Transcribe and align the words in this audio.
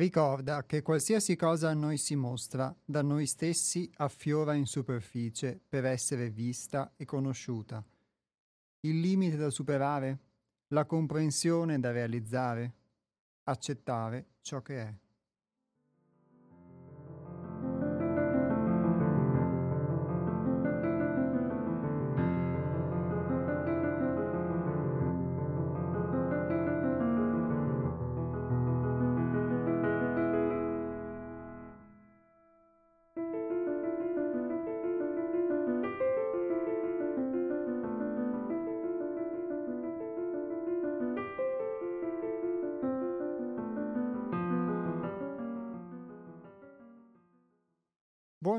Ricorda 0.00 0.64
che 0.64 0.80
qualsiasi 0.80 1.36
cosa 1.36 1.68
a 1.68 1.74
noi 1.74 1.98
si 1.98 2.16
mostra, 2.16 2.74
da 2.82 3.02
noi 3.02 3.26
stessi 3.26 3.92
affiora 3.96 4.54
in 4.54 4.64
superficie 4.64 5.60
per 5.68 5.84
essere 5.84 6.30
vista 6.30 6.94
e 6.96 7.04
conosciuta. 7.04 7.84
Il 8.80 8.98
limite 8.98 9.36
da 9.36 9.50
superare, 9.50 10.18
la 10.68 10.86
comprensione 10.86 11.78
da 11.78 11.90
realizzare, 11.90 12.72
accettare 13.42 14.36
ciò 14.40 14.62
che 14.62 14.80
è. 14.80 14.99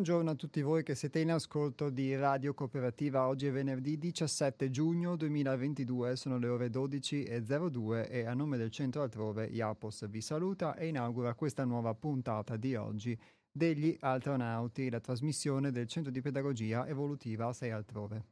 Buongiorno 0.01 0.31
a 0.31 0.35
tutti 0.35 0.63
voi 0.63 0.81
che 0.81 0.95
siete 0.95 1.19
in 1.19 1.31
ascolto 1.31 1.91
di 1.91 2.15
Radio 2.15 2.55
Cooperativa. 2.55 3.27
Oggi 3.27 3.45
è 3.45 3.51
venerdì 3.51 3.99
17 3.99 4.71
giugno 4.71 5.15
2022, 5.15 6.15
sono 6.15 6.39
le 6.39 6.47
ore 6.47 6.69
12.02 6.69 8.07
e 8.09 8.25
a 8.25 8.33
nome 8.33 8.57
del 8.57 8.71
centro 8.71 9.03
altrove 9.03 9.45
Iapos 9.45 10.09
vi 10.09 10.19
saluta 10.19 10.75
e 10.75 10.87
inaugura 10.87 11.35
questa 11.35 11.65
nuova 11.65 11.93
puntata 11.93 12.57
di 12.57 12.73
oggi 12.73 13.15
degli 13.51 13.95
Altronauti, 13.99 14.89
la 14.89 14.99
trasmissione 14.99 15.69
del 15.69 15.85
centro 15.85 16.11
di 16.11 16.19
pedagogia 16.19 16.87
evolutiva 16.87 17.53
6 17.53 17.69
altrove. 17.69 18.30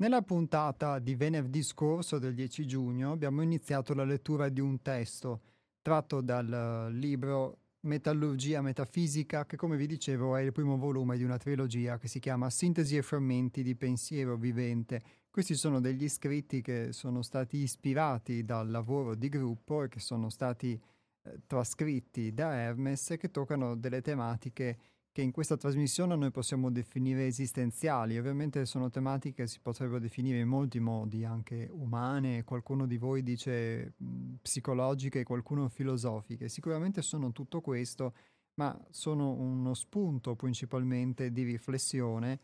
Nella 0.02 0.22
puntata 0.22 0.98
di 0.98 1.14
venerdì 1.14 1.62
scorso 1.62 2.18
del 2.18 2.34
10 2.34 2.66
giugno 2.66 3.12
abbiamo 3.12 3.40
iniziato 3.40 3.94
la 3.94 4.02
lettura 4.02 4.48
di 4.48 4.58
un 4.58 4.82
testo 4.82 5.42
tratto 5.80 6.20
dal 6.20 6.88
libro 6.90 7.58
Metallurgia 7.82 8.62
Metafisica, 8.62 9.46
che 9.46 9.54
come 9.54 9.76
vi 9.76 9.86
dicevo 9.86 10.34
è 10.34 10.40
il 10.40 10.50
primo 10.50 10.76
volume 10.76 11.16
di 11.16 11.22
una 11.22 11.36
trilogia 11.36 11.98
che 11.98 12.08
si 12.08 12.18
chiama 12.18 12.50
Sintesi 12.50 12.96
e 12.96 13.02
frammenti 13.02 13.62
di 13.62 13.76
pensiero 13.76 14.36
vivente. 14.36 15.00
Questi 15.30 15.54
sono 15.54 15.80
degli 15.80 16.08
scritti 16.08 16.62
che 16.62 16.88
sono 16.90 17.22
stati 17.22 17.58
ispirati 17.58 18.44
dal 18.44 18.72
lavoro 18.72 19.14
di 19.14 19.28
gruppo 19.28 19.84
e 19.84 19.88
che 19.88 20.00
sono 20.00 20.30
stati 20.30 20.72
eh, 20.72 21.42
trascritti 21.46 22.34
da 22.34 22.52
Hermes 22.56 23.12
e 23.12 23.18
che 23.18 23.30
toccano 23.30 23.76
delle 23.76 24.00
tematiche 24.00 24.78
che 25.12 25.20
in 25.20 25.30
questa 25.30 25.58
trasmissione 25.58 26.16
noi 26.16 26.30
possiamo 26.30 26.70
definire 26.70 27.26
esistenziali. 27.26 28.18
Ovviamente 28.18 28.64
sono 28.64 28.88
tematiche 28.88 29.42
che 29.42 29.46
si 29.46 29.60
potrebbero 29.60 29.98
definire 29.98 30.38
in 30.38 30.48
molti 30.48 30.80
modi, 30.80 31.24
anche 31.24 31.68
umane, 31.70 32.44
qualcuno 32.44 32.86
di 32.86 32.96
voi 32.96 33.22
dice 33.22 33.92
psicologiche, 34.40 35.22
qualcuno 35.22 35.68
filosofiche. 35.68 36.48
Sicuramente 36.48 37.02
sono 37.02 37.30
tutto 37.30 37.60
questo, 37.60 38.14
ma 38.54 38.74
sono 38.88 39.32
uno 39.32 39.74
spunto 39.74 40.34
principalmente 40.34 41.30
di 41.30 41.42
riflessione 41.42 42.40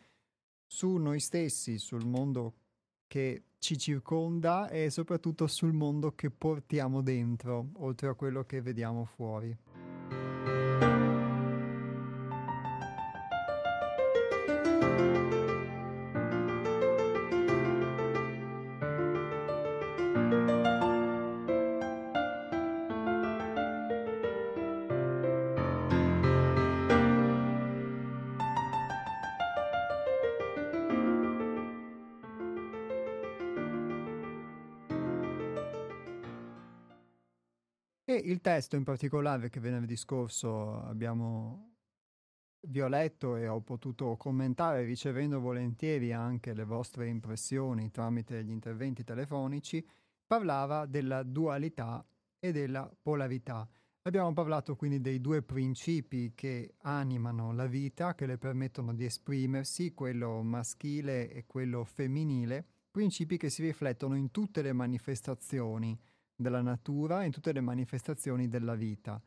su 0.66 0.96
noi 0.96 1.20
stessi, 1.20 1.78
sul 1.78 2.06
mondo 2.06 2.54
che 3.06 3.44
ci 3.58 3.78
circonda 3.78 4.68
e 4.68 4.90
soprattutto 4.90 5.46
sul 5.46 5.72
mondo 5.72 6.14
che 6.14 6.30
portiamo 6.30 7.00
dentro, 7.00 7.70
oltre 7.76 8.08
a 8.08 8.14
quello 8.14 8.44
che 8.44 8.60
vediamo 8.60 9.06
fuori. 9.06 9.56
Il 38.38 38.40
testo 38.40 38.76
in 38.76 38.84
particolare 38.84 39.48
che 39.48 39.58
venerdì 39.58 39.96
scorso 39.96 40.80
abbiamo 40.84 41.74
vi 42.68 42.80
ho 42.80 42.88
letto 42.88 43.36
e 43.36 43.48
ho 43.48 43.60
potuto 43.60 44.16
commentare 44.16 44.84
ricevendo 44.84 45.40
volentieri 45.40 46.12
anche 46.12 46.54
le 46.54 46.64
vostre 46.64 47.08
impressioni 47.08 47.90
tramite 47.90 48.44
gli 48.44 48.50
interventi 48.50 49.04
telefonici, 49.04 49.84
parlava 50.26 50.86
della 50.86 51.22
dualità 51.22 52.04
e 52.38 52.52
della 52.52 52.90
polarità. 53.00 53.68
Abbiamo 54.02 54.32
parlato 54.32 54.76
quindi 54.76 55.00
dei 55.00 55.20
due 55.20 55.42
principi 55.42 56.32
che 56.34 56.74
animano 56.82 57.52
la 57.52 57.66
vita, 57.66 58.14
che 58.14 58.26
le 58.26 58.38
permettono 58.38 58.94
di 58.94 59.04
esprimersi, 59.04 59.94
quello 59.94 60.42
maschile 60.42 61.30
e 61.30 61.44
quello 61.46 61.84
femminile, 61.84 62.64
principi 62.90 63.36
che 63.36 63.50
si 63.50 63.62
riflettono 63.62 64.16
in 64.16 64.30
tutte 64.30 64.62
le 64.62 64.72
manifestazioni 64.72 65.98
della 66.38 66.62
natura, 66.62 67.24
in 67.24 67.32
tutte 67.32 67.52
le 67.52 67.60
manifestazioni 67.60 68.48
della 68.48 68.76
vita 68.76 69.20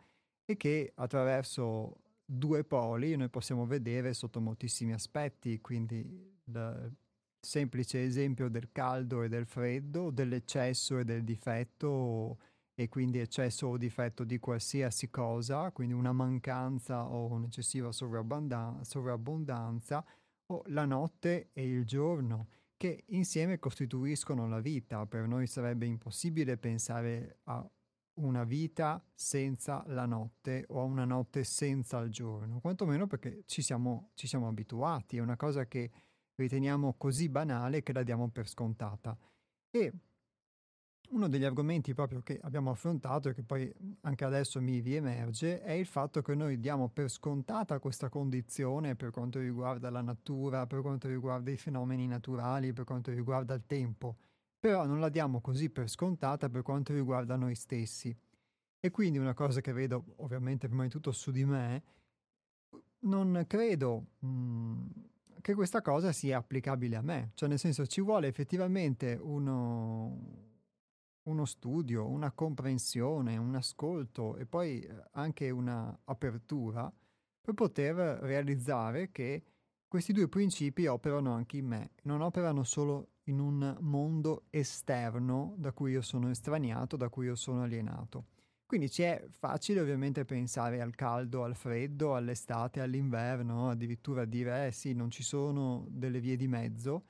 e 0.46 0.56
che 0.56 0.94
attraverso 0.96 1.98
due 2.26 2.64
poli 2.64 3.16
noi 3.18 3.30
possiamo 3.30 3.66
vedere 3.66 4.14
sotto 4.14 4.40
moltissimi 4.40 4.94
aspetti, 4.94 5.60
quindi 5.60 6.00
il 6.46 6.96
semplice 7.40 8.04
esempio 8.04 8.50
del 8.50 8.72
caldo 8.72 9.24
e 9.24 9.28
del 9.28 9.46
freddo, 9.46 10.10
dell'eccesso 10.10 11.00
e 11.00 11.04
del 11.04 11.24
difetto 11.24 12.38
e 12.74 12.88
quindi 12.88 13.20
eccesso 13.20 13.68
o 13.68 13.78
difetto 13.78 14.24
di 14.24 14.40
qualsiasi 14.40 15.10
cosa, 15.10 15.70
quindi 15.72 15.94
una 15.94 16.14
mancanza 16.14 17.06
o 17.06 17.28
un'eccessiva 17.28 17.92
sovrabbondanza, 17.92 20.06
o 20.46 20.64
la 20.68 20.86
notte 20.86 21.50
e 21.52 21.68
il 21.68 21.86
giorno 21.86 22.48
che 22.82 23.04
insieme 23.10 23.60
costituiscono 23.60 24.48
la 24.48 24.60
vita. 24.60 25.06
Per 25.06 25.28
noi 25.28 25.46
sarebbe 25.46 25.86
impossibile 25.86 26.58
pensare 26.58 27.42
a 27.44 27.64
una 28.16 28.44
vita 28.44 29.06
senza 29.14 29.84
la 29.86 30.08
notte 30.08 30.66
o 30.70 30.84
una 30.86 31.06
notte 31.06 31.44
senza 31.44 32.00
il 32.00 32.10
giorno, 32.10 32.60
quantomeno 32.60 33.06
perché 33.06 33.44
ci 33.46 33.62
siamo, 33.62 34.10
ci 34.16 34.26
siamo 34.26 34.48
abituati, 34.48 35.18
è 35.18 35.20
una 35.20 35.36
cosa 35.36 35.68
che 35.68 35.92
riteniamo 36.34 36.96
così 36.98 37.30
banale 37.30 37.84
che 37.84 37.94
la 37.94 38.02
diamo 38.02 38.30
per 38.30 38.48
scontata. 38.48 39.16
E 39.70 39.94
uno 41.12 41.28
degli 41.28 41.44
argomenti 41.44 41.94
proprio 41.94 42.22
che 42.22 42.40
abbiamo 42.44 42.72
affrontato 42.72 43.30
e 43.30 43.34
che 43.34 43.44
poi 43.44 43.72
anche 44.02 44.24
adesso 44.26 44.62
mi 44.62 44.80
riemerge 44.80 45.62
è 45.62 45.72
il 45.72 45.86
fatto 45.86 46.22
che 46.22 46.36
noi 46.36 46.60
diamo 46.60 46.90
per 46.90 47.10
scontata 47.10 47.80
questa 47.80 48.10
condizione 48.10 48.96
per 48.96 49.12
quanto 49.12 49.40
riguarda 49.40 49.90
la 49.90 50.02
natura, 50.02 50.68
per 50.68 50.82
quanto 50.82 51.08
riguarda 51.08 51.52
i 51.52 51.58
fenomeni 51.58 52.08
naturali, 52.08 52.74
per 52.74 52.86
quanto 52.86 53.12
riguarda 53.12 53.54
il 53.54 53.64
tempo, 53.66 54.16
però 54.60 54.86
non 54.86 55.00
la 55.00 55.10
diamo 55.10 55.42
così 55.42 55.70
per 55.70 55.90
scontata 55.90 56.50
per 56.50 56.62
quanto 56.62 56.94
riguarda 56.94 57.36
noi 57.36 57.56
stessi. 57.56 58.16
E 58.84 58.90
quindi 58.90 59.18
una 59.18 59.34
cosa 59.34 59.62
che 59.62 59.74
vedo 59.74 60.16
ovviamente 60.18 60.68
prima 60.68 60.84
di 60.84 60.90
tutto 60.90 61.12
su 61.12 61.32
di 61.32 61.46
me, 61.46 61.84
non 63.00 63.44
credo 63.48 64.06
mh, 64.20 64.28
mhmm, 64.28 64.90
che 65.42 65.56
questa 65.56 65.82
cosa 65.82 66.12
sia 66.12 66.38
applicabile 66.38 66.96
a 66.96 67.02
me, 67.02 67.32
cioè 67.34 67.50
nel 67.50 67.60
senso 67.60 67.86
ci 67.86 68.00
vuole 68.02 68.28
effettivamente 68.28 69.18
uno 69.20 70.50
uno 71.32 71.46
studio, 71.46 72.08
una 72.08 72.32
comprensione, 72.32 73.38
un 73.38 73.56
ascolto 73.56 74.38
e 74.38 74.46
poi 74.46 74.82
eh, 74.82 75.04
anche 75.14 75.50
una 75.50 75.98
apertura 76.06 76.92
per 77.42 77.54
poter 77.54 77.96
realizzare 78.22 79.12
che 79.12 79.44
questi 79.88 80.14
due 80.14 80.30
principi 80.30 80.86
operano 80.86 81.34
anche 81.34 81.58
in 81.58 81.66
me, 81.66 81.92
non 82.04 82.22
operano 82.22 82.64
solo 82.64 83.10
in 83.24 83.40
un 83.40 83.78
mondo 83.82 84.46
esterno 84.50 85.56
da 85.58 85.72
cui 85.72 85.92
io 85.92 86.02
sono 86.02 86.30
estraniato, 86.30 86.96
da 86.96 87.10
cui 87.10 87.26
io 87.26 87.36
sono 87.36 87.64
alienato. 87.64 88.28
Quindi 88.66 88.90
ci 88.90 89.02
è 89.02 89.26
facile 89.30 89.82
ovviamente 89.82 90.24
pensare 90.24 90.80
al 90.80 90.96
caldo, 90.96 91.44
al 91.44 91.56
freddo, 91.56 92.16
all'estate, 92.16 92.80
all'inverno, 92.80 93.70
addirittura 93.70 94.24
dire 94.24 94.68
eh 94.68 94.72
sì, 94.72 94.94
non 94.94 95.12
ci 95.12 95.24
sono 95.24 95.86
delle 95.90 96.22
vie 96.22 96.38
di 96.38 96.48
mezzo 96.48 97.04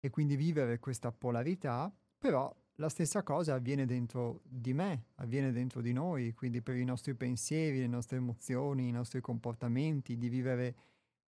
e 0.00 0.08
quindi 0.08 0.34
vivere 0.34 0.78
questa 0.78 1.12
polarità, 1.12 1.94
però 2.16 2.50
la 2.76 2.88
stessa 2.88 3.22
cosa 3.22 3.54
avviene 3.54 3.86
dentro 3.86 4.40
di 4.44 4.72
me, 4.72 5.06
avviene 5.16 5.52
dentro 5.52 5.80
di 5.80 5.92
noi, 5.92 6.32
quindi 6.34 6.60
per 6.60 6.76
i 6.76 6.84
nostri 6.84 7.14
pensieri, 7.14 7.78
le 7.78 7.86
nostre 7.86 8.16
emozioni, 8.16 8.88
i 8.88 8.92
nostri 8.92 9.20
comportamenti, 9.20 10.16
di 10.16 10.28
vivere, 10.28 10.76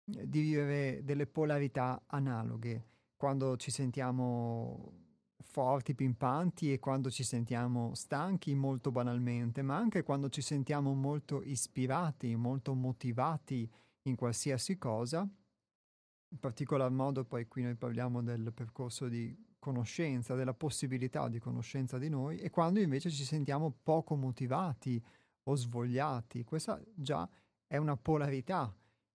di 0.05 0.41
vivere 0.41 1.05
delle 1.05 1.27
polarità 1.27 2.03
analoghe, 2.07 2.87
quando 3.17 3.57
ci 3.57 3.71
sentiamo 3.71 5.03
forti, 5.43 5.95
pimpanti 5.95 6.73
e 6.73 6.79
quando 6.79 7.11
ci 7.11 7.23
sentiamo 7.23 7.95
stanchi 7.95 8.55
molto 8.55 8.91
banalmente, 8.91 9.61
ma 9.63 9.77
anche 9.77 10.03
quando 10.03 10.31
ci 10.31 10.41
sentiamo 10.41 10.95
molto 10.95 11.43
ispirati, 11.43 12.35
molto 12.37 12.75
motivati 12.75 13.71
in 14.03 14.17
qualsiasi 14.17 14.79
cosa. 14.79 15.21
In 15.21 16.41
particolar 16.41 16.91
modo 16.91 17.25
poi 17.25 17.47
qui 17.47 17.63
noi 17.63 17.77
parliamo 17.77 18.23
del 18.23 18.53
percorso 18.53 19.09
di 19.09 19.37
conoscenza, 19.65 20.35
della 20.35 20.53
possibilità 20.53 21.27
di 21.29 21.39
conoscenza 21.39 21.97
di 21.97 22.11
noi 22.11 22.37
e 22.37 22.51
quando 22.51 22.81
invece 22.81 23.09
ci 23.09 23.25
sentiamo 23.25 23.75
poco 23.83 24.15
motivati 24.15 25.03
o 25.45 25.55
svogliati. 25.55 26.45
Questa 26.45 26.79
già 26.95 27.27
è 27.67 27.79
una 27.79 27.97
polarità 27.97 28.71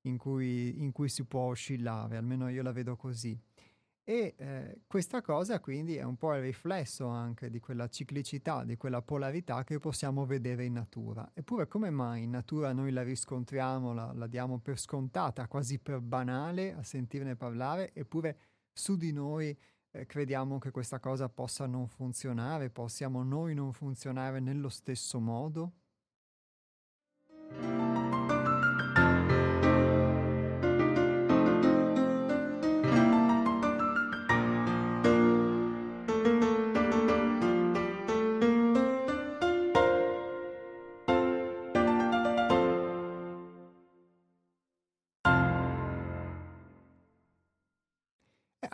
in 0.07 0.17
cui, 0.17 0.81
in 0.81 0.91
cui 0.91 1.07
si 1.07 1.23
può 1.25 1.49
oscillare, 1.49 2.17
almeno 2.17 2.49
io 2.49 2.63
la 2.63 2.71
vedo 2.71 2.95
così. 2.95 3.39
E 4.03 4.33
eh, 4.37 4.81
questa 4.87 5.21
cosa 5.21 5.59
quindi 5.59 5.95
è 5.97 6.01
un 6.01 6.17
po' 6.17 6.33
il 6.33 6.41
riflesso 6.41 7.05
anche 7.05 7.51
di 7.51 7.59
quella 7.59 7.87
ciclicità, 7.89 8.63
di 8.63 8.75
quella 8.75 9.03
polarità 9.03 9.63
che 9.63 9.77
possiamo 9.77 10.25
vedere 10.25 10.65
in 10.65 10.73
natura. 10.73 11.29
Eppure 11.31 11.67
come 11.67 11.91
mai 11.91 12.23
in 12.23 12.31
natura 12.31 12.73
noi 12.73 12.91
la 12.91 13.03
riscontriamo, 13.03 13.93
la, 13.93 14.11
la 14.15 14.25
diamo 14.25 14.57
per 14.57 14.79
scontata, 14.79 15.47
quasi 15.47 15.77
per 15.77 15.99
banale 15.99 16.73
a 16.73 16.81
sentirne 16.81 17.35
parlare, 17.35 17.93
eppure 17.93 18.37
su 18.73 18.95
di 18.95 19.11
noi 19.11 19.55
eh, 19.91 20.05
crediamo 20.05 20.59
che 20.59 20.71
questa 20.71 20.99
cosa 20.99 21.29
possa 21.29 21.65
non 21.65 21.87
funzionare, 21.87 22.69
possiamo 22.69 23.23
noi 23.23 23.53
non 23.53 23.73
funzionare 23.73 24.39
nello 24.39 24.69
stesso 24.69 25.19
modo? 25.19 25.73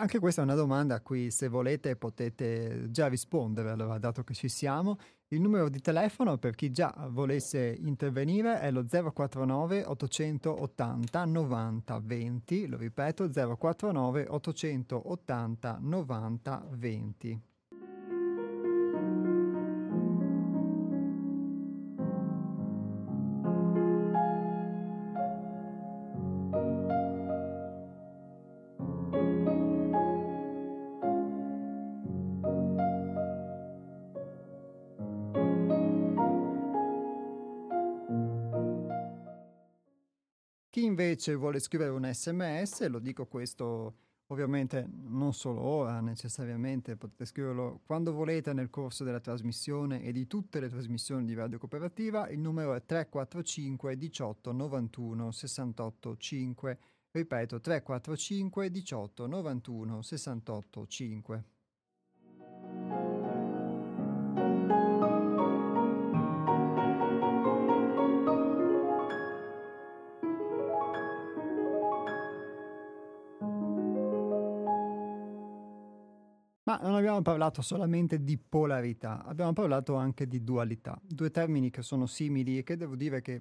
Anche 0.06 0.20
questa 0.20 0.42
è 0.42 0.44
una 0.44 0.54
domanda 0.54 0.94
a 0.94 1.02
cui 1.02 1.32
se 1.32 1.48
volete 1.48 1.96
potete 1.96 2.92
già 2.92 3.08
rispondere, 3.08 3.72
allora 3.72 3.98
dato 3.98 4.24
che 4.24 4.36
ci 4.36 4.48
siamo. 4.48 5.00
Il 5.30 5.42
numero 5.42 5.68
di 5.68 5.82
telefono 5.82 6.38
per 6.38 6.54
chi 6.54 6.70
già 6.70 6.94
volesse 7.10 7.76
intervenire 7.80 8.60
è 8.60 8.70
lo 8.70 8.86
049 8.86 9.84
880 9.84 11.26
90 11.26 12.00
20, 12.04 12.68
lo 12.68 12.78
ripeto 12.78 13.32
049 13.32 14.28
880 14.30 15.78
90 15.82 16.68
20. 16.70 17.42
Invece 41.16 41.36
vuole 41.36 41.60
scrivere 41.60 41.92
un 41.92 42.10
sms, 42.12 42.88
lo 42.90 43.00
dico 43.00 43.26
questo 43.26 43.96
ovviamente 44.28 44.86
non 45.04 45.34
solo 45.34 45.62
ora 45.62 46.02
necessariamente, 46.02 46.98
potete 46.98 47.26
scriverlo 47.26 47.82
quando 47.86 48.12
volete 48.12 48.52
nel 48.52 48.70
corso 48.70 49.06
della 49.06 49.22
trasmissione 49.22 50.02
e 50.02 50.12
di 50.12 50.28
tutte 50.28 50.60
le 50.60 50.68
trasmissioni 50.68 51.24
di 51.24 51.34
Radio 51.34 51.58
Cooperativa, 51.58 52.28
il 52.28 52.40
numero 52.40 52.74
è 52.74 52.84
345 52.84 53.98
18 53.98 54.52
91 54.52 55.32
68 55.32 56.18
5, 56.18 56.80
ripeto 57.12 57.62
345 57.62 58.72
18 58.72 59.28
91 59.28 60.02
68 60.02 60.88
5. 60.88 61.44
Abbiamo 77.16 77.22
parlato 77.22 77.62
solamente 77.62 78.24
di 78.24 78.38
polarità, 78.38 79.24
abbiamo 79.24 79.54
parlato 79.54 79.96
anche 79.96 80.28
di 80.28 80.44
dualità, 80.44 81.00
due 81.02 81.32
termini 81.32 81.70
che 81.70 81.82
sono 81.82 82.06
simili 82.06 82.58
e 82.58 82.64
che 82.64 82.76
devo 82.76 82.96
dire 82.96 83.22
che 83.22 83.40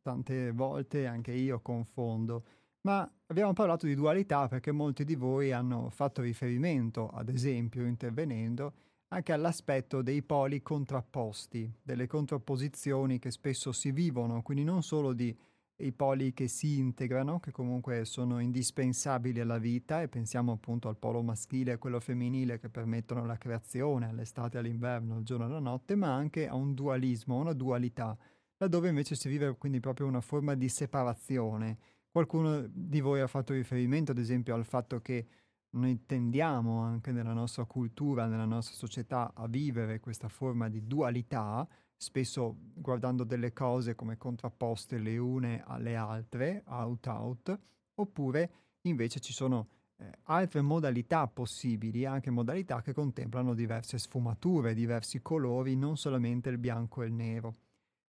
tante 0.00 0.52
volte 0.52 1.06
anche 1.06 1.32
io 1.32 1.60
confondo, 1.60 2.44
ma 2.82 3.10
abbiamo 3.26 3.52
parlato 3.52 3.86
di 3.86 3.94
dualità 3.94 4.46
perché 4.48 4.70
molti 4.70 5.04
di 5.04 5.16
voi 5.16 5.52
hanno 5.52 5.90
fatto 5.90 6.22
riferimento, 6.22 7.08
ad 7.08 7.28
esempio, 7.28 7.84
intervenendo, 7.84 8.72
anche 9.08 9.32
all'aspetto 9.32 10.02
dei 10.02 10.22
poli 10.22 10.62
contrapposti, 10.62 11.70
delle 11.82 12.06
contrapposizioni 12.06 13.18
che 13.18 13.30
spesso 13.30 13.72
si 13.72 13.90
vivono, 13.90 14.42
quindi 14.42 14.64
non 14.64 14.82
solo 14.82 15.12
di 15.12 15.36
i 15.80 15.92
poli 15.92 16.32
che 16.32 16.48
si 16.48 16.78
integrano, 16.78 17.38
che 17.38 17.52
comunque 17.52 18.04
sono 18.04 18.40
indispensabili 18.40 19.40
alla 19.40 19.58
vita, 19.58 20.02
e 20.02 20.08
pensiamo 20.08 20.52
appunto 20.52 20.88
al 20.88 20.96
polo 20.96 21.22
maschile 21.22 21.70
e 21.70 21.74
a 21.74 21.78
quello 21.78 22.00
femminile 22.00 22.58
che 22.58 22.68
permettono 22.68 23.24
la 23.24 23.36
creazione 23.36 24.08
all'estate 24.08 24.58
all'inverno, 24.58 25.16
al 25.16 25.22
giorno 25.22 25.44
e 25.44 25.48
alla 25.48 25.60
notte, 25.60 25.94
ma 25.94 26.12
anche 26.14 26.48
a 26.48 26.54
un 26.54 26.74
dualismo, 26.74 27.36
una 27.36 27.52
dualità, 27.52 28.16
laddove 28.56 28.88
invece 28.88 29.14
si 29.14 29.28
vive 29.28 29.56
quindi 29.56 29.78
proprio 29.78 30.06
una 30.06 30.20
forma 30.20 30.54
di 30.54 30.68
separazione. 30.68 31.78
Qualcuno 32.10 32.66
di 32.66 33.00
voi 33.00 33.20
ha 33.20 33.28
fatto 33.28 33.52
riferimento, 33.52 34.10
ad 34.10 34.18
esempio, 34.18 34.54
al 34.54 34.64
fatto 34.64 35.00
che 35.00 35.26
noi 35.70 36.06
tendiamo 36.06 36.80
anche 36.80 37.12
nella 37.12 37.34
nostra 37.34 37.64
cultura, 37.66 38.26
nella 38.26 38.46
nostra 38.46 38.74
società 38.74 39.32
a 39.34 39.46
vivere 39.46 40.00
questa 40.00 40.28
forma 40.28 40.68
di 40.68 40.86
dualità, 40.86 41.68
spesso 41.98 42.56
guardando 42.74 43.24
delle 43.24 43.52
cose 43.52 43.94
come 43.94 44.16
contrapposte 44.16 44.98
le 44.98 45.18
une 45.18 45.62
alle 45.66 45.96
altre, 45.96 46.62
out-out, 46.66 47.58
oppure 47.94 48.50
invece 48.82 49.18
ci 49.18 49.32
sono 49.32 49.68
eh, 49.96 50.10
altre 50.24 50.62
modalità 50.62 51.26
possibili, 51.26 52.06
anche 52.06 52.30
modalità 52.30 52.80
che 52.80 52.92
contemplano 52.92 53.52
diverse 53.54 53.98
sfumature, 53.98 54.74
diversi 54.74 55.20
colori, 55.20 55.74
non 55.74 55.96
solamente 55.96 56.48
il 56.50 56.58
bianco 56.58 57.02
e 57.02 57.06
il 57.06 57.12
nero. 57.12 57.56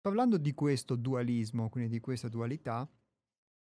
Parlando 0.01 0.37
di 0.37 0.53
questo 0.53 0.95
dualismo, 0.95 1.71
quindi 1.71 1.91
di 1.91 2.01
questa 2.01 2.29
dualità, 2.29 2.89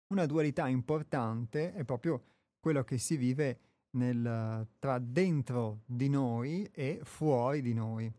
una 0.08 0.26
dualità 0.26 0.68
importante 0.68 1.72
è 1.74 1.84
proprio 1.84 2.24
quello 2.60 2.84
che 2.84 2.98
si 2.98 3.16
vive 3.16 3.60
nel, 3.92 4.68
tra 4.80 4.98
dentro 4.98 5.82
di 5.86 6.10
noi 6.10 6.68
e 6.74 7.00
fuori 7.04 7.62
di 7.62 7.74
noi. 7.74 8.12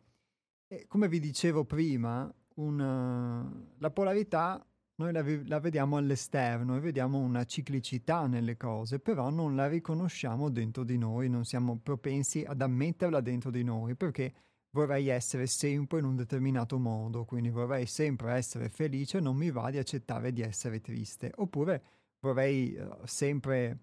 E 0.73 0.87
come 0.87 1.09
vi 1.09 1.19
dicevo 1.19 1.65
prima, 1.65 2.33
una, 2.55 3.45
la 3.79 3.91
polarità 3.91 4.65
noi 5.01 5.13
la, 5.13 5.25
la, 5.47 5.59
vediamo 5.59 5.97
all'esterno 5.97 6.77
e 6.77 6.81
vediamo 6.81 7.19
una 7.19 7.45
ciclicità 7.45 8.27
nelle 8.29 8.57
cose, 8.57 9.01
però 9.01 9.31
non 9.31 9.57
la 9.57 9.67
riconosciamo 9.67 10.49
dentro 10.49 10.85
di 10.85 10.97
noi, 10.97 11.29
non 11.29 11.45
siamo 11.45 11.81
propensi 11.83 12.45
ad 12.47 12.61
ammetterla 12.61 13.21
dentro 13.21 13.51
di 13.51 13.65
noi 13.65 13.97
perché 13.97 14.33
vorrei 14.71 15.09
essere 15.09 15.49
sempre 15.49 15.99
in 15.99 16.05
un 16.05 16.15
determinato 16.15 16.79
modo, 16.79 17.25
quindi 17.25 17.49
vorrei 17.51 17.87
sempre 17.87 18.35
essere 18.35 18.69
felice, 18.69 19.19
non 19.19 19.37
mi 19.37 19.51
va 19.51 19.71
di 19.71 19.79
accettare 19.79 20.33
di 20.33 20.43
essere 20.43 20.81
triste, 20.81 21.33
oppure 21.35 21.83
vorrei 22.21 22.77
uh, 22.77 22.99
sempre 23.07 23.79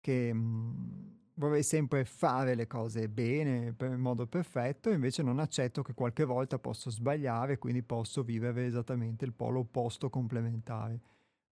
che... 0.00 0.32
Mh, 0.32 0.38
mm, 0.38 1.20
vorrei 1.34 1.62
sempre 1.62 2.04
fare 2.04 2.54
le 2.54 2.66
cose 2.66 3.08
bene, 3.08 3.74
in 3.80 4.00
modo 4.00 4.26
perfetto, 4.26 4.90
invece 4.90 5.22
non 5.22 5.38
accetto 5.38 5.82
che 5.82 5.94
qualche 5.94 6.24
volta 6.24 6.58
posso 6.58 6.90
sbagliare, 6.90 7.58
quindi 7.58 7.82
posso 7.82 8.22
vivere 8.22 8.66
esattamente 8.66 9.24
il 9.24 9.32
polo 9.32 9.60
opposto 9.60 10.10
complementare. 10.10 11.00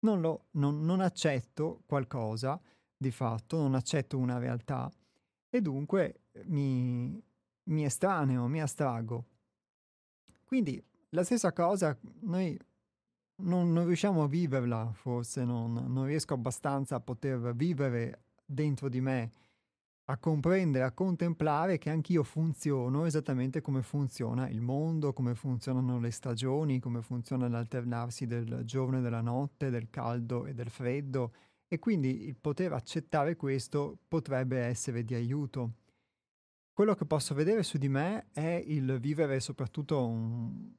Non, 0.01 0.21
lo, 0.21 0.47
non, 0.53 0.81
non 0.81 1.01
accetto 1.01 1.83
qualcosa 1.87 2.61
di 2.97 3.11
fatto, 3.11 3.59
non 3.59 3.75
accetto 3.75 4.19
una 4.19 4.39
realtà 4.39 4.91
e 5.49 5.61
dunque 5.61 6.23
mi, 6.45 7.21
mi 7.65 7.85
estraneo, 7.85 8.47
mi 8.47 8.61
astrago. 8.61 9.27
Quindi 10.45 10.83
la 11.11 11.25
stessa 11.25 11.53
cosa, 11.53 11.97
noi 12.21 12.59
non, 13.43 13.73
non 13.73 13.87
riusciamo 13.87 14.23
a 14.23 14.29
viverla, 14.29 14.93
forse 14.95 15.45
non, 15.45 15.73
non 15.73 16.07
riesco 16.07 16.35
abbastanza 16.35 16.97
a 16.97 17.01
poter 17.01 17.55
vivere 17.55 18.25
dentro 18.45 18.89
di 18.89 19.01
me 19.01 19.31
a 20.11 20.17
comprendere, 20.17 20.85
a 20.85 20.91
contemplare 20.91 21.79
che 21.79 21.89
anch'io 21.89 22.25
funziono 22.25 23.07
esattamente 23.07 23.61
come 23.61 23.83
funziona 23.83 24.49
il 24.49 24.61
mondo, 24.61 25.13
come 25.13 25.37
funzionano 25.37 26.01
le 26.01 26.11
stagioni, 26.11 26.81
come 26.81 27.01
funziona 27.01 27.49
l'alternarsi 27.49 28.27
del 28.27 28.63
giorno 28.65 28.99
e 28.99 29.03
della 29.03 29.21
notte, 29.21 29.71
del 29.71 29.89
caldo 29.89 30.47
e 30.47 30.55
del 30.55 30.69
freddo 30.69 31.33
e 31.69 31.79
quindi 31.79 32.25
il 32.27 32.37
poter 32.37 32.73
accettare 32.73 33.37
questo 33.37 33.99
potrebbe 34.09 34.59
essere 34.59 35.05
di 35.05 35.15
aiuto. 35.15 35.75
Quello 36.73 36.95
che 36.95 37.05
posso 37.05 37.33
vedere 37.33 37.63
su 37.63 37.79
di 37.79 37.89
me 37.89 38.31
è 38.33 38.63
il 38.67 38.99
vivere 38.99 39.39
soprattutto 39.39 40.05
un... 40.05 40.75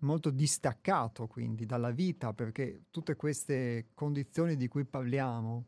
molto 0.00 0.30
distaccato 0.30 1.26
quindi 1.26 1.66
dalla 1.66 1.90
vita 1.90 2.32
perché 2.32 2.84
tutte 2.90 3.16
queste 3.16 3.88
condizioni 3.94 4.54
di 4.56 4.68
cui 4.68 4.84
parliamo, 4.84 5.66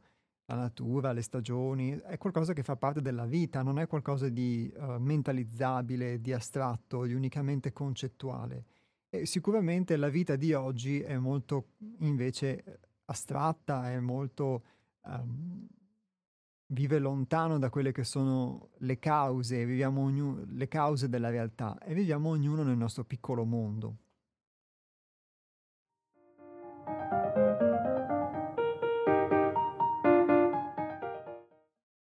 la 0.51 0.57
natura, 0.57 1.13
le 1.13 1.23
stagioni, 1.23 1.93
è 1.93 2.19
qualcosa 2.19 2.53
che 2.53 2.63
fa 2.63 2.77
parte 2.77 3.01
della 3.01 3.25
vita, 3.25 3.63
non 3.63 3.79
è 3.79 3.87
qualcosa 3.87 4.29
di 4.29 4.73
uh, 4.77 4.99
mentalizzabile, 4.99 6.21
di 6.21 6.33
astratto, 6.33 7.05
di 7.05 7.15
unicamente 7.15 7.73
concettuale. 7.73 8.65
E 9.09 9.27
sicuramente 9.27 9.97
la 9.97 10.09
vita 10.09 10.37
di 10.37 10.53
oggi 10.53 11.01
è 11.01 11.17
molto 11.19 11.69
invece 11.99 12.81
astratta, 13.05 13.91
è 13.91 14.01
molto... 14.01 14.63
Um, 15.03 15.67
vive 16.73 16.99
lontano 16.99 17.59
da 17.59 17.69
quelle 17.69 17.91
che 17.91 18.05
sono 18.05 18.71
le 18.79 18.99
cause, 18.99 19.65
viviamo 19.65 20.03
ognuno, 20.03 20.45
le 20.47 20.69
cause 20.69 21.09
della 21.09 21.29
realtà 21.29 21.77
e 21.79 21.95
viviamo 21.95 22.29
ognuno 22.29 22.63
nel 22.63 22.77
nostro 22.77 23.05
piccolo 23.05 23.45
mondo. 23.45 23.97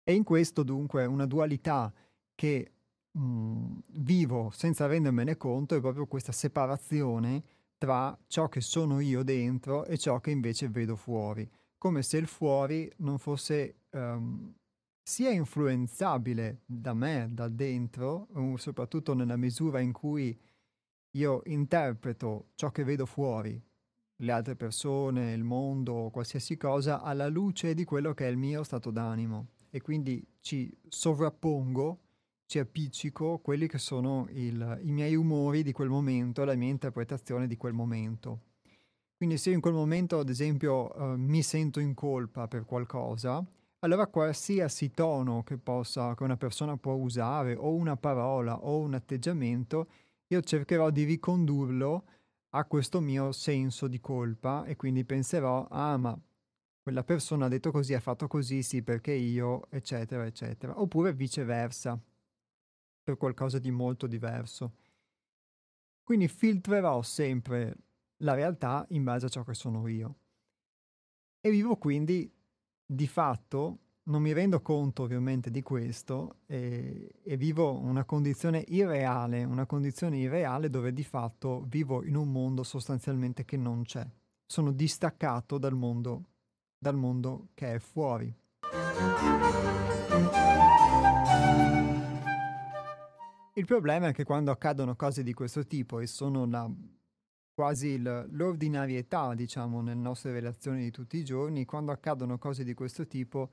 E 0.06 0.12
in 0.12 0.22
questo 0.22 0.62
dunque 0.62 1.06
una 1.06 1.24
dualità 1.24 1.90
che 2.34 2.72
mh, 3.10 3.20
mhmm, 3.20 3.82
vivo 4.00 4.50
senza 4.52 4.86
rendermene 4.86 5.38
conto 5.38 5.74
è 5.74 5.80
proprio 5.80 6.06
questa 6.06 6.30
separazione 6.32 7.42
tra 7.78 8.16
ciò 8.26 8.48
che 8.48 8.60
sono 8.60 9.00
io 9.00 9.22
dentro 9.22 9.86
e 9.86 9.96
ciò 9.96 10.20
che 10.20 10.30
invece 10.30 10.68
vedo 10.68 10.94
fuori, 10.94 11.50
come 11.78 12.02
se 12.02 12.18
il 12.18 12.26
fuori 12.26 12.90
non 12.98 13.18
fosse 13.18 13.76
um, 13.92 14.54
sia 15.02 15.30
influenzabile 15.30 16.60
da 16.66 16.94
me, 16.94 17.28
da 17.30 17.48
dentro, 17.48 18.28
soprattutto 18.56 19.14
nella 19.14 19.36
misura 19.36 19.80
in 19.80 19.92
cui 19.92 20.38
io 21.12 21.42
interpreto 21.46 22.48
ciò 22.54 22.70
che 22.70 22.84
vedo 22.84 23.06
fuori, 23.06 23.60
le 24.16 24.32
altre 24.32 24.56
persone, 24.56 25.32
il 25.32 25.44
mondo, 25.44 26.08
qualsiasi 26.10 26.56
cosa, 26.56 27.02
alla 27.02 27.28
luce 27.28 27.74
di 27.74 27.84
quello 27.84 28.14
che 28.14 28.26
è 28.26 28.30
il 28.30 28.36
mio 28.36 28.62
stato 28.62 28.90
d'animo 28.90 29.53
e 29.74 29.80
quindi 29.80 30.24
ci 30.38 30.72
sovrappongo, 30.86 31.98
ci 32.46 32.60
appiccico 32.60 33.38
quelli 33.38 33.66
che 33.66 33.78
sono 33.78 34.28
il, 34.30 34.80
i 34.84 34.92
miei 34.92 35.16
umori 35.16 35.64
di 35.64 35.72
quel 35.72 35.88
momento, 35.88 36.44
la 36.44 36.54
mia 36.54 36.68
interpretazione 36.68 37.48
di 37.48 37.56
quel 37.56 37.72
momento. 37.72 38.42
Quindi 39.16 39.36
se 39.36 39.50
in 39.50 39.60
quel 39.60 39.74
momento, 39.74 40.20
ad 40.20 40.28
esempio, 40.28 40.94
uh, 40.96 41.16
mi 41.16 41.42
sento 41.42 41.80
in 41.80 41.92
colpa 41.94 42.46
per 42.46 42.64
qualcosa, 42.64 43.44
allora 43.80 44.06
qualsiasi 44.06 44.92
tono 44.92 45.42
che, 45.42 45.58
possa, 45.58 46.14
che 46.14 46.22
una 46.22 46.36
persona 46.36 46.76
può 46.76 46.92
usare, 46.92 47.56
o 47.56 47.74
una 47.74 47.96
parola, 47.96 48.56
o 48.64 48.78
un 48.78 48.94
atteggiamento, 48.94 49.88
io 50.28 50.40
cercherò 50.40 50.90
di 50.90 51.02
ricondurlo 51.02 52.04
a 52.50 52.64
questo 52.66 53.00
mio 53.00 53.32
senso 53.32 53.88
di 53.88 53.98
colpa 53.98 54.66
e 54.66 54.76
quindi 54.76 55.04
penserò, 55.04 55.66
ah 55.68 55.96
ma 55.96 56.16
quella 56.84 57.02
persona 57.02 57.46
ha 57.46 57.48
detto 57.48 57.70
così, 57.70 57.94
ha 57.94 58.00
fatto 58.00 58.26
così, 58.26 58.62
sì, 58.62 58.82
perché 58.82 59.12
io, 59.12 59.70
eccetera, 59.70 60.26
eccetera. 60.26 60.78
Oppure 60.78 61.14
viceversa, 61.14 61.98
per 63.02 63.16
qualcosa 63.16 63.58
di 63.58 63.70
molto 63.70 64.06
diverso. 64.06 64.74
Quindi 66.02 66.28
filtrerò 66.28 67.00
sempre 67.00 67.74
la 68.18 68.34
realtà 68.34 68.84
in 68.90 69.02
base 69.02 69.24
a 69.24 69.28
ciò 69.30 69.44
che 69.44 69.54
sono 69.54 69.88
io. 69.88 70.16
E 71.40 71.50
vivo 71.50 71.78
quindi, 71.78 72.30
di 72.84 73.06
fatto, 73.06 73.78
non 74.02 74.20
mi 74.20 74.34
rendo 74.34 74.60
conto 74.60 75.04
ovviamente 75.04 75.50
di 75.50 75.62
questo 75.62 76.40
e, 76.44 77.14
e, 77.22 77.36
vivo 77.38 77.80
una 77.80 78.04
condizione 78.04 78.62
irreale, 78.68 79.42
una 79.44 79.64
condizione 79.64 80.18
irreale 80.18 80.68
dove 80.68 80.92
di 80.92 81.02
fatto 81.02 81.64
vivo 81.66 82.04
in 82.04 82.16
un 82.16 82.30
mondo 82.30 82.62
sostanzialmente 82.62 83.46
che 83.46 83.56
non 83.56 83.84
c'è. 83.84 84.06
Sono 84.44 84.70
distaccato 84.70 85.56
dal 85.56 85.74
mondo 85.74 86.32
dal 86.84 86.96
mondo 86.96 87.48
che 87.54 87.76
è 87.76 87.78
fuori. 87.78 88.30
Il 93.54 93.64
problema 93.64 94.08
è 94.08 94.12
che 94.12 94.24
quando 94.24 94.50
accadono 94.50 94.94
cose 94.94 95.22
di 95.22 95.32
questo 95.32 95.64
tipo 95.64 96.00
e 96.00 96.06
sono 96.06 96.44
la, 96.44 96.70
quasi 97.54 97.88
il, 97.88 98.28
l'ordinarietà, 98.32 99.32
diciamo, 99.32 99.80
nelle 99.80 99.98
nostre 99.98 100.32
relazioni 100.32 100.82
di 100.82 100.90
tutti 100.90 101.16
i 101.16 101.24
giorni, 101.24 101.64
quando 101.64 101.90
accadono 101.90 102.36
cose 102.36 102.64
di 102.64 102.74
questo 102.74 103.06
tipo, 103.06 103.48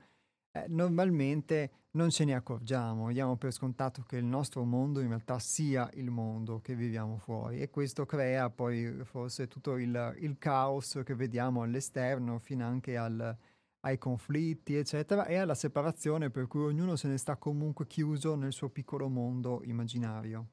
eh, 0.52 0.66
normalmente 0.68 1.70
non 1.92 2.10
ce 2.10 2.24
ne 2.24 2.34
accorgiamo, 2.34 3.10
diamo 3.12 3.36
per 3.36 3.52
scontato 3.52 4.02
che 4.02 4.16
il 4.16 4.24
nostro 4.24 4.64
mondo 4.64 5.00
in 5.00 5.08
realtà 5.08 5.38
sia 5.38 5.88
il 5.94 6.10
mondo 6.10 6.60
che 6.60 6.74
viviamo 6.74 7.18
fuori 7.18 7.60
e 7.60 7.70
questo 7.70 8.06
crea 8.06 8.48
poi 8.50 9.02
forse 9.04 9.48
tutto 9.48 9.76
il, 9.76 10.16
il 10.20 10.38
caos 10.38 11.00
che 11.04 11.14
vediamo 11.14 11.62
all'esterno 11.62 12.38
fino 12.38 12.66
anche 12.66 12.96
al, 12.96 13.36
ai 13.80 13.98
conflitti 13.98 14.74
eccetera 14.76 15.26
e 15.26 15.36
alla 15.36 15.54
separazione 15.54 16.30
per 16.30 16.46
cui 16.46 16.62
ognuno 16.62 16.96
se 16.96 17.08
ne 17.08 17.18
sta 17.18 17.36
comunque 17.36 17.86
chiuso 17.86 18.34
nel 18.36 18.52
suo 18.52 18.68
piccolo 18.68 19.08
mondo 19.08 19.62
immaginario. 19.64 20.48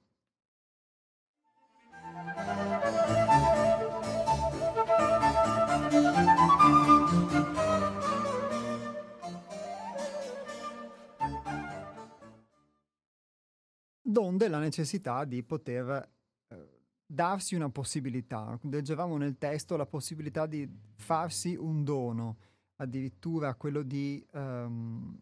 Donde 14.12 14.48
la 14.48 14.60
necessità 14.60 15.24
di 15.26 15.44
poter 15.44 16.10
eh, 16.48 16.68
darsi 17.06 17.56
una 17.56 17.70
possibilità. 17.70 18.58
Leggevamo 18.64 19.18
nel 19.18 19.38
testo 19.38 19.76
la 19.78 19.86
possibilità 19.86 20.46
di 20.46 20.68
farsi 20.96 21.56
un 21.56 21.84
dono, 21.84 22.38
addirittura 22.78 23.56
quello 23.56 23.82
di 23.84 24.26
um, 24.32 25.18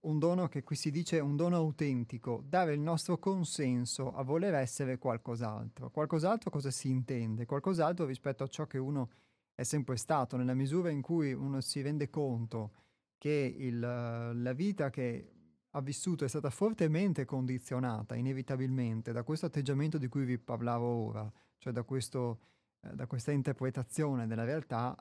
un 0.00 0.18
dono 0.18 0.48
che 0.48 0.62
qui 0.62 0.76
si 0.76 0.90
dice 0.90 1.18
un 1.18 1.36
dono 1.36 1.56
autentico, 1.56 2.42
dare 2.46 2.72
il 2.72 2.80
nostro 2.80 3.18
consenso 3.18 4.14
a 4.14 4.22
voler 4.22 4.54
essere 4.54 4.98
qualcos'altro. 4.98 5.90
Qualcos'altro 5.90 6.50
cosa 6.50 6.70
si 6.70 6.88
intende? 6.88 7.46
Qualcos'altro 7.46 8.06
rispetto 8.06 8.44
a 8.44 8.48
ciò 8.48 8.66
che 8.66 8.78
uno 8.78 9.10
è 9.54 9.64
sempre 9.64 9.96
stato, 9.96 10.36
nella 10.36 10.54
misura 10.54 10.90
in 10.90 11.02
cui 11.02 11.32
uno 11.32 11.60
si 11.60 11.80
rende 11.80 12.08
conto 12.10 12.72
che 13.18 13.54
il, 13.58 13.78
la 13.80 14.52
vita 14.52 14.88
che 14.90 15.37
ha 15.78 15.80
vissuto 15.80 16.24
è 16.24 16.28
stata 16.28 16.50
fortemente 16.50 17.24
condizionata, 17.24 18.16
inevitabilmente, 18.16 19.12
da 19.12 19.22
questo 19.22 19.46
atteggiamento 19.46 19.96
di 19.96 20.08
cui 20.08 20.24
vi 20.24 20.36
parlavo 20.36 20.86
ora, 20.86 21.32
cioè 21.58 21.72
da, 21.72 21.84
questo, 21.84 22.40
eh, 22.80 22.94
da 22.94 23.06
questa 23.06 23.30
interpretazione 23.30 24.26
della 24.26 24.44
realtà, 24.44 24.96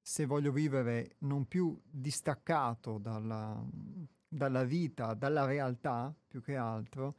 se 0.00 0.24
voglio 0.24 0.52
vivere 0.52 1.16
non 1.20 1.46
più 1.48 1.78
distaccato 1.84 2.98
dalla, 2.98 3.60
dalla 4.28 4.62
vita, 4.62 5.14
dalla 5.14 5.44
realtà, 5.44 6.14
più 6.28 6.40
che 6.40 6.54
altro, 6.56 7.16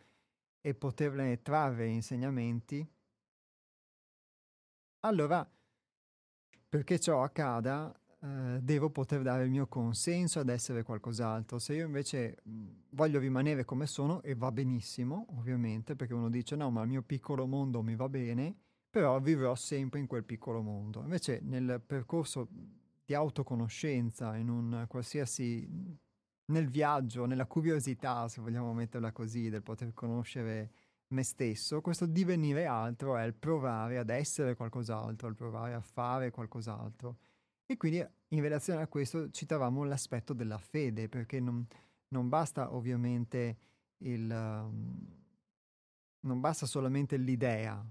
e 0.61 0.73
poterne 0.73 1.41
trarre 1.41 1.87
insegnamenti, 1.87 2.89
allora 5.01 5.47
perché 6.69 6.99
ciò 6.99 7.21
accada 7.21 7.93
eh, 8.19 8.59
devo 8.61 8.89
poter 8.89 9.21
dare 9.21 9.43
il 9.43 9.51
mio 9.51 9.67
consenso 9.67 10.39
ad 10.39 10.49
essere 10.49 10.83
qualcos'altro. 10.83 11.59
Se 11.59 11.73
io 11.75 11.85
invece 11.85 12.37
mh, 12.43 12.65
voglio 12.89 13.19
rimanere 13.19 13.63
come 13.65 13.85
sono, 13.85 14.21
e 14.21 14.35
va 14.35 14.51
benissimo, 14.51 15.27
ovviamente, 15.37 15.95
perché 15.95 16.13
uno 16.13 16.29
dice 16.29 16.55
no, 16.55 16.71
ma 16.71 16.81
il 16.81 16.89
mio 16.89 17.03
piccolo 17.03 17.45
mondo 17.45 17.81
mi 17.81 17.95
va 17.95 18.09
bene, 18.09 18.55
però 18.89 19.19
vivrò 19.19 19.53
sempre 19.55 19.99
in 19.99 20.07
quel 20.07 20.23
piccolo 20.23 20.61
mondo. 20.61 21.01
Invece 21.01 21.39
nel 21.43 21.81
percorso 21.85 22.47
di 23.05 23.13
autoconoscenza, 23.13 24.35
in 24.35 24.49
un 24.49 24.85
qualsiasi 24.87 25.95
nel 26.49 26.69
viaggio, 26.69 27.25
nella 27.25 27.45
curiosità, 27.45 28.27
se 28.27 28.41
vogliamo 28.41 28.73
metterla 28.73 29.11
così, 29.11 29.49
del 29.49 29.63
poter 29.63 29.93
conoscere 29.93 30.71
me 31.09 31.23
stesso, 31.23 31.81
questo 31.81 32.05
divenire 32.05 32.65
altro 32.65 33.15
è 33.15 33.23
il 33.23 33.33
provare 33.33 33.97
ad 33.97 34.09
essere 34.09 34.55
qualcos'altro, 34.55 35.27
il 35.27 35.35
provare 35.35 35.73
a 35.73 35.81
fare 35.81 36.31
qualcos'altro. 36.31 37.17
E 37.69 37.75
quindi 37.75 38.03
in 38.29 38.41
relazione 38.41 38.81
a 38.81 38.87
questo 38.87 39.29
citavamo 39.29 39.83
l'aspetto 39.83 40.31
della 40.31 40.57
fede, 40.57 41.09
perché 41.09 41.41
non, 41.41 41.67
non 42.09 42.29
basta 42.29 42.73
ovviamente 42.73 43.57
il... 43.99 44.25
Non 46.19 46.39
basta 46.39 46.65
solamente 46.65 47.15
l'idea, 47.17 47.85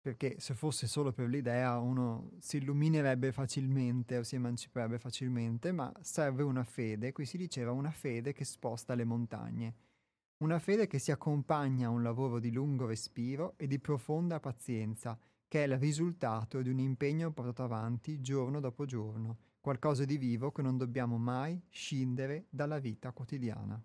perché 0.00 0.38
se 0.38 0.54
fosse 0.54 0.86
solo 0.86 1.12
per 1.12 1.28
l'idea 1.28 1.78
uno 1.78 2.32
si 2.40 2.58
illuminerebbe 2.58 3.32
facilmente 3.32 4.18
o 4.18 4.22
si 4.22 4.34
emanciperebbe 4.34 4.98
facilmente, 4.98 5.72
ma 5.72 5.92
serve 6.00 6.42
una 6.42 6.64
fede, 6.64 7.12
qui 7.12 7.24
si 7.24 7.36
diceva 7.36 7.70
una 7.72 7.90
fede 7.90 8.32
che 8.32 8.44
sposta 8.44 8.94
le 8.94 9.04
montagne, 9.04 9.74
una 10.38 10.58
fede 10.58 10.86
che 10.86 10.98
si 10.98 11.10
accompagna 11.10 11.86
a 11.86 11.90
un 11.90 12.02
lavoro 12.02 12.38
di 12.38 12.50
lungo 12.50 12.86
respiro 12.86 13.54
e 13.56 13.66
di 13.66 13.78
profonda 13.78 14.40
pazienza, 14.40 15.18
che 15.52 15.64
è 15.64 15.66
il 15.66 15.76
risultato 15.76 16.62
di 16.62 16.70
un 16.70 16.78
impegno 16.78 17.30
portato 17.30 17.62
avanti 17.62 18.22
giorno 18.22 18.58
dopo 18.58 18.86
giorno, 18.86 19.36
qualcosa 19.60 20.06
di 20.06 20.16
vivo 20.16 20.50
che 20.50 20.62
non 20.62 20.78
dobbiamo 20.78 21.18
mai 21.18 21.60
scindere 21.68 22.46
dalla 22.48 22.78
vita 22.78 23.12
quotidiana. 23.12 23.78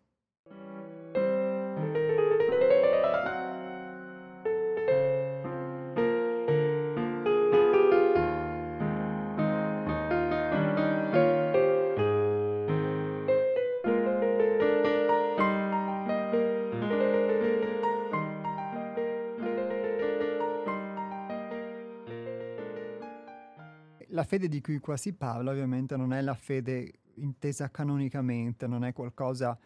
Fede 24.27 24.47
di 24.47 24.61
cui 24.61 24.77
qua 24.77 24.95
si 24.95 25.13
parla 25.13 25.49
ovviamente 25.49 25.97
non 25.97 26.13
è 26.13 26.21
la 26.21 26.35
fede 26.35 26.99
intesa 27.15 27.71
canonicamente, 27.71 28.67
non 28.67 28.83
è 28.83 28.93
qualcosa 28.93 29.57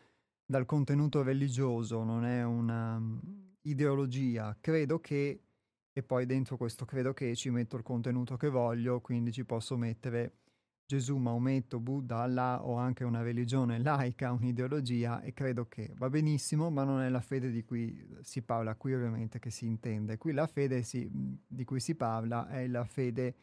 dal 0.45 0.65
contenuto 0.65 1.23
religioso, 1.23 2.03
non 2.03 2.23
è 2.23 2.43
una 2.43 2.95
um, 2.95 3.19
ideologia. 3.63 4.55
Credo 4.59 4.99
che, 4.99 5.41
e 5.91 6.03
poi 6.03 6.25
dentro 6.25 6.57
questo 6.57 6.85
credo 6.85 7.13
che 7.13 7.35
ci 7.35 7.49
metto 7.49 7.75
il 7.75 7.83
contenuto 7.83 8.37
che 8.37 8.49
voglio, 8.49 9.01
quindi 9.01 9.31
ci 9.31 9.43
posso 9.43 9.75
mettere 9.75 10.35
Gesù, 10.85 11.15
Maometto, 11.17 11.79
Buddha, 11.79 12.17
Allah 12.17 12.65
o 12.65 12.75
anche 12.75 13.05
una 13.05 13.21
religione 13.21 13.79
laica, 13.79 14.33
un'ideologia 14.33 15.21
e 15.21 15.33
credo 15.33 15.67
che 15.67 15.93
va 15.95 16.09
benissimo, 16.09 16.69
ma 16.69 16.83
non 16.83 16.99
è 16.99 17.07
la 17.07 17.21
fede 17.21 17.49
di 17.49 17.63
cui 17.63 18.05
si 18.21 18.41
parla 18.41 18.75
qui 18.75 18.93
ovviamente 18.93 19.39
che 19.39 19.51
si 19.51 19.65
intende. 19.65 20.17
Qui 20.17 20.33
la 20.33 20.47
fede 20.47 20.83
si, 20.83 21.09
di 21.47 21.63
cui 21.63 21.79
si 21.79 21.95
parla 21.95 22.49
è 22.49 22.67
la 22.67 22.83
fede 22.83 23.35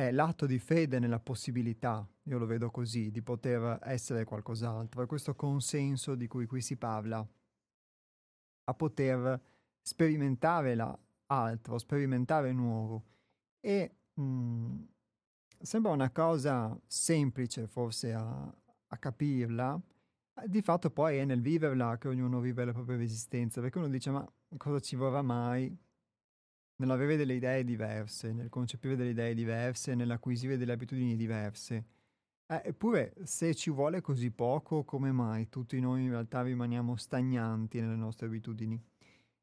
è 0.00 0.10
l'atto 0.10 0.46
di 0.46 0.58
fede 0.58 0.98
nella 0.98 1.20
possibilità, 1.20 2.08
io 2.24 2.38
lo 2.38 2.46
vedo 2.46 2.70
così, 2.70 3.10
di 3.10 3.22
poter 3.22 3.78
essere 3.82 4.24
qualcos'altro, 4.24 5.02
è 5.02 5.06
questo 5.06 5.34
consenso 5.34 6.14
di 6.14 6.26
cui 6.26 6.46
qui 6.46 6.62
si 6.62 6.76
parla, 6.76 7.26
a 8.64 8.74
poter 8.74 9.40
sperimentare 9.82 10.74
l'altro, 10.74 11.78
sperimentare 11.78 12.52
nuovo. 12.52 13.04
E 13.60 13.96
mh, 14.14 14.22
mm, 14.22 14.82
sembra 15.60 15.92
una 15.92 16.10
cosa 16.10 16.78
semplice 16.86 17.66
forse 17.66 18.14
a, 18.14 18.54
a 18.86 18.96
capirla, 18.96 19.78
di 20.46 20.62
fatto 20.62 20.90
poi 20.90 21.18
è 21.18 21.24
nel 21.26 21.42
viverla 21.42 21.98
che 21.98 22.08
ognuno 22.08 22.40
vive 22.40 22.64
la 22.64 22.72
propria 22.72 22.98
esistenza, 23.02 23.60
perché 23.60 23.76
uno 23.76 23.88
dice 23.88 24.10
ma 24.10 24.26
cosa 24.56 24.80
ci 24.80 24.96
vorrà 24.96 25.20
mai? 25.20 25.76
Nell'avere 26.80 27.16
delle 27.16 27.34
idee 27.34 27.62
diverse, 27.62 28.32
nel 28.32 28.48
concepire 28.48 28.96
delle 28.96 29.10
idee 29.10 29.34
diverse, 29.34 29.94
nell'acquisire 29.94 30.56
delle 30.56 30.72
abitudini 30.72 31.14
diverse. 31.14 31.84
Eh, 32.46 32.62
eppure, 32.64 33.14
se 33.22 33.54
ci 33.54 33.70
vuole 33.70 34.00
così 34.00 34.30
poco, 34.30 34.82
come 34.84 35.12
mai 35.12 35.48
tutti 35.48 35.78
noi 35.78 36.02
in 36.02 36.10
realtà 36.10 36.42
rimaniamo 36.42 36.96
stagnanti 36.96 37.80
nelle 37.80 37.94
nostre 37.94 38.26
abitudini? 38.26 38.82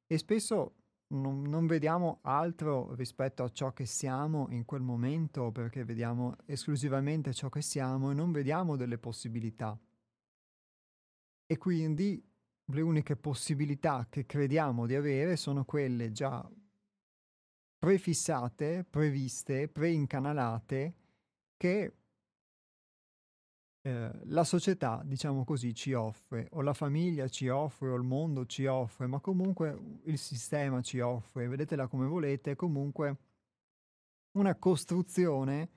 E 0.07 0.17
spesso 0.17 0.73
non, 1.09 1.43
non 1.43 1.67
vediamo 1.67 2.19
altro 2.23 2.93
rispetto 2.95 3.43
a 3.43 3.49
ciò 3.49 3.71
che 3.71 3.85
siamo 3.85 4.47
in 4.49 4.65
quel 4.65 4.81
momento, 4.81 5.51
perché 5.51 5.85
vediamo 5.85 6.35
esclusivamente 6.45 7.33
ciò 7.33 7.49
che 7.49 7.61
siamo 7.61 8.11
e 8.11 8.13
non 8.15 8.31
vediamo 8.31 8.75
delle 8.75 8.97
possibilità. 8.97 9.79
E 11.45 11.57
quindi 11.57 12.21
le 12.69 12.81
uniche 12.81 13.15
possibilità 13.15 14.07
che 14.09 14.25
crediamo 14.25 14.85
di 14.85 14.95
avere 14.95 15.37
sono 15.37 15.63
quelle 15.63 16.11
già 16.11 16.45
prefissate, 17.77 18.85
previste, 18.89 19.67
preincanalate 19.67 20.95
che 21.57 21.93
eh, 23.81 24.11
la 24.25 24.43
società, 24.43 25.01
diciamo 25.05 25.43
così, 25.45 25.73
ci 25.73 25.93
offre, 25.93 26.47
o 26.51 26.61
la 26.61 26.73
famiglia 26.73 27.27
ci 27.29 27.47
offre, 27.47 27.89
o 27.89 27.95
il 27.95 28.03
mondo 28.03 28.45
ci 28.45 28.65
offre, 28.65 29.07
ma 29.07 29.19
comunque 29.19 29.99
il 30.03 30.17
sistema 30.17 30.81
ci 30.81 30.99
offre, 30.99 31.47
vedetela 31.47 31.87
come 31.87 32.05
volete, 32.05 32.55
comunque 32.55 33.17
una 34.31 34.55
costruzione 34.55 35.69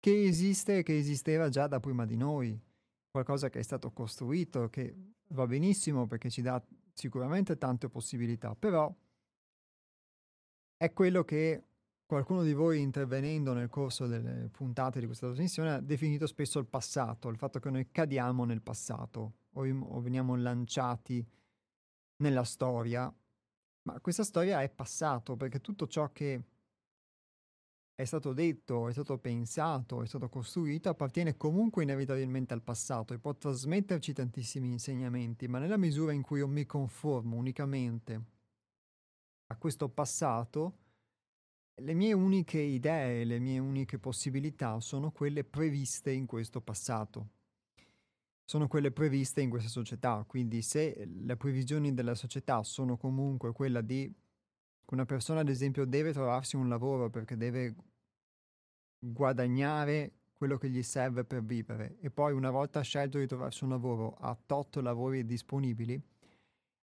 che 0.00 0.24
esiste 0.24 0.78
e 0.78 0.82
che 0.82 0.96
esisteva 0.96 1.48
già 1.48 1.66
da 1.66 1.80
prima 1.80 2.04
di 2.04 2.16
noi, 2.16 2.58
qualcosa 3.10 3.50
che 3.50 3.60
è 3.60 3.62
stato 3.62 3.90
costruito, 3.92 4.68
che 4.68 4.94
va 5.28 5.46
benissimo 5.46 6.06
perché 6.06 6.30
ci 6.30 6.42
dà 6.42 6.62
sicuramente 6.92 7.56
tante 7.56 7.88
possibilità, 7.88 8.54
però 8.54 8.92
è 10.78 10.92
quello 10.92 11.24
che 11.24 11.64
qualcuno 12.06 12.42
di 12.42 12.54
voi 12.54 12.80
intervenendo 12.80 13.52
nel 13.52 13.68
corso 13.68 14.06
delle 14.06 14.48
puntate 14.50 15.00
di 15.00 15.06
questa 15.06 15.26
trasmissione 15.26 15.72
ha 15.72 15.80
definito 15.80 16.26
spesso 16.26 16.58
il 16.60 16.66
passato, 16.66 17.28
il 17.28 17.36
fatto 17.36 17.58
che 17.58 17.68
noi 17.68 17.90
cadiamo 17.90 18.44
nel 18.44 18.62
passato 18.62 19.34
o, 19.54 19.66
o 19.66 20.00
veniamo 20.00 20.36
lanciati 20.36 21.22
nella 22.22 22.44
storia, 22.44 23.12
ma 23.82 24.00
questa 24.00 24.22
storia 24.22 24.62
è 24.62 24.70
passato 24.70 25.36
perché 25.36 25.60
tutto 25.60 25.86
ciò 25.88 26.10
che 26.12 26.42
è 27.94 28.04
stato 28.04 28.32
detto, 28.32 28.88
è 28.88 28.92
stato 28.92 29.18
pensato, 29.18 30.02
è 30.02 30.06
stato 30.06 30.28
costruito 30.28 30.88
appartiene 30.88 31.36
comunque 31.36 31.82
inevitabilmente 31.82 32.54
al 32.54 32.62
passato 32.62 33.12
e 33.12 33.18
può 33.18 33.34
trasmetterci 33.34 34.12
tantissimi 34.12 34.70
insegnamenti, 34.70 35.48
ma 35.48 35.58
nella 35.58 35.76
misura 35.76 36.12
in 36.12 36.22
cui 36.22 36.38
io 36.38 36.46
mi 36.46 36.64
conformo 36.64 37.34
unicamente 37.34 38.36
a 39.48 39.56
questo 39.56 39.88
passato, 39.88 40.78
le 41.80 41.94
mie 41.94 42.12
uniche 42.12 42.58
idee, 42.58 43.24
le 43.24 43.38
mie 43.38 43.58
uniche 43.58 43.98
possibilità 43.98 44.80
sono 44.80 45.10
quelle 45.10 45.44
previste 45.44 46.10
in 46.10 46.26
questo 46.26 46.60
passato. 46.60 47.30
Sono 48.44 48.66
quelle 48.66 48.90
previste 48.90 49.42
in 49.42 49.50
questa 49.50 49.68
società, 49.68 50.24
quindi 50.26 50.62
se 50.62 51.06
le 51.06 51.36
previsioni 51.36 51.92
della 51.92 52.14
società 52.14 52.62
sono 52.62 52.96
comunque 52.96 53.52
quella 53.52 53.82
di 53.82 54.10
una 54.86 55.04
persona 55.04 55.40
ad 55.40 55.50
esempio 55.50 55.84
deve 55.84 56.12
trovarsi 56.12 56.56
un 56.56 56.68
lavoro 56.68 57.10
perché 57.10 57.36
deve 57.36 57.74
guadagnare 58.98 60.12
quello 60.32 60.56
che 60.56 60.70
gli 60.70 60.82
serve 60.82 61.24
per 61.24 61.44
vivere 61.44 61.98
e 62.00 62.10
poi 62.10 62.32
una 62.32 62.50
volta 62.50 62.80
scelto 62.80 63.18
di 63.18 63.26
trovarsi 63.26 63.64
un 63.64 63.70
lavoro 63.70 64.14
ha 64.14 64.34
tot 64.34 64.76
lavori 64.76 65.26
disponibili, 65.26 66.00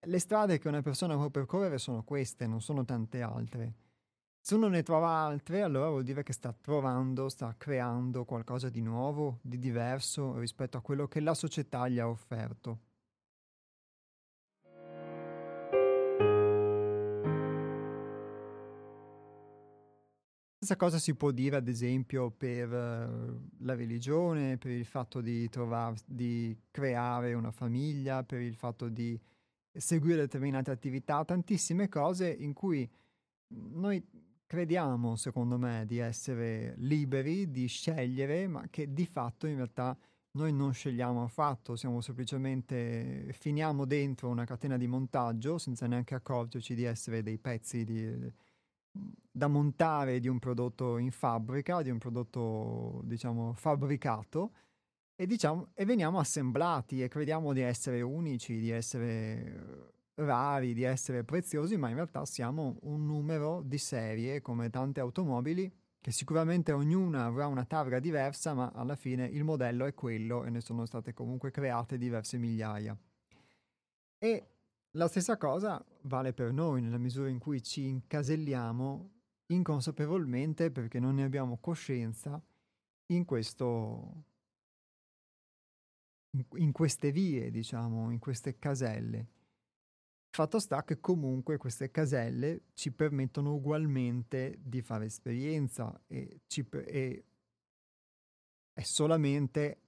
le 0.05 0.19
strade 0.19 0.59
che 0.59 0.69
una 0.69 0.81
persona 0.81 1.15
può 1.15 1.29
percorrere 1.29 1.79
sono 1.79 2.03
queste, 2.03 2.47
non 2.47 2.63
sono 2.63 2.85
tante 2.85 3.21
altre. 3.21 3.75
Se 4.41 4.55
uno 4.55 4.69
ne 4.69 4.83
trova 4.83 5.09
altre, 5.11 5.61
allora 5.61 5.91
vuol 5.91 6.05
dire 6.05 6.23
che 6.23 6.33
sta 6.33 6.53
trovando, 6.59 7.29
sta 7.29 7.55
creando 7.59 8.25
qualcosa 8.25 8.71
di 8.71 8.81
nuovo, 8.81 9.39
di 9.43 9.59
diverso 9.59 10.39
rispetto 10.39 10.79
a 10.79 10.81
quello 10.81 11.07
che 11.07 11.21
la 11.21 11.35
società 11.35 11.87
gli 11.89 11.99
ha 11.99 12.09
offerto. 12.09 12.79
Stessa 20.57 20.77
cosa 20.77 20.99
si 20.99 21.15
può 21.15 21.31
dire, 21.31 21.57
ad 21.57 21.69
esempio, 21.69 22.31
per 22.31 22.71
uh, 22.71 23.65
la 23.65 23.75
religione, 23.75 24.57
per 24.57 24.71
il 24.71 24.85
fatto 24.87 25.21
di, 25.21 25.49
trovar, 25.51 25.95
di 26.07 26.57
creare 26.71 27.35
una 27.35 27.51
famiglia, 27.51 28.23
per 28.25 28.41
il 28.41 28.55
fatto 28.55 28.89
di 28.89 29.19
seguire 29.72 30.16
determinate 30.16 30.70
attività, 30.70 31.24
tantissime 31.24 31.88
cose 31.88 32.30
in 32.30 32.52
cui 32.52 32.88
noi 33.48 34.04
crediamo, 34.46 35.16
secondo 35.16 35.59
me, 35.59 35.85
di 35.87 35.98
essere 35.98 36.74
liberi, 36.78 37.50
di 37.50 37.66
scegliere, 37.66 38.48
ma 38.48 38.66
che 38.68 38.92
di 38.92 39.06
fatto 39.06 39.46
in 39.46 39.56
realtà 39.56 39.96
noi 40.33 40.52
non 40.52 40.72
scegliamo 40.72 41.22
affatto, 41.22 41.76
siamo 41.76 42.00
semplicemente, 42.00 43.33
finiamo 43.33 43.85
dentro 43.85 44.28
una 44.28 44.44
catena 44.44 44.76
di 44.76 44.87
montaggio 44.87 45.59
senza 45.59 45.87
neanche 45.87 46.14
accorgerci 46.14 46.74
di 46.74 46.85
essere 46.85 47.22
dei 47.22 47.38
pezzi 47.38 47.85
di 47.85 48.33
da 48.92 49.46
montare 49.46 50.18
di 50.18 50.26
un 50.26 50.40
prodotto 50.40 50.98
in 50.98 51.12
fabbrica, 51.12 51.83
di 51.83 51.90
un 51.90 51.98
prodotto 51.98 53.00
diciamo 53.04 53.52
fabbricato 53.52 54.50
e, 55.20 55.26
diciamo, 55.26 55.72
e 55.74 55.85
veniamo 55.85 56.18
assemblati 56.18 57.02
e 57.02 57.09
crediamo 57.09 57.52
di 57.52 57.61
essere 57.61 58.00
unici, 58.00 58.59
di 58.59 58.70
essere 58.70 59.92
rari, 60.14 60.72
di 60.72 60.83
essere 60.83 61.24
preziosi, 61.24 61.76
ma 61.76 61.90
in 61.90 61.96
realtà 61.96 62.24
siamo 62.24 62.78
un 62.85 63.04
numero 63.04 63.61
di 63.62 63.76
serie 63.76 64.40
come 64.40 64.70
tante 64.70 64.98
automobili 65.00 65.70
che 66.00 66.11
sicuramente 66.11 66.72
ognuna 66.72 67.26
avrà 67.26 67.48
una 67.48 67.66
targa 67.66 67.98
diversa, 67.98 68.54
ma 68.54 68.72
alla 68.74 68.96
fine 68.96 69.26
il 69.26 69.44
modello 69.44 69.85
è 69.85 69.92
quello 69.92 70.44
e 70.44 70.48
ne 70.48 70.62
sono 70.62 70.87
state 70.87 71.12
comunque 71.12 71.50
create 71.50 71.98
diverse 71.98 72.38
migliaia. 72.38 72.96
E 74.16 74.46
la 74.92 75.06
stessa 75.06 75.37
cosa 75.37 75.85
vale 76.04 76.33
per 76.33 76.50
noi 76.50 76.80
nella 76.80 76.96
misura 76.96 77.28
in 77.28 77.38
cui 77.38 77.62
ci 77.62 77.87
incaselliamo 77.87 79.11
inconsapevolmente 79.48 80.70
perché 80.70 80.98
non 80.98 81.16
ne 81.16 81.24
abbiamo 81.24 81.59
coscienza 81.59 82.42
in 83.09 83.26
questo 83.26 84.28
in 86.57 86.73
queste 86.73 87.11
vie, 87.11 87.51
diciamo, 87.51 88.11
in 88.11 88.19
queste 88.19 88.59
caselle. 88.59 89.27
Fatto 90.31 90.61
sta 90.61 90.85
che 90.85 91.01
comunque 91.01 91.57
queste 91.57 91.90
caselle 91.90 92.66
ci 92.75 92.93
permettono 92.93 93.55
ugualmente 93.55 94.59
di 94.61 94.81
fare 94.81 95.07
esperienza 95.07 96.01
e, 96.07 96.43
ci, 96.47 96.64
e 96.71 97.25
è 98.73 98.83
solamente 98.83 99.81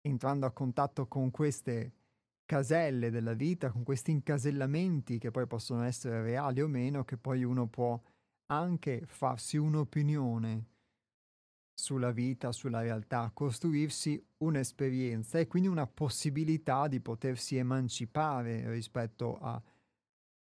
entrando 0.00 0.46
a 0.46 0.52
contatto 0.52 1.06
con 1.06 1.30
queste 1.30 1.92
caselle 2.46 3.10
della 3.10 3.34
vita, 3.34 3.70
con 3.70 3.84
questi 3.84 4.12
incasellamenti 4.12 5.18
che 5.18 5.30
poi 5.30 5.46
possono 5.46 5.82
essere 5.82 6.22
reali 6.22 6.62
o 6.62 6.66
meno, 6.66 7.04
che 7.04 7.18
poi 7.18 7.44
uno 7.44 7.66
può 7.66 8.00
anche 8.46 9.04
farsi 9.06 9.58
un'opinione 9.58 10.73
sulla 11.74 12.12
vita, 12.12 12.52
sulla 12.52 12.80
realtà, 12.80 13.30
costruirsi 13.34 14.24
un'esperienza 14.38 15.38
e 15.38 15.46
quindi 15.46 15.68
una 15.68 15.86
possibilità 15.86 16.86
di 16.86 17.00
potersi 17.00 17.56
emancipare 17.56 18.70
rispetto 18.70 19.36
a, 19.38 19.60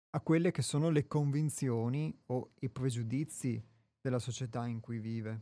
a 0.09 0.21
quelle 0.21 0.51
che 0.51 0.61
sono 0.61 0.89
le 0.89 1.07
convinzioni 1.07 2.15
o 2.27 2.51
i 2.59 2.69
pregiudizi 2.69 3.63
della 4.01 4.19
società 4.19 4.67
in 4.67 4.81
cui 4.81 4.99
vive. 4.99 5.41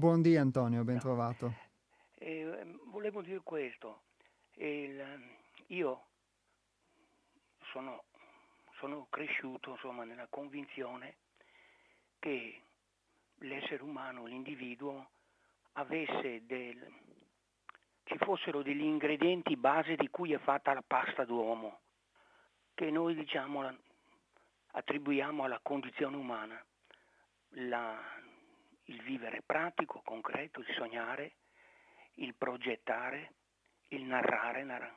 Buondì 0.00 0.34
Antonio, 0.34 0.82
ben 0.82 0.98
trovato. 0.98 1.52
Eh, 2.14 2.74
volevo 2.86 3.20
dire 3.20 3.40
questo, 3.42 4.04
Il, 4.54 4.98
io 5.66 6.04
sono, 7.70 8.04
sono 8.78 9.08
cresciuto 9.10 9.72
insomma, 9.72 10.04
nella 10.04 10.26
convinzione 10.30 11.16
che 12.18 12.62
l'essere 13.40 13.82
umano, 13.82 14.24
l'individuo, 14.24 15.06
avesse 15.72 16.46
del, 16.46 16.82
ci 18.04 18.16
fossero 18.16 18.62
degli 18.62 18.80
ingredienti 18.80 19.54
base 19.54 19.96
di 19.96 20.08
cui 20.08 20.32
è 20.32 20.38
fatta 20.38 20.72
la 20.72 20.82
pasta 20.86 21.26
d'uomo, 21.26 21.80
che 22.72 22.90
noi 22.90 23.14
diciamo 23.14 23.70
attribuiamo 24.68 25.44
alla 25.44 25.60
condizione 25.62 26.16
umana. 26.16 26.64
La, 27.54 27.98
il 28.90 29.02
vivere 29.02 29.42
pratico, 29.42 30.02
concreto, 30.04 30.60
il 30.60 30.74
sognare, 30.74 31.36
il 32.14 32.34
progettare, 32.34 33.34
il 33.88 34.02
narrare, 34.02 34.94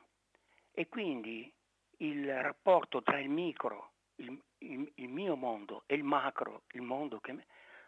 e 0.72 0.88
quindi 0.88 1.52
il 1.98 2.42
rapporto 2.42 3.04
tra 3.04 3.20
il 3.20 3.30
micro, 3.30 3.92
il, 4.16 4.38
il, 4.60 4.92
il, 4.96 5.10
mio 5.10 5.36
mondo 5.36 5.84
e 5.86 5.96
il 5.96 6.04
macro, 6.04 6.64
il 6.72 6.82
mondo 6.82 7.20
che 7.20 7.46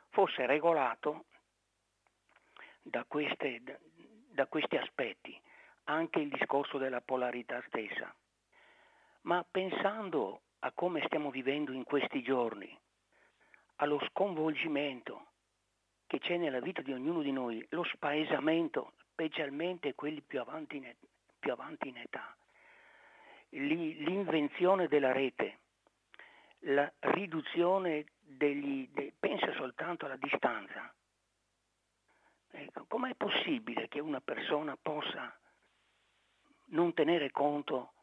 fosse 0.09 0.45
regolato 0.45 1.25
da, 2.81 3.03
queste, 3.05 3.61
da, 3.63 3.75
da 4.31 4.45
questi 4.45 4.77
aspetti, 4.77 5.39
anche 5.85 6.19
il 6.19 6.29
discorso 6.29 6.77
della 6.77 7.01
polarità 7.01 7.61
stessa. 7.67 8.13
Ma 9.21 9.43
pensando 9.49 10.41
a 10.59 10.71
come 10.71 11.03
stiamo 11.05 11.31
vivendo 11.31 11.71
in 11.71 11.83
questi 11.83 12.21
giorni, 12.21 12.79
allo 13.77 13.99
sconvolgimento, 14.09 15.33
che 16.07 16.19
c'è 16.19 16.37
nella 16.37 16.59
vita 16.59 16.81
di 16.81 16.93
ognuno 16.93 17.21
di 17.21 17.31
noi, 17.31 17.65
lo 17.69 17.83
spaesamento, 17.83 18.93
specialmente 19.11 19.95
quelli 19.95 20.21
più 20.21 20.39
avanti 20.39 20.77
in, 20.77 20.93
più 21.39 21.51
avanti 21.51 21.87
in 21.87 21.97
età, 21.97 22.35
l'invenzione 23.49 24.87
della 24.87 25.11
rete, 25.11 25.59
la 26.59 26.91
riduzione 26.99 28.05
degli... 28.19 28.87
De, 28.89 29.13
pensa 29.17 29.51
soltanto 29.53 30.05
alla 30.05 30.17
distanza. 30.17 30.93
Ecco, 32.51 32.85
com'è 32.87 33.13
possibile 33.15 33.87
che 33.87 33.99
una 33.99 34.21
persona 34.21 34.77
possa 34.81 35.37
non 36.67 36.93
tenere 36.93 37.31
conto 37.31 37.93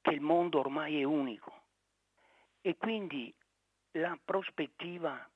che 0.00 0.10
il 0.10 0.20
mondo 0.20 0.58
ormai 0.58 1.00
è 1.00 1.04
unico 1.04 1.62
e 2.60 2.76
quindi 2.76 3.32
la 3.92 4.18
prospettiva 4.22 5.28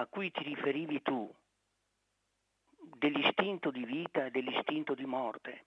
a 0.00 0.06
cui 0.06 0.30
ti 0.30 0.42
riferivi 0.42 1.02
tu, 1.02 1.30
dell'istinto 2.96 3.70
di 3.70 3.84
vita 3.84 4.24
e 4.24 4.30
dell'istinto 4.30 4.94
di 4.94 5.04
morte, 5.04 5.64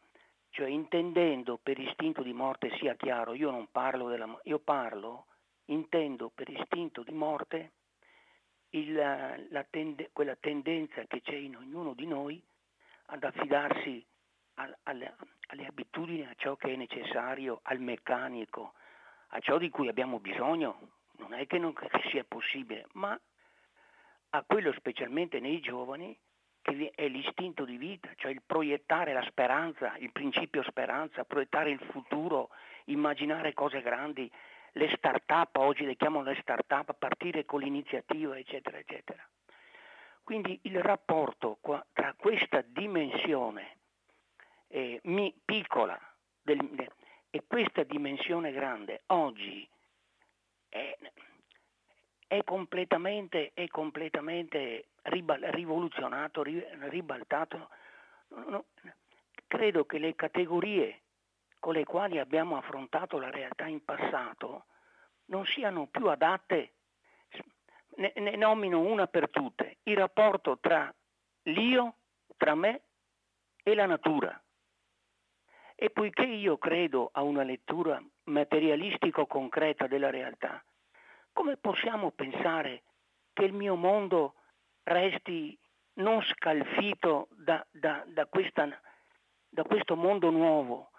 cioè 0.49 0.69
intendendo 0.69 1.59
per 1.61 1.77
istinto 1.77 2.23
di 2.23 2.33
morte 2.33 2.75
sia 2.77 2.95
chiaro, 2.95 3.35
io 3.35 3.51
non 3.51 3.67
parlo 3.71 4.09
della 4.09 4.39
io 4.45 4.57
parlo, 4.57 5.27
intendo 5.65 6.31
per 6.33 6.49
istinto 6.49 7.03
di 7.03 7.13
morte 7.13 7.73
il, 8.69 8.93
la 8.93 9.65
tende, 9.69 10.09
quella 10.11 10.35
tendenza 10.35 11.03
che 11.05 11.21
c'è 11.21 11.35
in 11.35 11.55
ognuno 11.55 11.93
di 11.93 12.07
noi 12.07 12.43
ad 13.07 13.23
affidarsi 13.23 14.03
al, 14.55 14.75
alle, 14.83 15.15
alle 15.49 15.65
abitudini, 15.67 16.25
a 16.25 16.33
ciò 16.37 16.55
che 16.55 16.73
è 16.73 16.75
necessario, 16.75 17.59
al 17.63 17.79
meccanico, 17.79 18.73
a 19.27 19.39
ciò 19.39 19.59
di 19.59 19.69
cui 19.69 19.89
abbiamo 19.89 20.19
bisogno. 20.19 20.89
Non 21.17 21.33
è 21.33 21.45
che 21.45 21.59
non 21.59 21.73
che 21.73 21.87
sia 22.09 22.23
possibile, 22.23 22.87
ma 22.93 23.19
a 24.35 24.43
quello 24.47 24.73
specialmente 24.73 25.39
nei 25.39 25.59
giovani 25.59 26.17
che 26.61 26.91
è 26.95 27.07
l'istinto 27.07 27.65
di 27.65 27.75
vita, 27.75 28.09
cioè 28.15 28.31
il 28.31 28.41
proiettare 28.45 29.11
la 29.11 29.23
speranza, 29.23 29.95
il 29.97 30.11
principio 30.11 30.63
speranza, 30.63 31.25
proiettare 31.25 31.69
il 31.69 31.79
futuro, 31.91 32.49
immaginare 32.85 33.53
cose 33.53 33.81
grandi, 33.81 34.31
le 34.71 34.89
start-up, 34.95 35.57
oggi 35.57 35.85
le 35.85 35.97
chiamano 35.97 36.23
le 36.23 36.39
start-up, 36.39 36.95
partire 36.97 37.45
con 37.45 37.59
l'iniziativa, 37.59 38.37
eccetera, 38.37 38.77
eccetera. 38.77 39.27
Quindi 40.23 40.57
il 40.63 40.81
rapporto 40.81 41.57
qua, 41.59 41.85
tra 41.91 42.15
questa 42.17 42.61
dimensione 42.65 43.77
eh, 44.69 45.01
mi, 45.03 45.35
piccola 45.43 45.99
del, 46.41 46.59
e 47.29 47.43
questa 47.45 47.83
dimensione 47.83 48.51
grande 48.53 49.03
oggi 49.07 49.67
è, 50.69 50.97
è 52.33 52.43
completamente, 52.43 53.51
è 53.53 53.67
completamente 53.67 54.87
ribal- 55.03 55.43
rivoluzionato, 55.51 56.41
ri- 56.41 56.65
ribaltato. 56.89 57.69
No, 58.29 58.65
credo 59.45 59.85
che 59.85 59.99
le 59.99 60.15
categorie 60.15 61.01
con 61.59 61.73
le 61.73 61.83
quali 61.83 62.17
abbiamo 62.17 62.57
affrontato 62.57 63.19
la 63.19 63.29
realtà 63.29 63.67
in 63.67 63.85
passato 63.85 64.65
non 65.25 65.45
siano 65.45 65.85
più 65.85 66.07
adatte. 66.07 66.73
Ne, 67.97 68.11
ne 68.15 68.35
nomino 68.35 68.79
una 68.79 69.05
per 69.05 69.29
tutte, 69.29 69.77
il 69.83 69.95
rapporto 69.95 70.57
tra 70.57 70.91
l'io, 71.43 71.97
tra 72.35 72.55
me 72.55 72.81
e 73.61 73.75
la 73.75 73.85
natura. 73.85 74.41
E 75.75 75.89
poiché 75.91 76.25
io 76.25 76.57
credo 76.57 77.09
a 77.13 77.21
una 77.21 77.43
lettura 77.43 78.03
materialistico-concreta 78.23 79.85
della 79.85 80.09
realtà, 80.09 80.63
come 81.33 81.57
possiamo 81.57 82.11
pensare 82.11 82.83
che 83.33 83.43
il 83.43 83.53
mio 83.53 83.75
mondo 83.75 84.35
resti 84.83 85.57
non 85.95 86.21
scalfito 86.23 87.27
da, 87.31 87.65
da, 87.71 88.03
da, 88.07 88.25
questa, 88.27 88.67
da 89.49 89.63
questo 89.63 89.95
mondo 89.95 90.29
nuovo, 90.29 90.91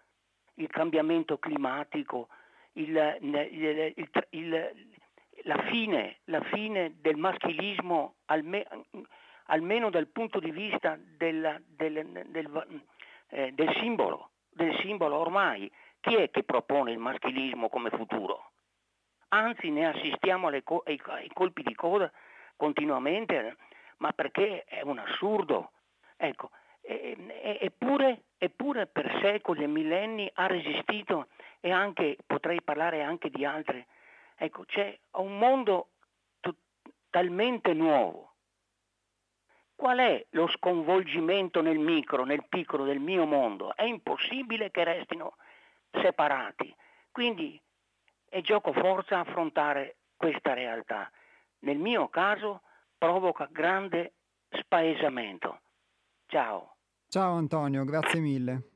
il 0.55 0.69
cambiamento 0.69 1.39
climatico, 1.39 2.29
il, 2.73 3.19
il, 3.21 3.93
il, 4.31 4.91
la, 5.43 5.63
fine, 5.71 6.19
la, 6.25 6.43
fine, 6.43 6.97
del 7.01 7.17
maschilismo, 7.17 8.17
alme, 8.27 8.67
almeno 9.47 9.91
dal 9.91 10.09
punto 10.09 10.39
di 10.39 10.51
vista 10.51 10.99
del, 11.17 11.63
del, 11.67 12.27
del, 12.29 12.83
eh, 13.29 13.53
del 13.53 13.75
simbolo, 13.81 14.31
del 14.51 14.77
simbolo 14.81 15.17
ormai. 15.17 15.71
Chi 16.01 16.17
è 16.17 16.31
che 16.31 16.43
propone 16.43 16.93
il 16.93 16.99
maschilismo 16.99 17.69
come 17.69 17.91
futuro? 17.91 18.51
Anzi, 19.35 19.71
ne 19.71 19.89
assistiamo 19.89 20.49
co- 20.63 20.85
ai, 20.87 21.01
ai, 21.07 21.29
colpi 21.33 21.63
di 21.63 21.75
coda 21.75 22.11
continuamente, 22.57 23.57
ma 23.99 24.13
perché 24.13 24.65
è 24.65 24.83
un 24.83 24.99
assurdo. 24.99 25.73
Ecco, 26.17 26.51
e, 26.81 27.17
e, 27.27 27.59
eppure, 27.61 28.27
eppure 28.39 28.87
per 28.87 29.19
secoli 29.21 29.65
e 29.65 29.67
millenni 29.67 30.31
ha 30.35 30.47
resistito 30.47 31.27
e 31.59 31.73
anche, 31.73 32.17
potrei 32.25 32.63
parlare 32.63 33.03
anche 33.03 33.29
di 33.29 33.45
altre. 33.45 33.87
Ecco, 34.37 34.65
c'è 34.67 34.97
un 35.13 35.37
mondo 35.37 35.89
t- 36.41 36.55
talmente 37.11 37.73
nuovo 37.73 38.35
Qual 39.77 39.99
è 39.99 40.25
lo 40.31 40.47
sconvolgimento 40.49 41.61
nel 41.61 41.79
micro, 41.79 42.25
nel 42.25 42.47
piccolo 42.49 42.85
del 42.85 43.01
mio 43.01 43.27
mondo? 43.27 43.75
È 43.75 43.83
impossibile 43.83 44.71
che 44.71 44.85
restino 44.85 45.35
separati. 45.91 46.75
Quindi 47.11 47.61
è 48.35 48.41
gioco 48.41 48.73
forza 48.73 49.21
affrontare 49.21 49.99
questa 50.17 50.55
realtà. 50.55 51.09
Nel 51.61 51.79
mio 51.79 52.09
caso 52.09 52.63
provoca 52.99 53.49
grande 53.49 54.15
spaesamento. 54.49 55.61
Ciao. 56.27 56.75
Ciao 57.07 57.37
Antonio, 57.37 57.85
grazie 57.85 58.19
mille. 58.19 58.74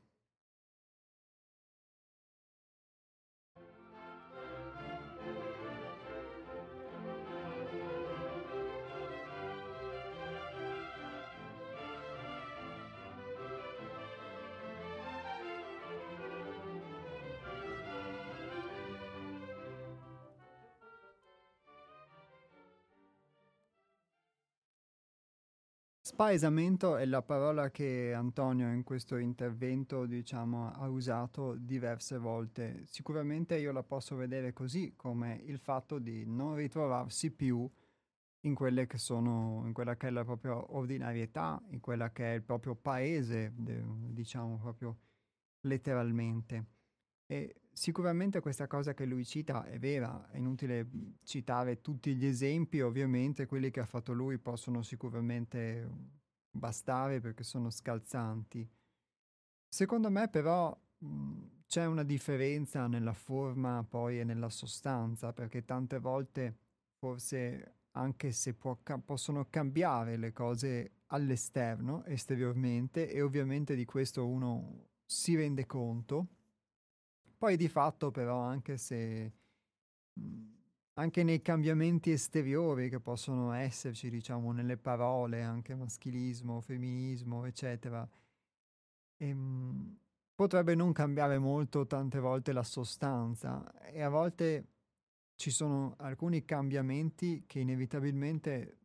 Spaesamento 26.19 26.97
è 26.97 27.05
la 27.05 27.21
parola 27.21 27.71
che 27.71 28.11
Antonio 28.13 28.73
in 28.73 28.83
questo 28.83 29.15
intervento, 29.15 30.05
diciamo, 30.05 30.69
ha 30.69 30.89
usato 30.89 31.55
diverse 31.55 32.17
volte. 32.17 32.81
Sicuramente 32.83 33.57
io 33.57 33.71
la 33.71 33.83
posso 33.83 34.17
vedere 34.17 34.51
così, 34.51 34.95
come 34.97 35.41
il 35.45 35.59
fatto 35.59 35.97
di 35.97 36.25
non 36.25 36.55
ritrovarsi 36.55 37.31
più 37.31 37.65
in 38.41 38.53
sono, 38.97 39.61
in 39.63 39.71
quella 39.71 39.95
che 39.95 40.07
è 40.07 40.09
la 40.09 40.25
propria 40.25 40.57
ordinarietà, 40.73 41.63
in 41.69 41.79
quella 41.79 42.11
che 42.11 42.33
è 42.33 42.35
il 42.35 42.43
proprio 42.43 42.75
paese, 42.75 43.53
diciamo 43.55 44.57
proprio 44.57 44.97
letteralmente. 45.61 46.65
E 47.27 47.61
sicuramente 47.79 48.41
questa 48.41 48.67
cosa 48.67 48.93
che 48.93 49.05
lui 49.05 49.23
cita 49.23 49.63
è 49.63 49.79
vera, 49.79 50.29
è 50.31 50.37
inutile 50.37 50.85
citare 51.23 51.79
tutti 51.79 52.13
gli 52.13 52.25
esempi, 52.25 52.81
ovviamente 52.81 53.45
quelli 53.45 53.71
che 53.71 53.79
ha 53.79 53.85
fatto 53.85 54.11
lui 54.11 54.37
possono 54.37 54.81
sicuramente 54.81 55.89
bastare 56.51 57.21
perché 57.21 57.43
sono 57.43 57.69
scalzanti. 57.69 58.69
Secondo 59.69 60.09
me 60.09 60.27
però 60.27 60.77
c'è 61.67 61.85
una 61.85 62.03
differenza 62.03 62.85
nella 62.87 63.13
forma 63.13 63.85
poi 63.87 64.19
e 64.19 64.25
nella 64.25 64.49
sostanza, 64.49 65.31
perché 65.31 65.63
tante 65.63 65.99
volte 65.99 66.57
forse 66.97 67.75
anche 67.91 68.33
se 68.33 68.55
può, 68.55 68.77
possono 69.05 69.47
cambiare 69.49 70.17
le 70.17 70.33
cose 70.33 70.95
all'esterno, 71.07 72.03
esteriormente, 72.03 73.09
e 73.09 73.21
ovviamente 73.21 73.73
di 73.73 73.85
questo 73.85 74.27
uno 74.27 74.87
si 75.05 75.37
rende 75.37 75.65
conto, 75.65 76.38
poi 77.39 77.55
di 77.55 77.69
fatto 77.69 78.11
però 78.11 78.41
anche 78.41 78.77
se 78.77 79.33
anche 80.99 81.23
nei 81.23 81.41
cambiamenti 81.41 82.11
esteriori 82.11 82.89
che 82.89 82.99
possono 82.99 83.53
esserci, 83.53 84.09
diciamo, 84.09 84.51
nelle 84.51 84.75
parole, 84.75 85.41
anche 85.41 85.73
maschilismo, 85.73 86.59
femminismo, 86.59 87.45
eccetera, 87.45 88.07
ehm, 89.17 89.97
potrebbe 90.35 90.75
non 90.75 90.91
cambiare 90.91 91.37
molto 91.39 91.87
tante 91.87 92.19
volte 92.19 92.51
la 92.51 92.63
sostanza. 92.63 93.71
E 93.81 94.01
a 94.01 94.09
volte 94.09 94.67
ci 95.35 95.51
sono 95.51 95.95
alcuni 95.99 96.43
cambiamenti 96.43 97.45
che 97.47 97.59
inevitabilmente 97.59 98.79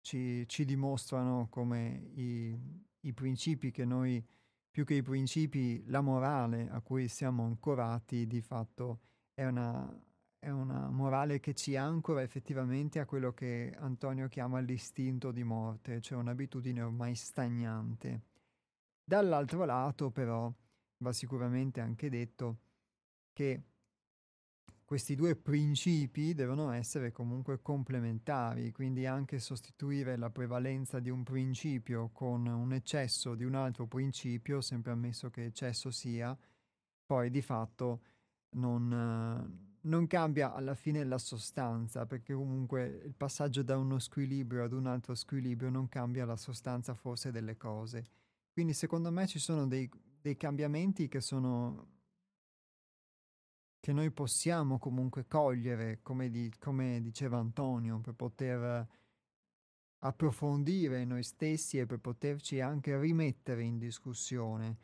ci, 0.00 0.44
ci 0.48 0.64
dimostrano 0.64 1.46
come 1.48 2.10
i, 2.14 2.58
i 3.02 3.12
principi 3.12 3.70
che 3.70 3.84
noi 3.84 4.24
più 4.70 4.84
che 4.84 4.94
i 4.94 5.02
principi, 5.02 5.82
la 5.86 6.00
morale 6.00 6.68
a 6.70 6.80
cui 6.80 7.08
siamo 7.08 7.44
ancorati 7.44 8.26
di 8.26 8.40
fatto 8.40 9.00
è 9.34 9.44
una, 9.44 9.92
è 10.38 10.50
una 10.50 10.88
morale 10.90 11.40
che 11.40 11.54
ci 11.54 11.76
ancora 11.76 12.22
effettivamente 12.22 13.00
a 13.00 13.06
quello 13.06 13.32
che 13.32 13.74
Antonio 13.78 14.28
chiama 14.28 14.60
l'istinto 14.60 15.32
di 15.32 15.42
morte, 15.42 16.00
cioè 16.00 16.18
un'abitudine 16.18 16.82
ormai 16.82 17.14
stagnante. 17.14 18.22
Dall'altro 19.02 19.64
lato 19.64 20.10
però 20.10 20.52
va 20.98 21.12
sicuramente 21.12 21.80
anche 21.80 22.08
detto 22.08 22.58
che 23.32 23.69
questi 24.90 25.14
due 25.14 25.36
principi 25.36 26.34
devono 26.34 26.72
essere 26.72 27.12
comunque 27.12 27.62
complementari, 27.62 28.72
quindi 28.72 29.06
anche 29.06 29.38
sostituire 29.38 30.16
la 30.16 30.30
prevalenza 30.30 30.98
di 30.98 31.10
un 31.10 31.22
principio 31.22 32.08
con 32.12 32.44
un 32.44 32.72
eccesso 32.72 33.36
di 33.36 33.44
un 33.44 33.54
altro 33.54 33.86
principio, 33.86 34.60
sempre 34.60 34.90
ammesso 34.90 35.30
che 35.30 35.44
eccesso 35.44 35.92
sia, 35.92 36.36
poi 37.06 37.30
di 37.30 37.40
fatto 37.40 38.00
non, 38.56 39.78
non 39.80 40.06
cambia 40.08 40.54
alla 40.54 40.74
fine 40.74 41.04
la 41.04 41.18
sostanza, 41.18 42.04
perché 42.04 42.34
comunque 42.34 43.02
il 43.04 43.14
passaggio 43.14 43.62
da 43.62 43.78
uno 43.78 44.00
squilibrio 44.00 44.64
ad 44.64 44.72
un 44.72 44.88
altro 44.88 45.14
squilibrio 45.14 45.70
non 45.70 45.88
cambia 45.88 46.24
la 46.24 46.36
sostanza 46.36 46.94
forse 46.94 47.30
delle 47.30 47.56
cose. 47.56 48.08
Quindi 48.52 48.72
secondo 48.72 49.12
me 49.12 49.28
ci 49.28 49.38
sono 49.38 49.68
dei, 49.68 49.88
dei 50.20 50.36
cambiamenti 50.36 51.06
che 51.06 51.20
sono 51.20 51.99
che 53.80 53.92
noi 53.92 54.10
possiamo 54.10 54.78
comunque 54.78 55.26
cogliere, 55.26 56.00
come, 56.02 56.30
di, 56.30 56.52
come 56.58 57.00
diceva 57.00 57.38
Antonio, 57.38 57.98
per 57.98 58.14
poter 58.14 58.86
approfondire 60.02 61.04
noi 61.04 61.22
stessi 61.22 61.78
e 61.78 61.86
per 61.86 61.98
poterci 61.98 62.60
anche 62.60 62.98
rimettere 62.98 63.62
in 63.62 63.78
discussione. 63.78 64.78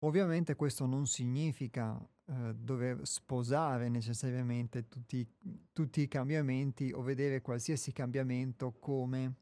Ovviamente 0.00 0.54
questo 0.54 0.86
non 0.86 1.06
significa 1.06 1.98
eh, 2.26 2.54
dover 2.54 3.06
sposare 3.06 3.88
necessariamente 3.88 4.88
tutti, 4.88 5.26
tutti 5.72 6.00
i 6.00 6.08
cambiamenti 6.08 6.92
o 6.92 7.02
vedere 7.02 7.40
qualsiasi 7.40 7.92
cambiamento 7.92 8.72
come 8.78 9.34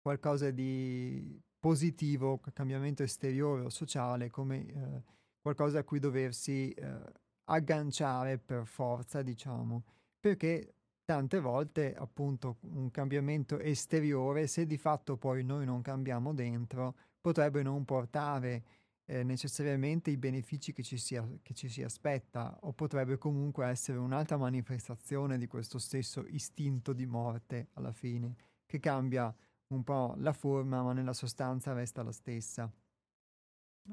qualcosa 0.00 0.50
di 0.50 1.42
positivo, 1.58 2.40
cambiamento 2.52 3.02
esteriore 3.02 3.62
o 3.62 3.70
sociale, 3.70 4.30
come 4.30 4.66
eh, 4.66 5.02
qualcosa 5.40 5.80
a 5.80 5.84
cui 5.84 5.98
doversi 5.98 6.70
eh, 6.70 7.00
agganciare 7.46 8.38
per 8.38 8.66
forza, 8.66 9.22
diciamo, 9.22 9.84
perché 10.20 10.74
tante 11.04 11.40
volte 11.40 11.94
appunto 11.94 12.56
un 12.62 12.90
cambiamento 12.90 13.58
esteriore, 13.58 14.46
se 14.46 14.66
di 14.66 14.76
fatto 14.76 15.16
poi 15.16 15.44
noi 15.44 15.64
non 15.64 15.80
cambiamo 15.82 16.34
dentro, 16.34 16.96
potrebbe 17.20 17.62
non 17.62 17.84
portare 17.84 18.64
eh, 19.06 19.22
necessariamente 19.22 20.10
i 20.10 20.16
benefici 20.16 20.72
che 20.72 20.82
ci, 20.82 20.98
si, 20.98 21.20
che 21.42 21.54
ci 21.54 21.68
si 21.68 21.82
aspetta, 21.82 22.58
o 22.62 22.72
potrebbe 22.72 23.18
comunque 23.18 23.66
essere 23.66 23.98
un'altra 23.98 24.36
manifestazione 24.36 25.38
di 25.38 25.46
questo 25.46 25.78
stesso 25.78 26.24
istinto 26.26 26.92
di 26.92 27.06
morte 27.06 27.68
alla 27.74 27.92
fine, 27.92 28.34
che 28.66 28.80
cambia 28.80 29.32
un 29.68 29.82
po' 29.84 30.14
la 30.18 30.32
forma, 30.32 30.82
ma 30.82 30.92
nella 30.92 31.12
sostanza 31.12 31.72
resta 31.72 32.02
la 32.02 32.12
stessa. 32.12 32.70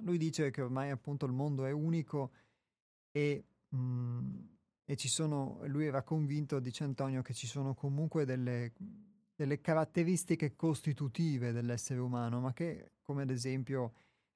Lui 0.02 0.18
dice 0.18 0.50
che 0.50 0.62
ormai 0.62 0.89
appunto 0.89 1.28
il 1.28 1.32
mondo 1.32 1.66
è 1.66 1.72
unico 1.72 2.32
e, 3.13 3.45
mh, 3.69 3.78
mm, 3.78 4.39
e 4.86 4.95
ci 4.97 5.08
sono, 5.08 5.60
lui 5.65 5.86
era 5.86 6.02
convinto, 6.02 6.60
dice 6.60 6.84
Antonio, 6.84 7.21
che 7.21 7.34
ci 7.34 7.47
sono 7.47 7.73
comunque 7.73 8.26
delle, 8.26 8.73
delle 9.36 9.62
caratteristiche 9.62 10.56
costitutive 10.56 11.52
dell'essere 11.52 11.99
umano, 11.99 12.41
ma 12.41 12.52
che 12.54 12.91
come 13.02 13.21
ad 13.21 13.30
esempio 13.30 13.93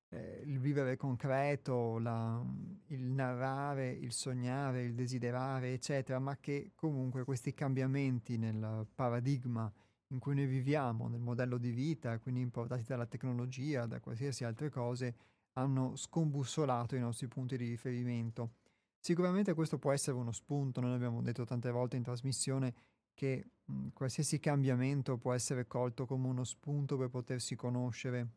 eh, 0.09 0.43
il 0.45 0.59
vivere 0.59 0.95
concreto, 0.95 1.97
la, 1.97 2.41
il 2.87 3.01
narrare, 3.01 3.91
il 3.91 4.13
sognare, 4.13 4.83
il 4.83 4.93
desiderare, 4.93 5.73
eccetera, 5.73 6.19
ma 6.19 6.37
che 6.37 6.71
comunque 6.75 7.23
questi 7.23 7.53
cambiamenti 7.53 8.37
nel 8.37 8.87
paradigma 8.93 9.71
in 10.11 10.19
cui 10.19 10.35
noi 10.35 10.45
viviamo, 10.45 11.07
nel 11.09 11.19
modello 11.19 11.57
di 11.57 11.71
vita, 11.71 12.19
quindi 12.19 12.41
importati 12.41 12.83
dalla 12.87 13.05
tecnologia, 13.05 13.85
da 13.85 13.99
qualsiasi 13.99 14.45
altre 14.45 14.69
cose, 14.69 15.15
hanno 15.53 15.95
scombussolato 15.95 16.95
i 16.95 16.99
nostri 16.99 17.27
punti 17.27 17.57
di 17.57 17.67
riferimento. 17.67 18.51
Sicuramente 18.99 19.53
questo 19.53 19.77
può 19.79 19.91
essere 19.91 20.17
uno 20.17 20.31
spunto, 20.31 20.81
noi 20.81 20.93
abbiamo 20.93 21.21
detto 21.21 21.45
tante 21.45 21.71
volte 21.71 21.95
in 21.95 22.03
trasmissione 22.03 22.73
che 23.13 23.51
mh, 23.63 23.89
qualsiasi 23.93 24.39
cambiamento 24.39 25.17
può 25.17 25.33
essere 25.33 25.65
colto 25.67 26.05
come 26.05 26.27
uno 26.27 26.43
spunto 26.43 26.97
per 26.97 27.10
potersi 27.10 27.55
conoscere, 27.55 28.29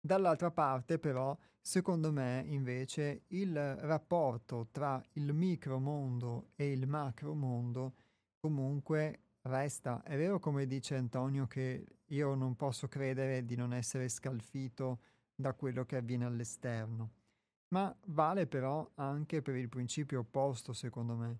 Dall'altra 0.00 0.50
parte 0.50 0.98
però, 0.98 1.36
secondo 1.60 2.12
me, 2.12 2.44
invece, 2.46 3.24
il 3.28 3.76
rapporto 3.76 4.68
tra 4.70 5.02
il 5.14 5.32
micromondo 5.34 6.50
e 6.54 6.70
il 6.70 6.86
macromondo 6.86 7.94
comunque 8.38 9.22
resta. 9.42 10.02
È 10.02 10.16
vero 10.16 10.38
come 10.38 10.66
dice 10.66 10.94
Antonio 10.94 11.46
che 11.46 11.84
io 12.06 12.34
non 12.34 12.54
posso 12.56 12.86
credere 12.86 13.44
di 13.44 13.56
non 13.56 13.74
essere 13.74 14.08
scalfito 14.08 15.00
da 15.34 15.52
quello 15.52 15.84
che 15.84 15.96
avviene 15.96 16.24
all'esterno, 16.24 17.10
ma 17.68 17.94
vale 18.06 18.46
però 18.46 18.88
anche 18.94 19.42
per 19.42 19.56
il 19.56 19.68
principio 19.68 20.20
opposto, 20.20 20.72
secondo 20.72 21.14
me, 21.14 21.38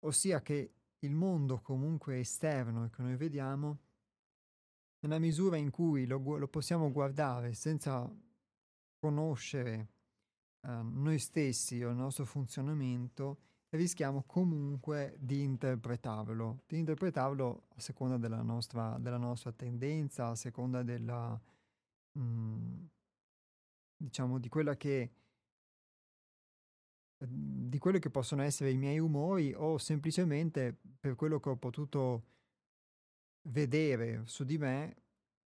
ossia 0.00 0.40
che 0.40 0.72
il 1.00 1.14
mondo 1.14 1.60
comunque 1.60 2.18
esterno 2.18 2.88
che 2.90 3.02
noi 3.02 3.16
vediamo 3.16 3.78
nella 5.00 5.18
misura 5.18 5.56
in 5.56 5.70
cui 5.70 6.06
lo, 6.06 6.18
lo 6.36 6.48
possiamo 6.48 6.92
guardare 6.92 7.54
senza 7.54 8.10
conoscere 8.98 9.88
eh, 10.62 10.82
noi 10.82 11.18
stessi 11.18 11.82
o 11.82 11.90
il 11.90 11.96
nostro 11.96 12.26
funzionamento, 12.26 13.38
rischiamo 13.70 14.24
comunque 14.26 15.16
di 15.18 15.42
interpretarlo, 15.42 16.62
di 16.66 16.78
interpretarlo 16.78 17.66
a 17.76 17.80
seconda 17.80 18.18
della 18.18 18.42
nostra, 18.42 18.98
della 18.98 19.16
nostra 19.16 19.52
tendenza, 19.52 20.28
a 20.28 20.34
seconda 20.34 20.82
della, 20.82 21.40
mh, 22.12 22.20
mm, 22.20 22.84
diciamo, 24.00 24.38
di 24.38 24.48
quella 24.48 24.76
che 24.76 25.12
di 27.22 27.76
quello 27.76 27.98
che 27.98 28.08
possono 28.08 28.40
essere 28.42 28.70
i 28.70 28.78
miei 28.78 28.98
umori 28.98 29.52
o 29.54 29.76
semplicemente 29.76 30.74
per 30.98 31.16
quello 31.16 31.38
che 31.38 31.50
ho 31.50 31.56
potuto 31.56 32.24
vedere 33.42 34.22
su 34.24 34.44
di 34.44 34.56
me 34.56 34.96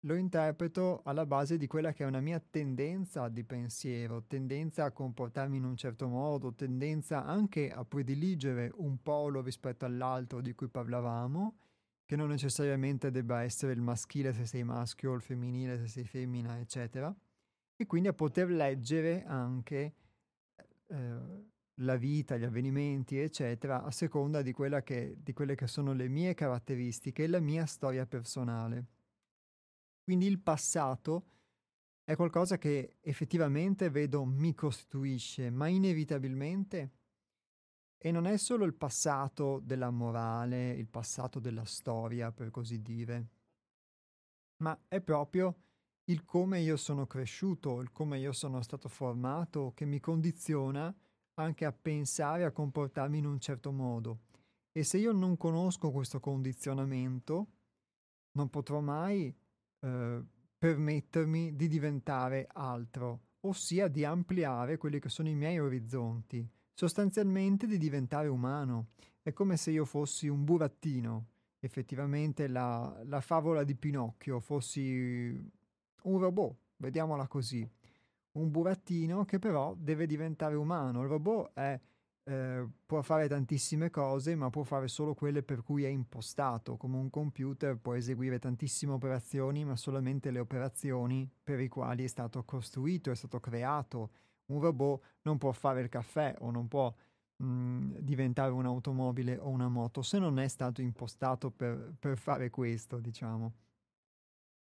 lo 0.04 0.16
interpreto 0.16 1.02
alla 1.04 1.28
base 1.28 1.58
di 1.58 1.68
quella 1.68 1.92
che 1.94 2.04
è 2.04 2.08
una 2.08 2.22
mia 2.22 2.40
tendenza 2.40 3.28
di 3.28 3.44
pensiero, 3.44 4.24
tendenza 4.24 4.86
a 4.86 4.92
comportarmi 4.92 5.58
in 5.58 5.66
un 5.66 5.76
certo 5.76 6.08
modo, 6.08 6.56
tendenza 6.56 7.24
anche 7.24 7.70
a 7.70 7.86
prediligere 7.86 8.72
un 8.78 9.02
polo 9.04 9.42
rispetto 9.42 9.86
all'altro 9.86 10.42
di 10.42 10.56
cui 10.56 10.70
parlavamo, 10.70 11.58
che 12.06 12.16
non 12.16 12.30
necessariamente 12.30 13.12
debba 13.12 13.44
essere 13.44 13.74
il 13.74 13.82
maschile 13.82 14.34
se 14.34 14.46
sei 14.46 14.64
maschio 14.64 15.12
o 15.12 15.16
il 15.16 15.22
femminile 15.22 15.78
se 15.78 15.88
sei 15.88 16.06
femmina, 16.06 16.58
eccetera, 16.60 17.14
e 17.82 17.86
quindi 17.86 18.10
a 18.10 18.14
poter 18.14 18.50
leggere 18.50 19.24
anche 19.24 19.94
eh, 20.88 21.48
la 21.76 21.96
vita, 21.96 22.36
gli 22.36 22.44
avvenimenti, 22.44 23.18
eccetera, 23.18 23.84
a 23.84 23.92
seconda 23.92 24.42
di, 24.42 24.54
che, 24.84 25.16
di 25.18 25.32
quelle 25.32 25.56
che 25.56 25.66
sono 25.66 25.94
le 25.94 26.10
mie 26.10 26.34
caratteristiche 26.34 27.24
e 27.24 27.28
la 27.28 27.40
mia 27.40 27.66
storia 27.66 28.06
personale. 28.06 28.86
Quindi 30.04 30.26
il 30.26 30.40
passato 30.40 31.24
è 32.04 32.18
qualcosa 32.18 32.58
che 32.58 32.98
effettivamente 33.00 33.90
vedo 33.90 34.26
mi 34.26 34.54
costituisce, 34.54 35.50
ma 35.50 35.70
inevitabilmente, 35.70 36.92
e 37.98 38.12
non 38.12 38.28
è 38.28 38.36
solo 38.38 38.66
il 38.66 38.74
passato 38.74 39.62
della 39.64 39.90
morale, 39.90 40.72
il 40.72 40.90
passato 40.90 41.40
della 41.40 41.64
storia, 41.64 42.34
per 42.34 42.52
così 42.52 42.82
dire, 42.82 43.28
ma 44.58 44.78
è 44.90 45.00
proprio 45.00 45.56
il 46.10 46.26
come 46.26 46.60
io 46.60 46.76
sono 46.76 47.06
cresciuto, 47.06 47.82
il 47.82 47.92
come 47.92 48.18
io 48.18 48.32
sono 48.32 48.62
stato 48.64 48.90
formato, 48.90 49.74
che 49.76 49.86
mi 49.86 50.00
condiziona 50.00 50.94
anche 51.36 51.66
a 51.66 51.72
pensare, 51.72 52.46
a 52.46 52.52
comportarmi 52.52 53.20
in 53.20 53.26
un 53.26 53.40
certo 53.40 53.72
modo. 53.72 54.22
E 54.72 54.84
se 54.84 54.98
io 54.98 55.12
non 55.12 55.38
conosco 55.38 55.92
questo 55.92 56.20
condizionamento, 56.20 57.48
non 58.32 58.50
potrò 58.50 58.80
mai 58.80 59.34
eh, 59.82 60.24
permettermi 60.58 61.56
di 61.56 61.68
diventare 61.68 62.48
altro, 62.54 63.28
ossia 63.42 63.88
di 63.88 64.04
ampliare 64.04 64.78
quelli 64.78 65.00
che 65.00 65.10
sono 65.10 65.30
i 65.30 65.36
miei 65.36 65.60
orizzonti, 65.60 66.48
sostanzialmente 66.74 67.68
di 67.68 67.78
diventare 67.78 68.28
umano. 68.28 68.90
È 69.22 69.32
come 69.32 69.58
se 69.58 69.70
io 69.70 69.86
fossi 69.86 70.28
un 70.28 70.44
burattino, 70.44 71.28
effettivamente 71.60 72.48
la, 72.48 73.00
la 73.06 73.22
favola 73.22 73.64
di 73.64 73.76
Pinocchio, 73.76 74.40
fossi 74.40 75.58
un 76.04 76.20
robot, 76.20 76.56
vediamola 76.78 77.28
così 77.28 77.70
un 78.40 78.52
burattino 78.52 79.26
che 79.26 79.40
però 79.40 79.74
deve 79.78 80.06
diventare 80.06 80.56
umano. 80.56 81.02
Il 81.02 81.08
robot 81.08 81.52
è, 81.54 81.80
eh, 82.24 82.68
può 82.86 83.02
fare 83.02 83.28
tantissime 83.28 83.90
cose, 83.90 84.36
ma 84.36 84.50
può 84.50 84.64
fare 84.64 84.88
solo 84.88 85.14
quelle 85.14 85.44
per 85.44 85.64
cui 85.64 85.84
è 85.84 85.88
impostato. 85.88 86.78
Come 86.78 86.98
un 86.98 87.10
computer 87.10 87.78
può 87.78 87.96
eseguire 87.96 88.40
tantissime 88.40 88.94
operazioni, 88.94 89.66
ma 89.66 89.76
solamente 89.76 90.32
le 90.32 90.40
operazioni 90.40 91.30
per 91.44 91.60
i 91.60 91.68
quali 91.68 92.04
è 92.04 92.08
stato 92.08 92.44
costruito, 92.44 93.12
è 93.12 93.16
stato 93.16 93.40
creato. 93.40 94.12
Un 94.48 94.62
robot 94.62 95.04
non 95.24 95.38
può 95.38 95.52
fare 95.52 95.82
il 95.82 95.90
caffè 95.90 96.36
o 96.40 96.52
non 96.52 96.68
può 96.68 96.94
mh, 97.38 97.46
mm, 97.46 97.96
diventare 98.00 98.52
un'automobile 98.52 99.38
o 99.38 99.50
una 99.50 99.68
moto 99.68 100.02
se 100.02 100.18
non 100.18 100.40
è 100.40 100.48
stato 100.48 100.82
impostato 100.82 101.52
per, 101.52 101.94
per 102.00 102.18
fare 102.18 102.50
questo, 102.50 103.00
diciamo 103.00 103.54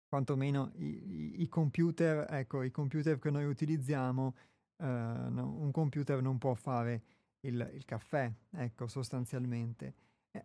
quantomeno 0.09 0.73
i, 0.77 1.43
i, 1.43 1.49
computer, 1.49 2.27
ecco, 2.31 2.63
i 2.63 2.71
computer 2.71 3.19
che 3.19 3.31
noi 3.31 3.45
utilizziamo, 3.45 4.35
eh, 4.79 4.85
no, 4.85 5.57
un 5.59 5.71
computer 5.71 6.23
non 6.23 6.39
può 6.39 6.55
fare 6.55 7.03
il, 7.41 7.71
il 7.75 7.85
caffè, 7.85 8.33
ecco, 8.53 8.87
sostanzialmente. 8.87 9.95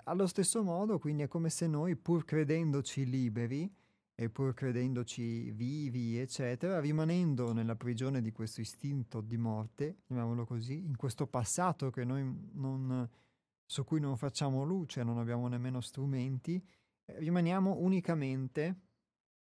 Allo 0.06 0.28
stesso 0.28 0.64
modo, 0.64 1.00
quindi 1.00 1.24
è 1.24 1.28
come 1.28 1.50
se 1.50 1.68
noi, 1.68 1.96
pur 1.96 2.26
credendoci 2.26 3.06
liberi 3.06 3.72
e 4.16 4.30
pur 4.30 4.54
credendoci 4.54 5.52
vivi, 5.52 6.18
eccetera, 6.18 6.80
rimanendo 6.80 7.54
nella 7.54 7.76
prigione 7.76 8.22
di 8.22 8.32
questo 8.32 8.62
istinto 8.62 9.22
di 9.22 9.38
morte, 9.38 9.98
chiamiamolo 10.06 10.46
così, 10.46 10.86
in 10.86 10.96
questo 10.96 11.26
passato 11.28 11.90
che 11.90 12.04
noi 12.04 12.50
non, 12.54 13.10
su 13.66 13.84
cui 13.84 14.00
non 14.00 14.18
facciamo 14.18 14.64
luce, 14.64 15.04
non 15.04 15.18
abbiamo 15.18 15.48
nemmeno 15.48 15.82
strumenti, 15.82 16.64
eh, 17.06 17.20
rimaniamo 17.20 17.78
unicamente 17.80 18.78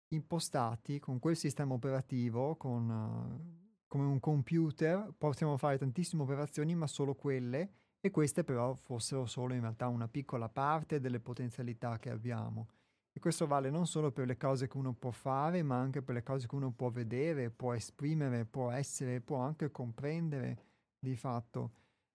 impostati 0.09 0.99
con 0.99 1.19
quel 1.19 1.35
sistema 1.35 1.73
operativo, 1.73 2.55
con, 2.55 2.89
uh, 2.89 3.85
come 3.87 4.05
un 4.05 4.19
computer, 4.19 5.13
possiamo 5.17 5.57
fare 5.57 5.77
tantissime 5.77 6.23
operazioni, 6.23 6.75
ma 6.75 6.87
solo 6.87 7.15
quelle, 7.15 7.71
e 7.99 8.11
queste 8.11 8.43
però 8.43 8.75
fossero 8.75 9.25
solo 9.25 9.53
in 9.53 9.61
realtà 9.61 9.87
una 9.87 10.07
piccola 10.07 10.47
parte 10.47 10.99
delle 10.99 11.19
potenzialità 11.19 11.97
che 11.97 12.11
abbiamo. 12.11 12.67
E 13.11 13.19
questo 13.19 13.47
vale 13.47 13.69
non 13.69 13.87
solo 13.87 14.11
per 14.11 14.27
le 14.27 14.37
cose 14.37 14.67
che 14.67 14.77
uno 14.77 14.93
può 14.93 15.09
fare, 15.09 15.63
ma 15.63 15.79
anche 15.79 16.01
per 16.01 16.15
le 16.15 16.23
cose 16.23 16.47
che 16.47 16.55
uno 16.55 16.71
può 16.71 16.89
vedere, 16.89 17.49
può 17.49 17.73
esprimere, 17.73 18.45
può 18.45 18.69
essere, 18.71 19.21
può 19.21 19.37
anche 19.37 19.71
comprendere 19.71 20.63
di 20.99 21.15
fatto. 21.15 21.71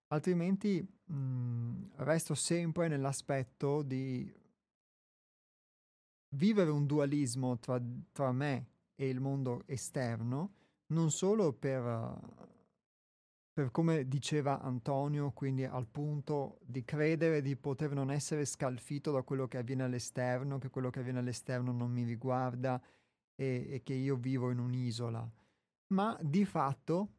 Altrimenti 0.09 0.80
mh, 0.80 1.93
resto 1.97 2.34
sempre 2.34 2.86
nell'aspetto 2.88 3.82
di 3.82 4.30
vivere 6.31 6.70
un 6.70 6.87
dualismo 6.87 7.59
tra, 7.59 7.81
tra 8.12 8.33
me 8.33 8.66
e 8.95 9.09
il 9.09 9.20
mondo 9.20 9.62
esterno, 9.66 10.55
non 10.89 11.11
solo 11.11 11.53
per, 11.53 12.18
per 13.53 13.70
come 13.70 14.07
diceva 14.07 14.61
Antonio, 14.61 15.33
quindi 15.33 15.64
al 15.64 15.87
punto 15.87 16.59
di 16.62 16.85
credere 16.85 17.43
di 17.43 17.57
poter 17.57 17.93
non 17.93 18.11
essere 18.11 18.45
scalfito 18.45 19.12
da 19.12 19.22
quello 19.22 19.49
che 19.49 19.59
avviene 19.59 19.85
all'esterno, 19.85 20.59
che 20.59 20.70
quello 20.70 20.91
che 20.91 21.01
avviene 21.01 21.20
all'esterno 21.20 21.72
non 21.72 21.91
mi 21.91 22.05
riguarda 22.05 22.81
e, 23.35 23.66
e 23.70 23.83
che 23.83 23.95
io 23.95 24.16
vivo 24.16 24.51
in 24.51 24.59
un'isola, 24.59 25.28
ma 25.95 26.18
di 26.20 26.45
fatto 26.45 27.14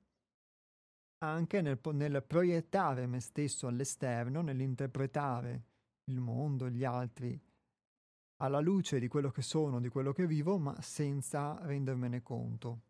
anche 1.24 1.62
nel, 1.62 1.80
nel 1.94 2.24
proiettare 2.26 3.08
me 3.08 3.20
stesso 3.20 3.68
all'esterno, 3.68 4.42
nell'interpretare 4.42 5.64
il 6.06 6.20
mondo, 6.20 6.70
gli 6.70 6.84
altri, 6.84 7.40
alla 8.42 8.60
luce 8.60 9.00
di 9.00 9.08
quello 9.08 9.30
che 9.30 9.44
sono, 9.44 9.80
di 9.80 9.90
quello 9.90 10.14
che 10.14 10.26
vivo, 10.26 10.58
ma 10.58 10.76
senza 10.82 11.60
rendermene 11.62 12.24
conto. 12.24 12.82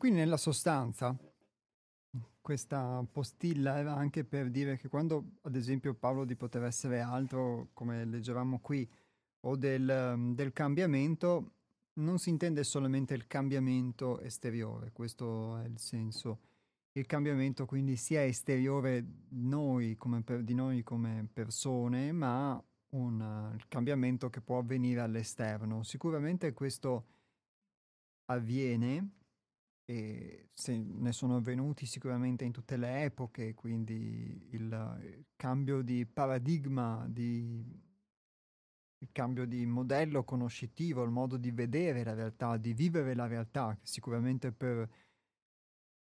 Quindi 0.00 0.20
nella 0.20 0.38
sostanza 0.38 1.14
questa 2.40 3.04
postilla 3.12 3.76
era 3.76 3.94
anche 3.94 4.24
per 4.24 4.48
dire 4.48 4.78
che 4.78 4.88
quando 4.88 5.32
ad 5.42 5.54
esempio 5.54 5.92
parlo 5.92 6.24
di 6.24 6.36
poter 6.36 6.64
essere 6.64 7.00
altro, 7.00 7.68
come 7.74 8.06
leggevamo 8.06 8.60
qui, 8.60 8.88
o 9.40 9.56
del, 9.56 10.32
del 10.34 10.52
cambiamento, 10.54 11.52
non 11.94 12.18
si 12.18 12.30
intende 12.30 12.64
solamente 12.64 13.12
il 13.12 13.26
cambiamento 13.26 14.20
esteriore, 14.20 14.90
questo 14.90 15.58
è 15.58 15.66
il 15.66 15.78
senso. 15.78 16.40
Il 16.92 17.04
cambiamento 17.04 17.66
quindi 17.66 17.96
sia 17.96 18.24
esteriore 18.24 19.04
noi 19.28 19.98
per, 20.24 20.42
di 20.42 20.54
noi 20.54 20.82
come 20.82 21.28
persone, 21.30 22.10
ma 22.10 22.58
un 22.92 23.20
uh, 23.20 23.56
cambiamento 23.68 24.30
che 24.30 24.40
può 24.40 24.60
avvenire 24.60 25.00
all'esterno. 25.00 25.82
Sicuramente 25.82 26.54
questo 26.54 27.04
avviene 28.24 29.19
e 29.90 30.50
ne 30.66 31.10
sono 31.10 31.36
avvenuti 31.36 31.84
sicuramente 31.84 32.44
in 32.44 32.52
tutte 32.52 32.76
le 32.76 33.02
epoche, 33.02 33.54
quindi 33.54 34.46
il, 34.52 35.00
il 35.02 35.24
cambio 35.34 35.82
di 35.82 36.06
paradigma, 36.06 37.04
di, 37.08 37.60
il 38.98 39.08
cambio 39.10 39.46
di 39.46 39.66
modello 39.66 40.22
conoscitivo, 40.22 41.02
il 41.02 41.10
modo 41.10 41.36
di 41.36 41.50
vedere 41.50 42.04
la 42.04 42.14
realtà, 42.14 42.56
di 42.56 42.72
vivere 42.72 43.16
la 43.16 43.26
realtà, 43.26 43.76
che 43.80 43.88
sicuramente 43.88 44.52
per, 44.52 44.88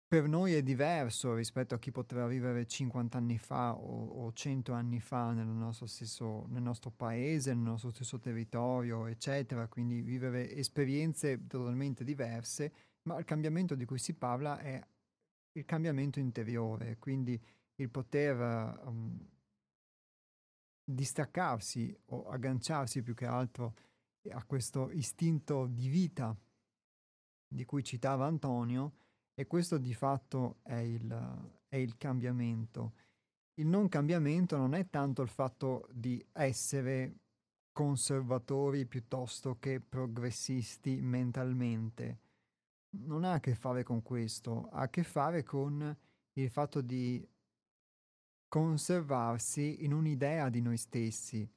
per 0.07 0.29
noi 0.29 0.53
è 0.53 0.63
diverso 0.63 1.35
rispetto 1.35 1.75
a 1.75 1.79
chi 1.79 1.91
poteva 1.91 2.27
vivere 2.27 2.67
50 2.67 3.17
anni 3.17 3.39
fa 3.39 3.75
o, 3.75 4.27
o 4.27 4.33
100 4.35 4.75
anni 4.75 5.01
fa 5.01 5.33
nel 5.33 5.47
nostro, 5.47 5.87
stesso, 5.87 6.45
nel 6.49 6.61
nostro 6.61 6.91
paese, 6.91 7.55
nel 7.55 7.63
nostro 7.63 7.91
stesso 7.91 8.19
territorio, 8.19 9.07
eccetera, 9.07 9.67
quindi 9.67 10.03
vivere 10.03 10.55
esperienze 10.55 11.47
totalmente 11.47 12.05
diverse 12.05 12.91
ma 13.03 13.19
il 13.19 13.25
cambiamento 13.25 13.75
di 13.75 13.85
cui 13.85 13.99
si 13.99 14.15
parla 14.15 14.59
è 14.59 14.81
il 15.53 15.65
cambiamento 15.65 16.19
interiore, 16.19 16.99
quindi 16.99 17.41
il 17.77 17.91
poter 17.91 18.81
um, 18.85 19.19
distaccarsi 20.85 21.97
o 22.07 22.29
agganciarsi 22.29 23.03
più 23.03 23.15
che 23.15 23.27
altro 23.27 23.75
a 24.31 24.45
questo 24.45 24.91
istinto 24.91 25.67
di 25.67 25.89
vita 25.89 26.37
di 27.49 27.65
cui 27.65 27.83
citava 27.83 28.27
Antonio 28.27 28.95
e 29.35 29.47
questo 29.47 29.79
di 29.79 29.95
fatto 29.95 30.59
è 30.63 30.77
il, 30.77 31.53
è 31.69 31.77
il 31.77 31.97
cambiamento. 31.97 32.95
Il 33.55 33.67
non 33.67 33.89
cambiamento 33.89 34.57
non 34.57 34.75
è 34.75 34.89
tanto 34.89 35.23
il 35.23 35.29
fatto 35.29 35.89
di 35.93 36.25
essere 36.33 37.17
conservatori 37.73 38.87
piuttosto 38.87 39.59
che 39.59 39.81
progressisti 39.81 41.01
mentalmente, 41.01 42.21
non 42.93 43.25
ha 43.25 43.35
a 43.35 43.41
che 43.41 43.55
fare 43.55 43.83
con 43.83 44.03
questo, 44.03 44.69
ha 44.71 44.83
a 44.83 44.89
che 44.89 45.03
fare 45.03 45.43
con 45.43 45.97
il 46.35 46.51
fatto 46.51 46.81
di 46.81 47.27
conservarsi 48.49 49.85
in 49.85 49.93
un'idea 49.93 50.49
di 50.49 50.61
noi 50.61 50.77
stessi. 50.77 51.49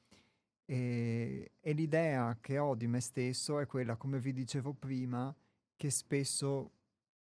E, 0.67 1.51
e, 1.59 1.73
l'idea 1.73 2.37
che 2.41 2.57
ho 2.57 2.73
di 2.73 2.87
me 2.87 2.99
stesso 2.99 3.59
è 3.59 3.67
quella, 3.67 3.97
come 3.97 4.19
vi 4.19 4.33
dicevo 4.33 4.73
prima, 4.73 5.35
che 5.75 5.89
spesso 5.91 6.71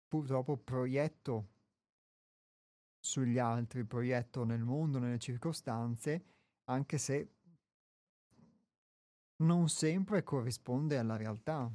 purtroppo 0.08 0.58
proietto 0.58 1.47
sugli 3.00 3.38
altri, 3.38 3.84
proietto 3.84 4.43
nel 4.43 4.64
mondo, 4.64 4.97
nelle 4.97 5.20
circostanze, 5.20 6.24
anche 6.66 6.97
se 6.97 7.34
non 9.38 9.70
sempre 9.70 10.24
corrisponde 10.24 10.97
alla 10.97 11.16
realtà. 11.16 11.72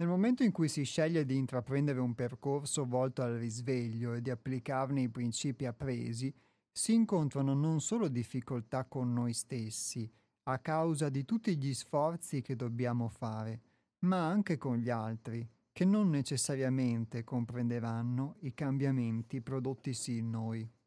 Nel 0.00 0.08
momento 0.08 0.44
in 0.44 0.52
cui 0.52 0.68
si 0.68 0.84
sceglie 0.84 1.24
di 1.24 1.36
intraprendere 1.36 1.98
un 1.98 2.14
percorso 2.14 2.86
volto 2.86 3.22
al 3.22 3.34
risveglio 3.34 4.14
e 4.14 4.22
di 4.22 4.30
applicarne 4.30 5.00
i 5.02 5.08
principi 5.08 5.66
appresi, 5.66 6.32
si 6.70 6.94
incontrano 6.94 7.52
non 7.52 7.80
solo 7.80 8.06
difficoltà 8.06 8.84
con 8.84 9.12
noi 9.12 9.32
stessi, 9.32 10.08
a 10.44 10.60
causa 10.60 11.08
di 11.08 11.24
tutti 11.24 11.56
gli 11.56 11.74
sforzi 11.74 12.42
che 12.42 12.54
dobbiamo 12.54 13.08
fare, 13.08 13.60
ma 14.04 14.24
anche 14.24 14.56
con 14.56 14.76
gli 14.76 14.88
altri, 14.88 15.44
che 15.72 15.84
non 15.84 16.10
necessariamente 16.10 17.24
comprenderanno 17.24 18.36
i 18.42 18.54
cambiamenti 18.54 19.40
prodottisi 19.40 20.18
in 20.18 20.30
noi. 20.30 20.77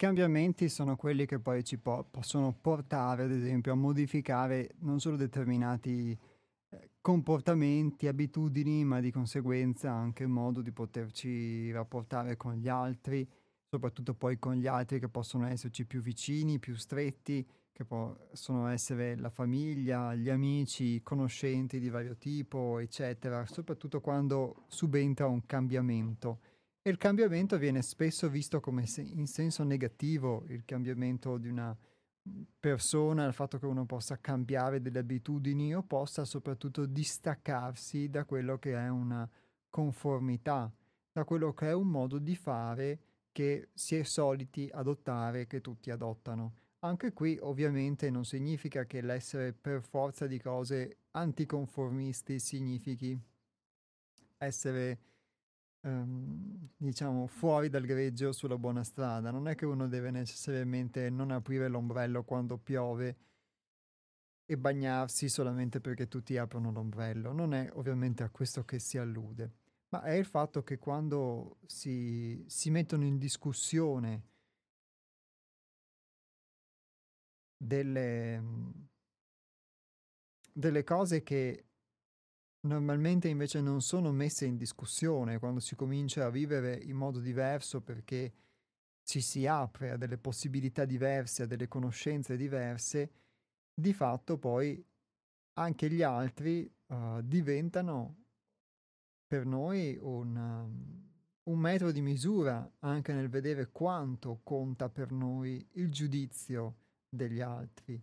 Cambiamenti 0.00 0.70
sono 0.70 0.96
quelli 0.96 1.26
che 1.26 1.40
poi 1.40 1.62
ci 1.62 1.76
po- 1.76 2.06
possono 2.10 2.56
portare, 2.58 3.24
ad 3.24 3.32
esempio, 3.32 3.72
a 3.72 3.74
modificare 3.74 4.70
non 4.78 4.98
solo 4.98 5.16
determinati 5.16 6.18
eh, 6.70 6.90
comportamenti, 7.02 8.06
abitudini, 8.06 8.82
ma 8.82 8.98
di 9.00 9.10
conseguenza 9.10 9.92
anche 9.92 10.22
il 10.22 10.30
modo 10.30 10.62
di 10.62 10.72
poterci 10.72 11.70
rapportare 11.70 12.38
con 12.38 12.54
gli 12.54 12.66
altri, 12.66 13.28
soprattutto 13.68 14.14
poi 14.14 14.38
con 14.38 14.54
gli 14.54 14.66
altri 14.66 15.00
che 15.00 15.10
possono 15.10 15.46
esserci 15.46 15.84
più 15.84 16.00
vicini, 16.00 16.58
più 16.58 16.76
stretti, 16.76 17.46
che 17.70 17.84
possono 17.84 18.68
essere 18.68 19.16
la 19.18 19.28
famiglia, 19.28 20.14
gli 20.14 20.30
amici, 20.30 21.02
conoscenti 21.02 21.78
di 21.78 21.90
vario 21.90 22.16
tipo, 22.16 22.78
eccetera, 22.78 23.44
soprattutto 23.44 24.00
quando 24.00 24.64
subentra 24.66 25.26
un 25.26 25.44
cambiamento. 25.44 26.38
E 26.82 26.90
il 26.90 26.96
cambiamento 26.96 27.58
viene 27.58 27.82
spesso 27.82 28.28
visto 28.28 28.60
come 28.60 28.86
se 28.86 29.02
in 29.02 29.26
senso 29.26 29.64
negativo, 29.64 30.44
il 30.48 30.64
cambiamento 30.64 31.36
di 31.36 31.48
una, 31.48 31.76
persona, 32.58 33.26
il 33.26 33.32
fatto 33.32 33.58
che 33.58 33.66
uno 33.66 33.86
possa 33.86 34.18
cambiare 34.20 34.80
delle 34.80 34.98
abitudini 34.98 35.74
o 35.74 35.82
possa 35.82 36.24
soprattutto 36.24 36.86
distaccarsi 36.86 38.10
da 38.10 38.24
quello 38.24 38.58
che 38.58 38.74
è 38.74 38.88
una 38.88 39.28
conformità, 39.68 40.72
da 41.12 41.24
quello 41.24 41.52
che 41.52 41.68
è 41.68 41.72
un 41.72 41.88
modo 41.88 42.18
di 42.18 42.36
fare 42.36 43.00
che 43.32 43.68
si 43.74 43.96
è 43.96 44.02
soliti 44.02 44.68
adottare, 44.72 45.46
che 45.46 45.60
tutti 45.60 45.90
adottano. 45.90 46.54
Anche 46.80 47.12
qui 47.12 47.38
ovviamente 47.40 48.10
non 48.10 48.24
significa 48.24 48.84
che 48.84 49.00
l'essere 49.00 49.52
per 49.52 49.82
forza 49.82 50.26
di 50.26 50.40
cose 50.40 50.98
anticonformisti 51.12 52.38
significhi 52.38 53.18
essere 54.38 54.98
ehm, 55.82 56.68
diciamo 56.76 57.26
fuori 57.26 57.68
dal 57.68 57.84
greggio 57.84 58.32
sulla 58.32 58.58
buona 58.58 58.84
strada. 58.84 59.30
Non 59.30 59.48
è 59.48 59.54
che 59.54 59.66
uno 59.66 59.88
deve 59.88 60.10
necessariamente 60.10 61.10
non 61.10 61.30
aprire 61.30 61.68
l'ombrello 61.68 62.24
quando 62.24 62.58
piove 62.58 63.16
e 64.46 64.58
bagnarsi 64.58 65.28
solamente 65.28 65.80
perché 65.80 66.08
tutti 66.08 66.36
aprono 66.36 66.72
l'ombrello. 66.72 67.32
Non 67.32 67.54
è 67.54 67.70
ovviamente 67.74 68.22
a 68.22 68.30
questo 68.30 68.64
che 68.64 68.78
si 68.78 68.98
allude, 68.98 69.52
ma 69.90 70.02
è 70.02 70.12
il 70.14 70.24
fatto 70.24 70.62
che 70.62 70.78
quando 70.78 71.58
si, 71.66 72.44
si 72.48 72.70
mettono 72.70 73.04
in 73.04 73.18
discussione 73.18 74.24
delle, 77.56 78.42
delle 80.52 80.82
cose 80.84 81.22
che 81.22 81.69
normalmente 82.62 83.28
invece 83.28 83.60
non 83.60 83.80
sono 83.80 84.12
messe 84.12 84.44
in 84.44 84.56
discussione 84.56 85.38
quando 85.38 85.60
si 85.60 85.74
comincia 85.74 86.26
a 86.26 86.30
vivere 86.30 86.74
in 86.74 86.96
modo 86.96 87.20
diverso 87.20 87.80
perché 87.80 88.34
ci 89.04 89.20
si 89.20 89.46
apre 89.46 89.92
a 89.92 89.96
delle 89.96 90.18
possibilità 90.18 90.84
diverse, 90.84 91.44
a 91.44 91.46
delle 91.46 91.68
conoscenze 91.68 92.36
diverse, 92.36 93.12
di 93.74 93.92
fatto 93.92 94.38
poi 94.38 94.84
anche 95.54 95.90
gli 95.90 96.02
altri 96.02 96.70
uh, 96.86 97.20
diventano 97.22 98.16
per 99.26 99.46
noi 99.46 99.98
un, 100.00 100.36
um, 100.36 101.10
un 101.44 101.58
metro 101.58 101.90
di 101.92 102.00
misura 102.00 102.70
anche 102.80 103.12
nel 103.12 103.28
vedere 103.28 103.70
quanto 103.70 104.40
conta 104.42 104.88
per 104.88 105.12
noi 105.12 105.66
il 105.72 105.90
giudizio 105.90 106.76
degli 107.08 107.40
altri 107.40 108.00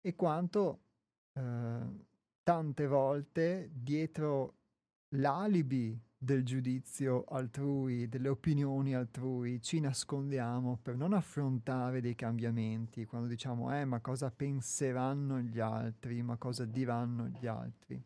e 0.00 0.14
quanto 0.14 0.80
uh, 1.34 2.04
tante 2.46 2.86
volte 2.86 3.70
dietro 3.72 4.54
l'alibi 5.16 6.00
del 6.16 6.44
giudizio 6.44 7.24
altrui, 7.24 8.08
delle 8.08 8.28
opinioni 8.28 8.94
altrui, 8.94 9.60
ci 9.60 9.80
nascondiamo 9.80 10.78
per 10.80 10.94
non 10.94 11.12
affrontare 11.12 12.00
dei 12.00 12.14
cambiamenti, 12.14 13.04
quando 13.04 13.26
diciamo, 13.26 13.76
eh, 13.76 13.84
ma 13.84 14.00
cosa 14.00 14.30
penseranno 14.30 15.40
gli 15.40 15.58
altri, 15.58 16.22
ma 16.22 16.36
cosa 16.36 16.64
diranno 16.64 17.26
gli 17.26 17.48
altri. 17.48 18.00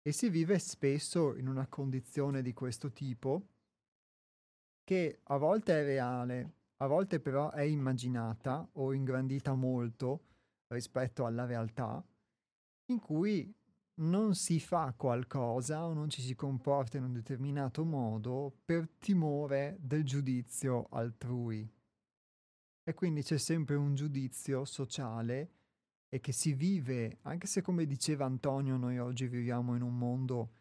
E 0.00 0.10
si 0.10 0.30
vive 0.30 0.58
spesso 0.58 1.36
in 1.36 1.46
una 1.46 1.66
condizione 1.66 2.40
di 2.40 2.54
questo 2.54 2.90
tipo, 2.92 3.46
che 4.82 5.20
a 5.24 5.36
volte 5.36 5.80
è 5.80 5.84
reale, 5.84 6.52
a 6.78 6.86
volte 6.86 7.20
però 7.20 7.50
è 7.50 7.60
immaginata 7.60 8.66
o 8.72 8.94
ingrandita 8.94 9.52
molto 9.52 10.28
rispetto 10.68 11.26
alla 11.26 11.44
realtà, 11.44 12.02
in 12.90 12.98
cui 12.98 13.54
non 14.00 14.34
si 14.34 14.58
fa 14.60 14.92
qualcosa 14.96 15.84
o 15.84 15.92
non 15.92 16.08
ci 16.08 16.22
si 16.22 16.34
comporta 16.34 16.96
in 16.96 17.04
un 17.04 17.12
determinato 17.12 17.84
modo 17.84 18.52
per 18.64 18.88
timore 18.98 19.76
del 19.80 20.04
giudizio 20.04 20.86
altrui. 20.90 21.68
E 22.82 22.94
quindi 22.94 23.22
c'è 23.22 23.38
sempre 23.38 23.76
un 23.76 23.94
giudizio 23.94 24.64
sociale 24.64 25.52
e 26.08 26.20
che 26.20 26.32
si 26.32 26.54
vive, 26.54 27.18
anche 27.22 27.46
se 27.46 27.62
come 27.62 27.86
diceva 27.86 28.24
Antonio, 28.24 28.76
noi 28.76 28.98
oggi 28.98 29.28
viviamo 29.28 29.76
in 29.76 29.82
un 29.82 29.96
mondo 29.96 30.54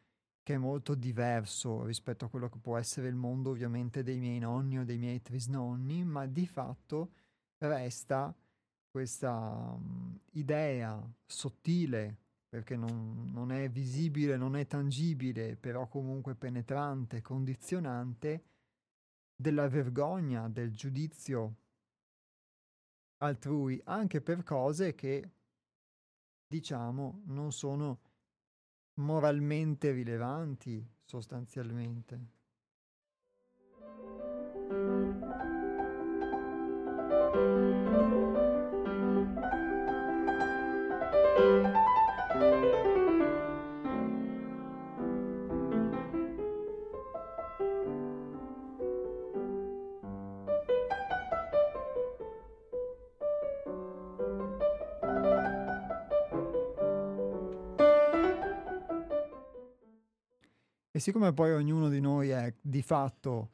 che 0.44 0.56
è 0.56 0.58
molto 0.58 0.94
diverso 0.94 1.86
rispetto 1.86 2.26
a 2.26 2.30
quello 2.30 2.50
che 2.50 2.60
può 2.60 2.78
essere 2.78 3.08
il 3.08 3.16
mondo 3.16 3.52
ovviamente 3.52 4.04
dei 4.04 4.20
miei 4.20 4.40
nonni 4.40 4.80
o 4.80 4.84
dei 4.84 4.98
miei 4.98 5.22
trisnonni, 5.22 6.04
ma 6.04 6.26
di 6.28 6.46
fatto 6.46 7.14
resta 7.60 8.36
questa 8.90 9.32
um, 9.32 10.20
idea 10.32 11.02
sottile 11.26 12.18
perché 12.50 12.76
non, 12.76 13.30
non 13.32 13.52
è 13.52 13.70
visibile, 13.70 14.36
non 14.36 14.56
è 14.56 14.66
tangibile, 14.66 15.56
però 15.56 15.88
comunque 15.88 16.34
penetrante, 16.34 17.22
condizionante, 17.22 18.44
della 19.36 19.70
vergogna, 19.70 20.50
del 20.50 20.74
giudizio 20.74 21.56
altrui, 23.18 23.80
anche 23.86 24.20
per 24.22 24.44
cose 24.44 24.96
che, 24.96 25.32
diciamo, 26.48 27.22
non 27.26 27.52
sono 27.52 28.00
moralmente 28.96 29.92
rilevanti 29.92 30.86
sostanzialmente. 31.06 32.38
E 61.00 61.02
siccome 61.02 61.32
poi 61.32 61.54
ognuno 61.54 61.88
di 61.88 62.02
noi 62.02 62.28
è 62.28 62.54
di 62.60 62.82
fatto, 62.82 63.52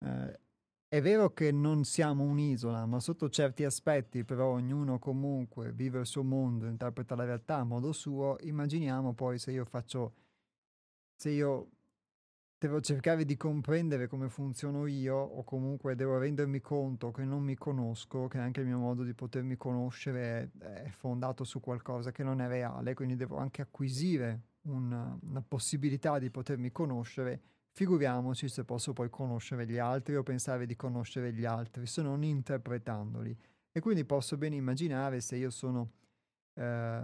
eh, 0.00 0.40
è 0.86 1.00
vero 1.00 1.32
che 1.32 1.50
non 1.50 1.84
siamo 1.84 2.22
un'isola, 2.22 2.84
ma 2.84 3.00
sotto 3.00 3.30
certi 3.30 3.64
aspetti 3.64 4.24
però 4.24 4.48
ognuno 4.48 4.98
comunque 4.98 5.72
vive 5.72 6.00
il 6.00 6.06
suo 6.06 6.22
mondo, 6.22 6.66
interpreta 6.66 7.14
la 7.14 7.24
realtà 7.24 7.56
a 7.56 7.64
modo 7.64 7.92
suo, 7.92 8.36
immaginiamo 8.40 9.14
poi 9.14 9.38
se 9.38 9.52
io 9.52 9.64
faccio, 9.64 10.16
se 11.16 11.30
io 11.30 11.70
devo 12.58 12.82
cercare 12.82 13.24
di 13.24 13.38
comprendere 13.38 14.06
come 14.06 14.28
funziono 14.28 14.84
io 14.86 15.16
o 15.16 15.44
comunque 15.44 15.94
devo 15.94 16.18
rendermi 16.18 16.60
conto 16.60 17.10
che 17.10 17.24
non 17.24 17.42
mi 17.42 17.54
conosco, 17.54 18.28
che 18.28 18.36
anche 18.36 18.60
il 18.60 18.66
mio 18.66 18.78
modo 18.78 19.02
di 19.02 19.14
potermi 19.14 19.56
conoscere 19.56 20.50
è, 20.58 20.84
è 20.84 20.88
fondato 20.90 21.42
su 21.44 21.58
qualcosa 21.58 22.12
che 22.12 22.22
non 22.22 22.42
è 22.42 22.48
reale, 22.48 22.92
quindi 22.92 23.16
devo 23.16 23.38
anche 23.38 23.62
acquisire 23.62 24.42
una, 24.62 25.18
una 25.22 25.42
possibilità 25.42 26.18
di 26.18 26.30
potermi 26.30 26.70
conoscere, 26.70 27.40
figuriamoci 27.72 28.48
se 28.48 28.64
posso 28.64 28.92
poi 28.92 29.08
conoscere 29.10 29.66
gli 29.66 29.78
altri 29.78 30.16
o 30.16 30.22
pensare 30.22 30.66
di 30.66 30.76
conoscere 30.76 31.32
gli 31.32 31.44
altri, 31.44 31.86
se 31.86 32.02
non 32.02 32.22
interpretandoli. 32.22 33.36
E 33.72 33.80
quindi 33.80 34.04
posso 34.04 34.36
ben 34.36 34.52
immaginare 34.52 35.20
se 35.20 35.36
io 35.36 35.50
sono 35.50 35.92
eh, 36.54 37.02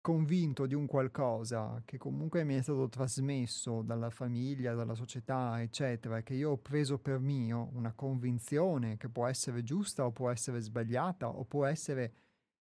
convinto 0.00 0.66
di 0.66 0.74
un 0.74 0.84
qualcosa 0.84 1.80
che 1.86 1.96
comunque 1.96 2.44
mi 2.44 2.56
è 2.56 2.60
stato 2.60 2.88
trasmesso 2.90 3.80
dalla 3.80 4.10
famiglia, 4.10 4.74
dalla 4.74 4.94
società, 4.94 5.62
eccetera, 5.62 6.22
che 6.22 6.34
io 6.34 6.50
ho 6.50 6.58
preso 6.58 6.98
per 6.98 7.18
mio, 7.18 7.70
una 7.72 7.92
convinzione 7.94 8.98
che 8.98 9.08
può 9.08 9.26
essere 9.26 9.62
giusta 9.62 10.04
o 10.04 10.12
può 10.12 10.28
essere 10.30 10.60
sbagliata 10.60 11.28
o 11.28 11.44
può 11.44 11.64
essere 11.64 12.12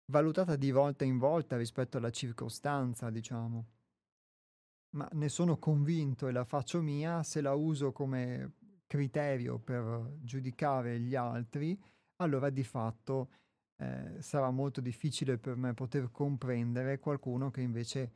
valutata 0.05 0.55
di 0.55 0.71
volta 0.71 1.03
in 1.03 1.17
volta 1.17 1.57
rispetto 1.57 1.97
alla 1.97 2.11
circostanza, 2.11 3.09
diciamo 3.09 3.65
ma 4.95 5.07
ne 5.13 5.29
sono 5.29 5.57
convinto 5.57 6.27
e 6.27 6.31
la 6.31 6.45
faccio 6.45 6.81
mia 6.81 7.21
se 7.23 7.41
la 7.41 7.53
uso 7.53 7.91
come 7.91 8.53
criterio 8.87 9.59
per 9.59 10.17
giudicare 10.21 10.99
gli 10.99 11.15
altri, 11.15 11.77
allora 12.17 12.49
di 12.49 12.63
fatto 12.63 13.29
eh, 13.77 14.21
sarà 14.21 14.49
molto 14.51 14.79
difficile 14.79 15.37
per 15.37 15.55
me 15.57 15.73
poter 15.73 16.11
comprendere 16.11 16.99
qualcuno 16.99 17.51
che 17.51 17.61
invece 17.61 18.13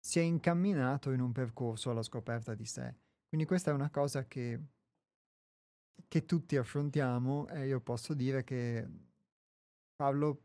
si 0.00 0.18
è 0.18 0.22
incamminato 0.22 1.10
in 1.10 1.20
un 1.20 1.32
percorso 1.32 1.90
alla 1.90 2.02
scoperta 2.02 2.54
di 2.54 2.64
sé. 2.64 2.94
Quindi 3.28 3.46
questa 3.46 3.70
è 3.70 3.74
una 3.74 3.90
cosa 3.90 4.26
che, 4.26 4.60
che 6.08 6.24
tutti 6.24 6.56
affrontiamo 6.56 7.48
e 7.48 7.66
io 7.66 7.80
posso 7.80 8.14
dire 8.14 8.44
che 8.44 8.88
parlo 9.94 10.40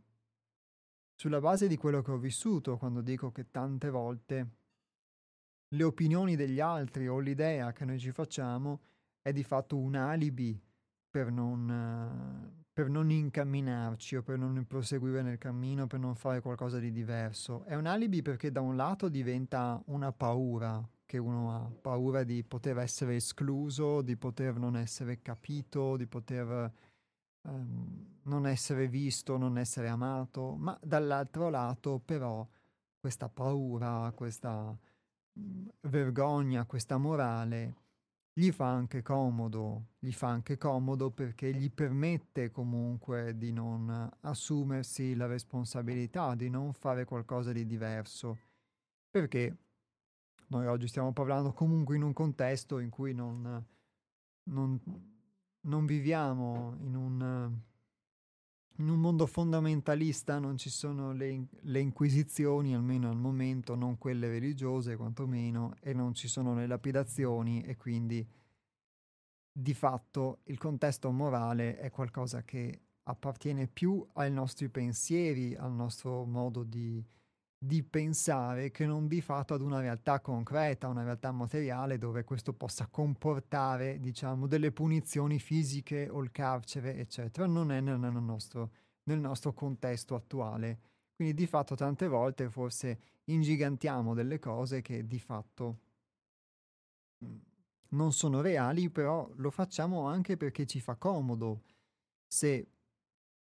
sulla 1.16 1.40
base 1.40 1.68
di 1.68 1.78
quello 1.78 2.02
che 2.02 2.12
ho 2.12 2.18
vissuto 2.18 2.78
quando 2.78 3.02
dico 3.02 3.32
che 3.32 3.52
tante 3.52 3.90
volte 3.90 4.61
le 5.74 5.84
opinioni 5.84 6.36
degli 6.36 6.60
altri 6.60 7.08
o 7.08 7.20
l'idea 7.20 7.72
che 7.72 7.86
noi 7.86 8.00
ci 8.00 8.12
facciamo 8.12 8.82
è 9.22 9.32
di 9.32 9.44
fatto 9.44 9.78
un 9.78 9.96
alibi 9.96 10.60
per 11.10 11.32
non, 11.32 12.64
per 12.72 12.90
non 12.90 13.10
incamminarci 13.10 14.18
o 14.18 14.24
per 14.24 14.38
non 14.38 14.66
proseguire 14.68 15.22
nel 15.22 15.38
cammino, 15.38 15.88
per 15.88 16.00
non 16.00 16.16
fare 16.16 16.42
qualcosa 16.42 16.80
di 16.80 16.92
diverso. 16.92 17.64
È 17.66 17.76
un 17.76 17.86
alibi 17.86 18.22
perché 18.22 18.52
da 18.52 18.62
un 18.62 18.76
lato 18.76 19.10
diventa 19.10 19.82
una 19.88 20.12
paura 20.12 20.82
che 21.06 21.18
uno 21.18 21.54
ha, 21.54 21.70
paura 21.70 22.24
di 22.24 22.44
poter 22.44 22.78
essere 22.80 23.16
escluso, 23.16 24.02
di 24.02 24.16
poter 24.16 24.58
non 24.58 24.78
essere 24.78 25.22
capito, 25.22 25.98
di 25.98 26.08
poter 26.08 26.74
ehm, 27.44 28.20
non 28.24 28.48
essere 28.48 28.88
visto, 28.88 29.38
non 29.38 29.58
essere 29.58 29.90
amato, 29.90 30.56
ma 30.56 30.78
dall'altro 30.82 31.50
lato 31.50 32.00
però 32.04 32.48
questa 33.00 33.30
paura, 33.30 34.12
questa 34.16 34.78
vergogna, 35.82 36.66
questa 36.66 36.98
morale 36.98 37.76
gli 38.34 38.52
fa 38.52 38.68
anche 38.68 39.02
comodo, 39.02 39.88
gli 40.00 40.12
fa 40.12 40.30
anche 40.30 40.58
comodo 40.58 41.12
perché 41.12 41.54
gli 41.54 41.70
permette 41.70 42.50
comunque 42.50 43.38
di 43.38 43.52
non 43.52 44.10
assumersi 44.22 45.16
la 45.16 45.26
responsabilità, 45.26 46.34
di 46.36 46.50
non 46.50 46.72
fare 46.74 47.06
qualcosa 47.06 47.52
di 47.52 47.66
diverso, 47.66 48.38
perché 49.10 49.58
noi 50.48 50.66
oggi 50.66 50.88
stiamo 50.88 51.12
parlando 51.12 51.52
comunque 51.52 51.96
in 51.96 52.04
un 52.04 52.14
contesto 52.14 52.80
in 52.80 52.90
cui 52.90 53.14
non, 53.14 53.66
non, 54.44 54.80
non 55.62 55.86
viviamo 55.86 56.76
in 56.80 56.96
un, 56.96 57.60
in 58.82 58.90
un, 58.90 59.00
mondo 59.00 59.28
fondamentalista, 59.28 60.40
non 60.40 60.58
ci 60.58 60.70
sono 60.70 61.14
le, 61.14 61.46
le 61.62 61.80
inquisizioni, 61.80 62.74
almeno 62.74 63.10
al 63.10 63.18
momento, 63.18 63.76
non 63.76 63.98
quelle 63.98 64.28
religiose 64.28 64.98
quantomeno, 64.98 65.76
e 65.82 65.94
non 65.94 66.16
ci 66.16 66.28
sono 66.28 66.56
le 66.56 66.66
lapidazioni 66.66 67.62
e 67.62 67.78
quindi 67.78 68.28
di 69.54 69.74
fatto 69.74 70.40
il 70.46 70.58
contesto 70.58 71.12
morale 71.12 71.78
è 71.78 71.92
qualcosa 71.92 72.44
che 72.44 72.82
appartiene 73.04 73.68
più 73.68 74.06
ai 74.14 74.32
nostri 74.32 74.70
pensieri, 74.70 75.56
al 75.56 75.74
nostro 75.74 76.26
modo 76.26 76.64
di, 76.64 77.04
di 77.64 77.84
pensare 77.84 78.72
che 78.72 78.88
non 78.88 79.08
di 79.08 79.22
fatto 79.22 79.54
ad 79.54 79.62
una 79.62 79.80
realtà 79.80 80.20
concreta, 80.20 80.88
una 80.88 81.04
realtà 81.04 81.32
materiale 81.32 82.00
dove 82.00 82.24
questo 82.24 82.54
possa 82.54 82.88
comportare, 82.88 84.00
diciamo, 84.00 84.48
delle 84.48 84.72
punizioni 84.72 85.38
fisiche 85.38 86.10
o 86.10 86.24
il 86.24 86.32
carcere, 86.32 86.98
eccetera. 86.98 87.46
Non 87.46 87.72
è 87.72 87.80
nel, 87.80 88.00
nostro, 88.00 88.72
nel 89.04 89.20
nostro 89.20 89.54
contesto 89.54 90.16
attuale. 90.16 90.80
Quindi 91.16 91.36
di 91.36 91.46
fatto 91.46 91.76
tante 91.76 92.08
volte 92.08 92.50
forse 92.50 93.00
ingigantiamo 93.26 94.16
delle 94.16 94.40
cose 94.40 94.82
che 94.82 95.06
di 95.06 95.20
fatto 95.20 95.80
mm, 97.24 97.38
non 97.90 98.12
sono 98.12 98.42
reali, 98.42 98.90
però 98.90 99.30
lo 99.36 99.52
facciamo 99.52 100.08
anche 100.08 100.36
perché 100.36 100.66
ci 100.66 100.80
fa 100.80 100.96
comodo. 100.96 101.62
Se 102.26 102.66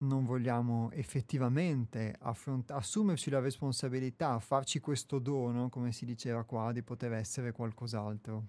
non 0.02 0.24
vogliamo 0.24 0.90
effettivamente 0.92 2.14
affront- 2.20 2.70
assumerci 2.70 3.30
la 3.30 3.40
responsabilità, 3.40 4.38
farci 4.38 4.80
questo 4.80 5.18
dono, 5.18 5.68
come 5.68 5.92
si 5.92 6.04
diceva 6.04 6.44
qua, 6.44 6.72
di 6.72 6.82
poter 6.82 7.12
essere 7.12 7.52
qualcos'altro. 7.52 8.46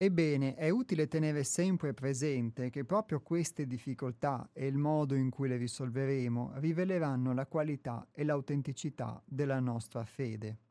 Ebbene, 0.00 0.54
è 0.54 0.70
utile 0.70 1.08
tenere 1.08 1.42
sempre 1.42 1.92
presente 1.92 2.70
che 2.70 2.84
proprio 2.84 3.20
queste 3.20 3.66
difficoltà 3.66 4.48
e 4.52 4.68
il 4.68 4.76
modo 4.76 5.16
in 5.16 5.28
cui 5.28 5.48
le 5.48 5.56
risolveremo 5.56 6.52
riveleranno 6.58 7.32
la 7.32 7.46
qualità 7.46 8.06
e 8.12 8.22
l'autenticità 8.22 9.20
della 9.26 9.58
nostra 9.58 10.04
fede. 10.04 10.67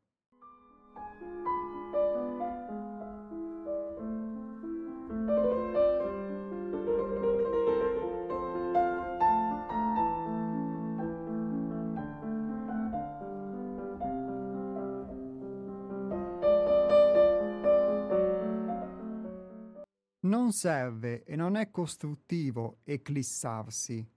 Non 20.48 20.56
serve 20.56 21.26
e 21.26 21.36
non 21.36 21.58
è 21.58 21.70
costruttivo 21.72 22.78
eclissarsi, 22.86 24.10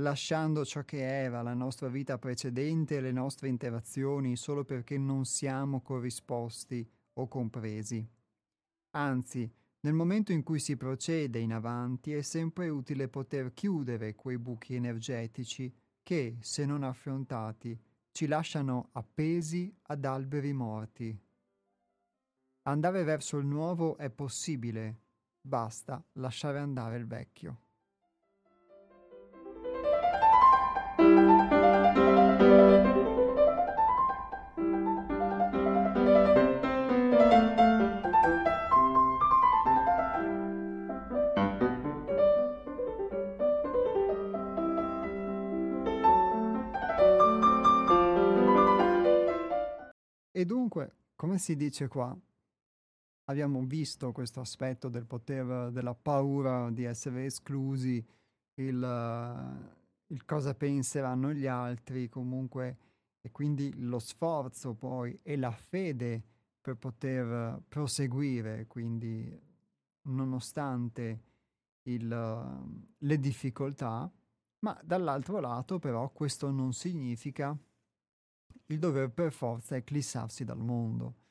lasciando 0.00 0.66
ciò 0.66 0.84
che 0.84 1.02
era 1.02 1.40
la 1.40 1.54
nostra 1.54 1.88
vita 1.88 2.18
precedente 2.18 2.96
e 2.96 3.00
le 3.00 3.10
nostre 3.10 3.48
interazioni 3.48 4.36
solo 4.36 4.66
perché 4.66 4.98
non 4.98 5.24
siamo 5.24 5.80
corrisposti 5.80 6.86
o 7.14 7.26
compresi. 7.26 8.06
Anzi, 8.90 9.50
nel 9.80 9.94
momento 9.94 10.32
in 10.32 10.42
cui 10.42 10.58
si 10.58 10.76
procede 10.76 11.38
in 11.38 11.54
avanti 11.54 12.12
è 12.12 12.20
sempre 12.20 12.68
utile 12.68 13.08
poter 13.08 13.54
chiudere 13.54 14.14
quei 14.14 14.36
buchi 14.36 14.74
energetici 14.74 15.74
che, 16.02 16.36
se 16.40 16.66
non 16.66 16.82
affrontati, 16.82 17.80
ci 18.10 18.26
lasciano 18.26 18.90
appesi 18.92 19.74
ad 19.84 20.04
alberi 20.04 20.52
morti. 20.52 21.18
Andare 22.64 23.04
verso 23.04 23.38
il 23.38 23.46
nuovo 23.46 23.96
è 23.96 24.10
possibile, 24.10 25.01
Basta 25.44 26.02
lasciare 26.12 26.60
andare 26.60 26.96
il 26.96 27.06
vecchio. 27.06 27.58
E 50.34 50.44
dunque, 50.46 50.96
come 51.14 51.38
si 51.38 51.56
dice 51.56 51.88
qua, 51.88 52.16
abbiamo 53.24 53.62
visto 53.64 54.12
questo 54.12 54.40
aspetto 54.40 54.88
del 54.88 55.06
poter, 55.06 55.70
della 55.70 55.94
paura 55.94 56.70
di 56.70 56.84
essere 56.84 57.26
esclusi, 57.26 58.04
il, 58.54 59.66
il 60.06 60.24
cosa 60.24 60.54
penseranno 60.54 61.32
gli 61.32 61.46
altri, 61.46 62.08
comunque, 62.08 62.78
e 63.20 63.30
quindi 63.30 63.72
lo 63.76 63.98
sforzo 63.98 64.74
poi 64.74 65.18
e 65.22 65.36
la 65.36 65.52
fede 65.52 66.22
per 66.60 66.76
poter 66.76 67.62
proseguire, 67.68 68.66
quindi 68.66 69.40
nonostante 70.02 71.22
il, 71.82 72.08
le 72.98 73.18
difficoltà, 73.18 74.10
ma 74.60 74.80
dall'altro 74.84 75.40
lato 75.40 75.78
però 75.78 76.10
questo 76.10 76.50
non 76.50 76.72
significa 76.72 77.56
il 78.66 78.78
dover 78.78 79.10
per 79.10 79.32
forza 79.32 79.74
eclissarsi 79.74 80.44
dal 80.44 80.58
mondo 80.58 81.21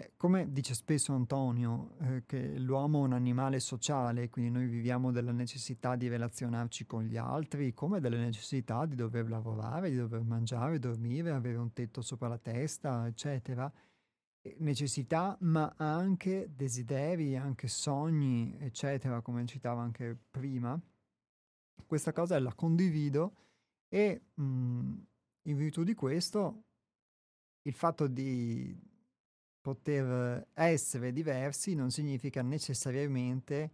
eh, 0.00 0.12
come 0.16 0.50
dice 0.50 0.72
spesso 0.72 1.12
Antonio, 1.12 1.96
eh, 2.00 2.22
che 2.24 2.58
l'uomo 2.58 3.02
è 3.02 3.06
un 3.06 3.12
animale 3.12 3.60
sociale, 3.60 4.30
quindi 4.30 4.50
noi 4.50 4.66
viviamo 4.66 5.12
della 5.12 5.32
necessità 5.32 5.94
di 5.94 6.08
relazionarci 6.08 6.86
con 6.86 7.02
gli 7.02 7.18
altri, 7.18 7.74
come 7.74 8.00
delle 8.00 8.16
necessità 8.16 8.86
di 8.86 8.94
dover 8.94 9.28
lavorare, 9.28 9.90
di 9.90 9.96
dover 9.96 10.22
mangiare, 10.22 10.78
dormire, 10.78 11.32
avere 11.32 11.58
un 11.58 11.72
tetto 11.74 12.00
sopra 12.00 12.28
la 12.28 12.38
testa, 12.38 13.06
eccetera. 13.06 13.70
necessità, 14.58 15.36
ma 15.40 15.74
anche 15.76 16.50
desideri, 16.54 17.36
anche 17.36 17.68
sogni, 17.68 18.56
eccetera, 18.58 19.20
come 19.20 19.44
citava 19.44 19.82
anche 19.82 20.16
prima. 20.30 20.80
Questa 21.86 22.12
cosa 22.12 22.38
la 22.40 22.54
condivido 22.54 23.34
e 23.88 24.22
mh, 24.34 24.42
mm, 24.42 24.98
in 25.42 25.56
virtù 25.56 25.82
di 25.84 25.94
questo 25.94 26.64
il 27.62 27.74
fatto 27.74 28.06
di 28.06 28.88
poter 29.60 30.48
essere 30.54 31.12
diversi 31.12 31.74
non 31.74 31.90
significa 31.90 32.42
necessariamente 32.42 33.72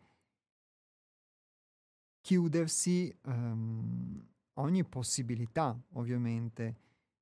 chiudersi 2.20 3.16
um, 3.22 4.20
ogni 4.54 4.84
possibilità, 4.84 5.78
ovviamente, 5.92 6.76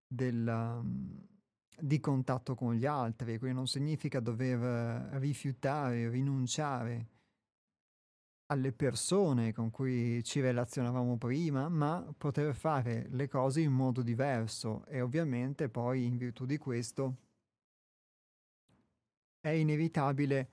del, 0.06 0.46
um, 0.46 1.26
di 1.78 2.00
contatto 2.00 2.54
con 2.54 2.74
gli 2.74 2.86
altri, 2.86 3.38
quindi 3.38 3.56
non 3.56 3.66
significa 3.66 4.20
dover 4.20 5.18
rifiutare, 5.18 6.08
rinunciare 6.08 7.08
alle 8.46 8.72
persone 8.72 9.52
con 9.52 9.70
cui 9.70 10.22
ci 10.22 10.40
relazionavamo 10.40 11.16
prima, 11.16 11.68
ma 11.68 12.06
poter 12.16 12.54
fare 12.54 13.06
le 13.10 13.28
cose 13.28 13.60
in 13.60 13.72
modo 13.72 14.02
diverso. 14.02 14.84
E 14.86 15.00
ovviamente 15.00 15.68
poi 15.68 16.04
in 16.04 16.16
virtù 16.16 16.46
di 16.46 16.56
questo 16.56 17.16
è 19.44 19.50
inevitabile 19.50 20.48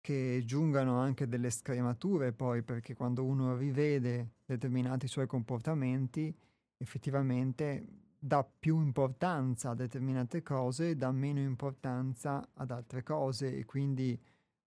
che 0.00 0.40
giungano 0.46 0.96
anche 0.98 1.28
delle 1.28 1.50
scremature 1.50 2.32
poi, 2.32 2.62
perché 2.62 2.94
quando 2.94 3.22
uno 3.22 3.54
rivede 3.54 4.36
determinati 4.46 5.06
suoi 5.06 5.26
comportamenti, 5.26 6.34
effettivamente 6.78 7.86
dà 8.18 8.42
più 8.44 8.80
importanza 8.80 9.70
a 9.70 9.74
determinate 9.74 10.42
cose 10.42 10.90
e 10.90 10.96
dà 10.96 11.12
meno 11.12 11.40
importanza 11.40 12.48
ad 12.54 12.70
altre 12.70 13.02
cose 13.02 13.54
e 13.54 13.66
quindi 13.66 14.18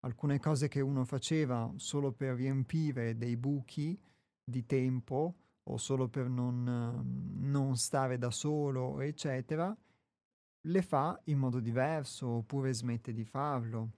alcune 0.02 0.40
cose 0.40 0.68
che 0.68 0.82
uno 0.82 1.04
faceva 1.04 1.74
solo 1.78 2.12
per 2.12 2.36
riempire 2.36 3.18
dei 3.18 3.38
buchi 3.38 4.00
di 4.44 4.68
tempo 4.68 5.34
o 5.64 5.78
solo 5.78 6.10
per 6.10 6.30
non, 6.30 7.34
non 7.40 7.76
stare 7.76 8.20
da 8.20 8.30
solo, 8.30 9.02
eccetera, 9.02 9.76
le 10.66 10.82
fa 10.82 11.20
in 11.26 11.38
modo 11.38 11.60
diverso 11.60 12.28
oppure 12.28 12.74
smette 12.74 13.14
di 13.14 13.26
farlo. 13.26 13.92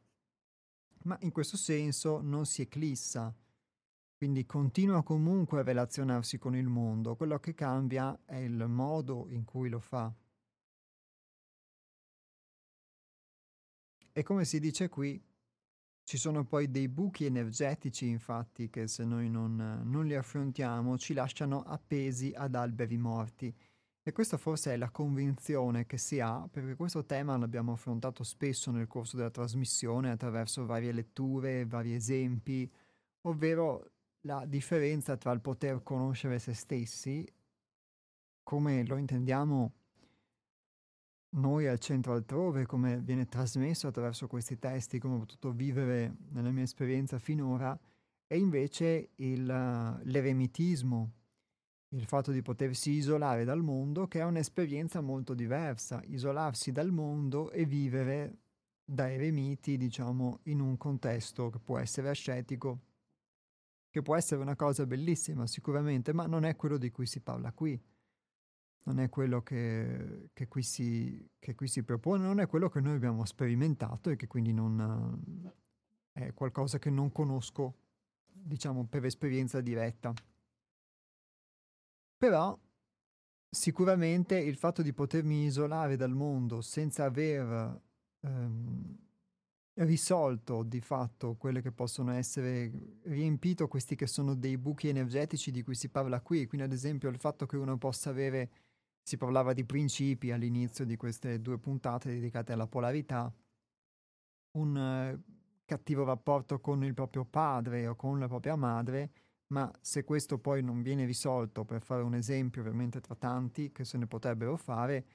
Ma 1.04 1.18
in 1.22 1.32
questo 1.32 1.58
senso 1.58 2.22
non 2.22 2.46
si 2.46 2.62
eclissa, 2.62 3.34
quindi 4.18 4.46
continua 4.46 5.04
comunque 5.04 5.60
a 5.60 5.64
relazionarsi 5.64 6.38
con 6.38 6.56
il 6.56 6.68
mondo, 6.68 7.16
quello 7.16 7.40
che 7.40 7.54
cambia 7.54 8.20
è 8.26 8.38
il 8.38 8.66
modo 8.68 9.28
in 9.30 9.46
cui 9.46 9.70
lo 9.70 9.80
fa. 9.80 10.14
E 14.12 14.24
come 14.24 14.46
si 14.46 14.60
dice 14.60 14.90
qui, 14.90 15.24
ci 16.04 16.18
sono 16.18 16.44
poi 16.44 16.72
dei 16.72 16.88
buchi 16.88 17.26
energetici, 17.26 18.08
infatti, 18.08 18.70
che 18.70 18.88
se 18.88 19.06
noi 19.06 19.30
non, 19.30 19.82
non 19.84 20.06
li 20.06 20.16
affrontiamo 20.16 20.98
ci 20.98 21.14
lasciano 21.14 21.62
appesi 21.62 22.34
ad 22.36 22.56
alberi 22.56 22.98
morti. 22.98 23.56
E 24.08 24.14
questa 24.14 24.38
forse 24.38 24.72
è 24.72 24.78
la 24.78 24.90
convinzione 24.90 25.86
che 25.86 25.98
si 25.98 26.22
ha, 26.22 26.48
perché 26.50 26.76
questo 26.76 27.04
tema 27.04 27.36
l'abbiamo 27.36 27.74
affrontato 27.74 28.24
spesso 28.24 28.72
nel 28.72 28.88
corso 28.88 29.18
della 29.18 29.30
trasmissione 29.30 30.10
attraverso 30.10 30.66
varie 30.66 30.94
letture, 30.94 31.66
vari 31.66 31.94
esempi, 31.94 32.72
ovvero 33.24 33.92
la 34.22 34.46
differenza 34.46 35.18
tra 35.18 35.34
il 35.34 35.42
poter 35.42 35.84
conoscere 35.84 36.40
se 36.40 36.54
stessi, 36.54 37.28
come 38.44 38.86
lo 38.86 38.96
intendiamo 38.96 39.74
noi 41.32 41.68
al 41.68 41.80
centro 41.80 42.14
altrove, 42.14 42.66
come 42.66 43.02
viene 43.02 43.26
trasmesso 43.26 43.88
attraverso 43.88 44.28
questi 44.28 44.58
testi, 44.58 45.00
come 45.00 45.16
ho 45.16 45.20
potuto 45.20 45.52
vivere 45.52 46.16
nella 46.30 46.52
mia 46.52 46.64
esperienza 46.64 47.20
finora, 47.20 47.78
e 48.26 48.38
invece 48.38 49.10
il, 49.16 49.44
l'eremitismo, 49.44 51.12
il 51.92 52.06
fatto 52.06 52.32
di 52.32 52.42
potersi 52.42 52.92
isolare 52.92 53.46
dal 53.46 53.64
mondo, 53.64 54.08
che 54.08 54.20
è 54.20 54.24
un'esperienza 54.24 55.00
molto 55.02 55.34
diversa, 55.34 56.02
isolarsi 56.06 56.72
dal 56.72 56.92
mondo 56.92 57.52
e 57.52 57.66
vivere 57.66 58.40
da 58.84 59.12
eremiti, 59.12 59.78
diciamo, 59.78 60.40
in 60.44 60.60
un 60.60 60.78
contesto 60.78 61.50
che 61.50 61.60
può 61.60 61.78
essere 61.78 62.10
ascetico, 62.10 62.80
che 63.90 64.02
può 64.02 64.16
essere 64.16 64.42
una 64.42 64.56
cosa 64.56 64.86
bellissima 64.86 65.48
sicuramente, 65.48 66.14
ma 66.14 66.26
non 66.26 66.44
è 66.44 66.56
quello 66.56 66.78
di 66.78 66.90
cui 66.92 67.06
si 67.06 67.22
parla 67.22 67.52
qui. 67.52 67.80
Non 68.84 69.00
è 69.00 69.10
quello 69.10 69.42
che, 69.42 70.30
che, 70.32 70.48
qui, 70.48 70.64
si, 70.64 71.30
che 71.40 71.56
qui 71.56 71.68
si 71.68 71.84
propone, 71.84 72.24
non 72.24 72.40
è 72.40 72.48
quello 72.48 72.70
che 72.70 72.80
noi 72.80 72.96
abbiamo 72.96 73.26
sperimentato 73.26 74.10
e 74.10 74.16
che 74.16 74.28
quindi 74.28 74.54
non 74.54 75.52
è 76.14 76.34
qualcosa 76.34 76.80
che 76.80 76.90
non 76.90 77.12
conosco, 77.12 77.76
diciamo, 78.26 78.86
per 78.86 79.04
esperienza 79.04 79.60
diretta. 79.60 80.14
Però 82.18 82.58
sicuramente 83.50 84.38
il 84.38 84.58
fatto 84.58 84.82
di 84.82 84.94
potermi 84.94 85.46
isolare 85.46 85.96
dal 85.96 86.14
mondo 86.14 86.62
senza 86.62 87.06
aver 87.06 87.82
ehm, 88.22 88.98
risolto 89.76 90.64
di 90.64 90.82
fatto 90.82 91.36
quelle 91.36 91.62
che 91.62 91.72
possono 91.72 92.12
essere 92.12 93.00
riempito 93.04 93.68
questi 93.68 93.96
che 93.96 94.08
sono 94.08 94.34
dei 94.34 94.58
buchi 94.58 94.88
energetici 94.88 95.52
di 95.52 95.62
cui 95.62 95.76
si 95.76 95.90
parla 95.90 96.22
qui, 96.22 96.48
quindi 96.48 96.66
ad 96.66 96.74
esempio 96.74 97.10
il 97.10 97.20
fatto 97.20 97.46
che 97.46 97.58
uno 97.58 97.78
possa 97.78 98.10
avere 98.10 98.50
si 99.04 99.18
parlava 99.18 99.54
di 99.54 99.64
principi 99.64 100.32
all'inizio 100.32 100.86
di 100.86 100.98
queste 100.98 101.40
due 101.40 101.60
puntate 101.60 102.10
dedicate 102.10 102.52
alla 102.52 102.68
polarità, 102.68 103.32
un 104.58 104.78
eh, 104.78 105.22
cattivo 105.64 106.04
rapporto 106.04 106.60
con 106.60 106.84
il 106.84 106.94
proprio 106.94 107.24
padre 107.24 107.88
o 107.88 107.96
con 107.96 108.20
la 108.20 108.28
propria 108.28 108.56
madre 108.56 109.12
ma 109.48 109.72
se 109.82 110.04
questo 110.04 110.40
poi 110.40 110.62
non 110.62 110.82
viene 110.82 111.06
risolto, 111.06 111.64
per 111.64 111.82
fare 111.82 112.04
un 112.04 112.16
esempio 112.16 112.62
ovviamente 112.62 113.00
tra 113.00 113.16
tanti 113.16 113.72
che 113.72 113.86
se 113.86 113.98
ne 113.98 114.08
potrebbero 114.08 114.58
fare, 114.58 115.06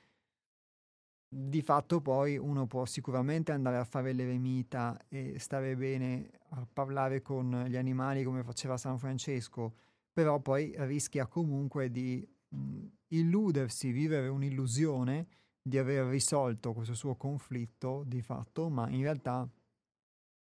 di 1.34 1.62
fatto 1.62 2.00
poi 2.00 2.36
uno 2.36 2.66
può 2.66 2.84
sicuramente 2.84 3.52
andare 3.52 3.78
a 3.78 3.84
fare 3.84 4.12
l'eremita 4.12 4.98
e 5.08 5.38
stare 5.38 5.74
bene 5.76 6.30
a 6.50 6.66
parlare 6.70 7.22
con 7.22 7.64
gli 7.68 7.76
animali 7.76 8.22
come 8.22 8.42
faceva 8.42 8.76
San 8.76 8.98
Francesco, 8.98 9.74
però 10.12 10.40
poi 10.40 10.74
rischia 10.76 11.26
comunque 11.26 11.90
di 11.90 12.26
mh, 12.48 12.86
illudersi, 13.08 13.92
vivere 13.92 14.28
un'illusione 14.28 15.26
di 15.62 15.78
aver 15.78 16.06
risolto 16.06 16.74
questo 16.74 16.94
suo 16.94 17.14
conflitto 17.16 18.02
di 18.06 18.20
fatto, 18.20 18.68
ma 18.68 18.90
in 18.90 19.02
realtà 19.02 19.48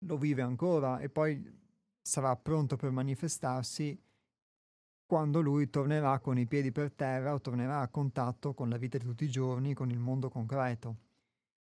lo 0.05 0.17
vive 0.17 0.41
ancora 0.41 0.99
e 0.99 1.09
poi 1.09 1.41
sarà 2.01 2.35
pronto 2.35 2.75
per 2.75 2.91
manifestarsi 2.91 3.99
quando 5.05 5.41
lui 5.41 5.69
tornerà 5.69 6.19
con 6.19 6.37
i 6.37 6.47
piedi 6.47 6.71
per 6.71 6.93
terra 6.93 7.33
o 7.33 7.41
tornerà 7.41 7.81
a 7.81 7.89
contatto 7.89 8.53
con 8.53 8.69
la 8.69 8.77
vita 8.77 8.97
di 8.97 9.05
tutti 9.05 9.25
i 9.25 9.29
giorni, 9.29 9.73
con 9.73 9.91
il 9.91 9.99
mondo 9.99 10.29
concreto. 10.29 10.95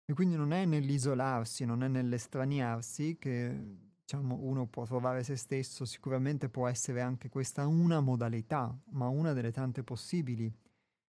E 0.05 0.13
quindi 0.13 0.35
non 0.35 0.53
è 0.53 0.65
nell'isolarsi, 0.65 1.65
non 1.65 1.83
è 1.83 1.87
nell'estraniarsi 1.87 3.17
che 3.17 3.79
diciamo, 4.01 4.37
uno 4.41 4.67
può 4.67 4.85
trovare 4.85 5.23
se 5.23 5.37
stesso, 5.37 5.85
sicuramente 5.85 6.49
può 6.49 6.67
essere 6.67 7.01
anche 7.01 7.29
questa 7.29 7.65
una 7.65 7.99
modalità, 7.99 8.77
ma 8.91 9.07
una 9.07 9.33
delle 9.33 9.51
tante 9.51 9.83
possibili, 9.83 10.53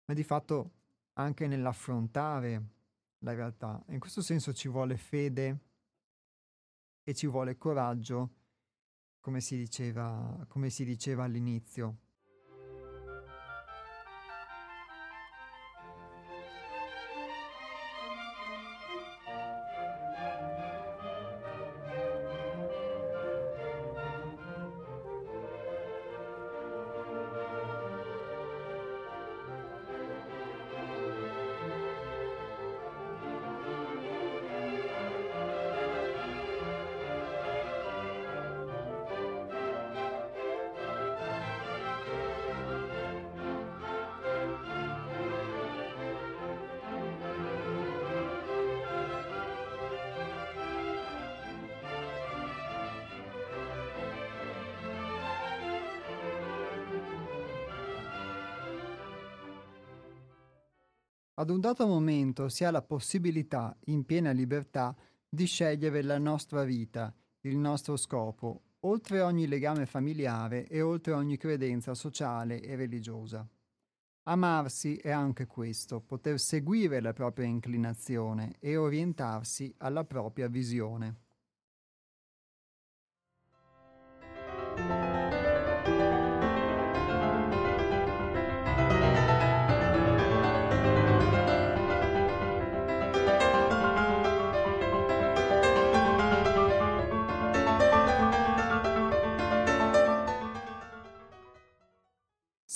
ma 0.05 0.13
di 0.13 0.23
fatto 0.23 0.71
anche 1.13 1.47
nell'affrontare 1.47 2.63
la 3.19 3.33
realtà. 3.33 3.81
In 3.87 3.99
questo 3.99 4.21
senso 4.21 4.53
ci 4.53 4.67
vuole 4.67 4.97
fede 4.97 5.59
e 7.03 7.13
ci 7.13 7.25
vuole 7.25 7.57
coraggio 7.57 8.33
come 9.19 9.41
si 9.41 9.57
diceva, 9.57 10.45
come 10.47 10.69
si 10.69 10.83
diceva 10.83 11.23
all'inizio. 11.23 11.97
Ad 61.49 61.55
un 61.55 61.61
dato 61.61 61.87
momento 61.87 62.47
si 62.47 62.63
ha 62.63 62.69
la 62.69 62.83
possibilità, 62.83 63.75
in 63.85 64.05
piena 64.05 64.29
libertà, 64.29 64.95
di 65.27 65.47
scegliere 65.47 66.03
la 66.03 66.19
nostra 66.19 66.63
vita, 66.63 67.11
il 67.41 67.57
nostro 67.57 67.97
scopo, 67.97 68.65
oltre 68.81 69.21
ogni 69.21 69.47
legame 69.47 69.87
familiare 69.87 70.67
e 70.67 70.81
oltre 70.81 71.13
ogni 71.13 71.37
credenza 71.37 71.95
sociale 71.95 72.61
e 72.61 72.75
religiosa. 72.75 73.49
Amarsi 74.27 74.97
è 74.97 75.09
anche 75.09 75.47
questo, 75.47 76.01
poter 76.01 76.39
seguire 76.39 77.01
la 77.01 77.13
propria 77.13 77.47
inclinazione 77.47 78.57
e 78.59 78.77
orientarsi 78.77 79.73
alla 79.79 80.05
propria 80.05 80.47
visione. 80.47 81.28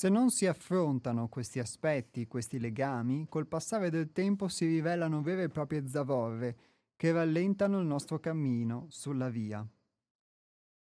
Se 0.04 0.10
non 0.10 0.32
si 0.32 0.48
affrontano 0.48 1.30
questi 1.30 1.60
aspetti, 1.60 2.28
questi 2.28 2.60
legami, 2.60 3.26
col 3.30 3.48
passare 3.48 3.90
del 3.90 4.12
tempo 4.12 4.50
si 4.50 4.66
rivelano 4.66 5.22
vere 5.22 5.44
e 5.44 5.48
proprie 5.48 5.88
zavorre 5.88 6.58
che 6.98 7.14
rallentano 7.14 7.80
il 7.80 7.86
nostro 7.86 8.20
cammino 8.20 8.88
sulla 8.90 9.30
via. 9.30 9.66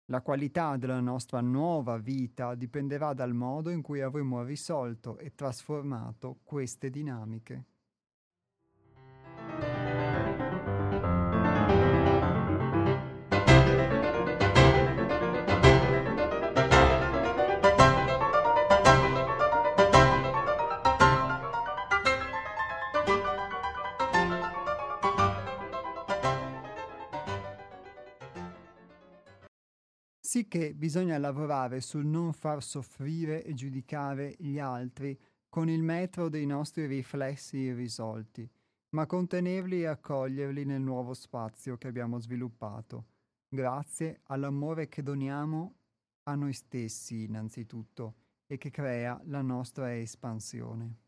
La 0.07 0.21
qualità 0.21 0.75
della 0.75 0.99
nostra 0.99 1.39
nuova 1.39 1.97
vita 1.97 2.55
dipenderà 2.55 3.13
dal 3.13 3.33
modo 3.33 3.69
in 3.69 3.81
cui 3.81 4.01
avremo 4.01 4.43
risolto 4.43 5.17
e 5.17 5.33
trasformato 5.33 6.41
queste 6.43 6.89
dinamiche. 6.89 7.74
Sì 30.35 30.49
che 30.49 30.73
bisogna 30.73 31.17
lavorare 31.17 31.79
sul 31.79 32.05
non 32.05 32.33
far 32.33 32.61
soffrire 32.61 33.41
e 33.45 33.53
giudicare 33.53 34.35
gli 34.37 34.59
altri 34.59 35.17
con 35.47 35.69
il 35.69 35.81
metro 35.81 36.27
dei 36.27 36.45
nostri 36.45 36.87
riflessi 36.87 37.55
irrisolti, 37.55 38.45
ma 38.89 39.05
contenerli 39.05 39.83
e 39.83 39.85
accoglierli 39.85 40.65
nel 40.65 40.81
nuovo 40.81 41.13
spazio 41.13 41.77
che 41.77 41.87
abbiamo 41.87 42.19
sviluppato, 42.19 43.05
grazie 43.47 44.19
all'amore 44.23 44.89
che 44.89 45.03
doniamo 45.03 45.75
a 46.23 46.35
noi 46.35 46.51
stessi 46.51 47.23
innanzitutto 47.23 48.15
e 48.45 48.57
che 48.57 48.71
crea 48.71 49.17
la 49.27 49.41
nostra 49.41 49.95
espansione. 49.95 51.04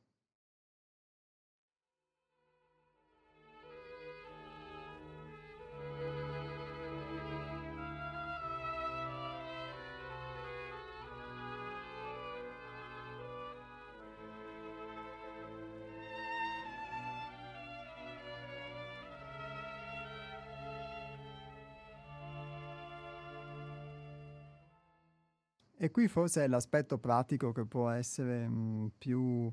Qui 25.98 26.08
forse 26.08 26.44
è 26.44 26.48
l'aspetto 26.48 27.00
pratico 27.00 27.52
che 27.52 27.66
può 27.66 27.90
essere 27.90 28.48
mh, 28.48 28.54
mm, 28.54 28.88
più 29.00 29.52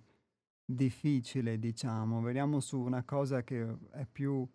difficile, 0.63 1.59
diciamo. 1.59 2.21
Veniamo 2.21 2.61
su 2.61 2.79
una 2.79 3.03
cosa 3.03 3.43
che 3.43 3.67
è 3.93 4.05
più 4.05 4.47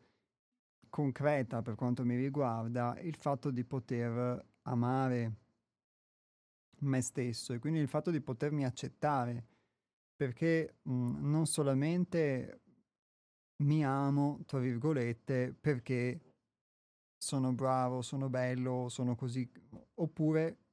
concreta 0.87 1.63
per 1.63 1.73
quanto 1.73 2.05
mi 2.05 2.15
riguarda, 2.15 2.95
il 2.99 3.15
fatto 3.15 3.49
di 3.49 3.63
poter 3.63 4.45
amare 4.61 5.37
me 6.81 7.01
stesso 7.01 7.53
e 7.53 7.59
quindi 7.59 7.79
il 7.79 7.87
fatto 7.87 8.11
di 8.11 8.21
potermi 8.21 8.65
accettare, 8.65 9.47
perché 10.15 10.75
mh, 10.83 10.93
mm, 10.93 11.27
non 11.27 11.47
solamente 11.47 12.61
mi 13.63 13.83
amo, 13.83 14.43
tra 14.45 14.59
virgolette, 14.59 15.55
perché 15.59 16.19
sono 17.17 17.51
bravo, 17.51 18.03
sono 18.03 18.29
bello, 18.29 18.89
sono 18.89 19.15
così, 19.15 19.51
oppure 19.95 20.68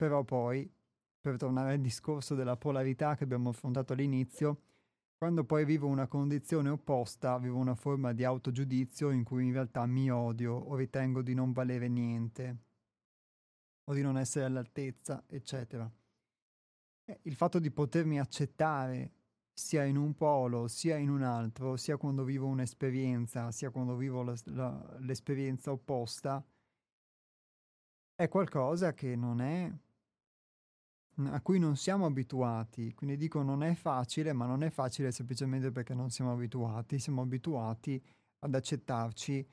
però 0.00 0.24
poi, 0.24 0.66
per 1.20 1.36
tornare 1.36 1.74
al 1.74 1.80
discorso 1.82 2.34
della 2.34 2.56
polarità 2.56 3.16
che 3.16 3.24
abbiamo 3.24 3.50
affrontato 3.50 3.92
all'inizio, 3.92 4.62
quando 5.18 5.44
poi 5.44 5.66
vivo 5.66 5.88
una 5.88 6.06
condizione 6.06 6.70
opposta, 6.70 7.36
vivo 7.36 7.58
una 7.58 7.74
forma 7.74 8.14
di 8.14 8.24
autogiudizio 8.24 9.10
in 9.10 9.24
cui 9.24 9.44
in 9.44 9.52
realtà 9.52 9.84
mi 9.84 10.10
odio 10.10 10.54
o 10.54 10.74
ritengo 10.74 11.20
di 11.20 11.34
non 11.34 11.52
valere 11.52 11.88
niente 11.88 12.56
o 13.84 13.92
di 13.92 14.00
non 14.00 14.16
essere 14.16 14.46
all'altezza, 14.46 15.22
eccetera. 15.26 15.92
Eh, 17.04 17.18
il 17.24 17.34
fatto 17.34 17.58
di 17.58 17.70
potermi 17.70 18.18
accettare 18.18 19.12
sia 19.52 19.84
in 19.84 19.98
un 19.98 20.16
polo 20.16 20.66
sia 20.66 20.96
in 20.96 21.10
un 21.10 21.20
altro, 21.20 21.76
sia 21.76 21.98
quando 21.98 22.24
vivo 22.24 22.46
un'esperienza, 22.46 23.52
sia 23.52 23.68
quando 23.68 23.96
vivo 23.96 24.22
la, 24.22 24.34
la, 24.44 24.96
l'esperienza 25.00 25.70
opposta, 25.70 26.42
è 28.14 28.28
qualcosa 28.28 28.94
che 28.94 29.14
non 29.14 29.42
è 29.42 29.70
a 31.26 31.40
cui 31.40 31.58
non 31.58 31.76
siamo 31.76 32.06
abituati. 32.06 32.94
Quindi 32.94 33.16
dico 33.16 33.42
non 33.42 33.62
è 33.62 33.74
facile, 33.74 34.32
ma 34.32 34.46
non 34.46 34.62
è 34.62 34.70
facile 34.70 35.12
semplicemente 35.12 35.70
perché 35.70 35.94
non 35.94 36.10
siamo 36.10 36.32
abituati, 36.32 36.98
siamo 36.98 37.22
abituati 37.22 38.02
ad 38.40 38.54
accettarci 38.54 39.46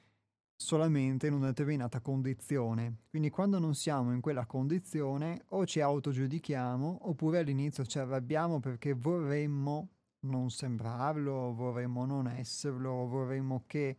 solamente 0.56 1.28
in 1.28 1.34
una 1.34 1.48
determinata 1.48 2.02
condizione. 2.02 3.02
Quindi 3.10 3.30
quando 3.30 3.60
non 3.60 3.76
siamo 3.76 4.12
in 4.12 4.22
quella 4.22 4.46
condizione 4.46 5.44
o 5.50 5.66
ci 5.66 5.82
autogiudichiamo 5.82 7.00
oppure 7.10 7.40
all'inizio 7.40 7.86
ci 7.86 8.00
arrabbiamo 8.00 8.60
perché 8.60 8.94
vorremmo 8.94 9.90
non 10.22 10.50
sembrarlo, 10.50 11.54
vorremmo 11.54 12.06
non 12.06 12.28
esserlo, 12.28 13.08
vorremmo 13.08 13.64
che 13.68 13.98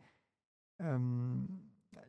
um, 0.78 1.46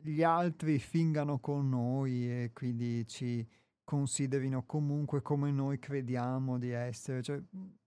gli 0.02 0.22
altri 0.22 0.78
fingano 0.78 1.38
con 1.38 1.68
noi 1.68 2.28
e 2.28 2.50
quindi 2.52 3.06
ci 3.06 3.46
considerino 3.90 4.62
comunque 4.66 5.20
come 5.20 5.50
noi 5.50 5.80
crediamo 5.80 6.60
di 6.60 6.70
essere. 6.70 7.22
Cioè, 7.22 7.42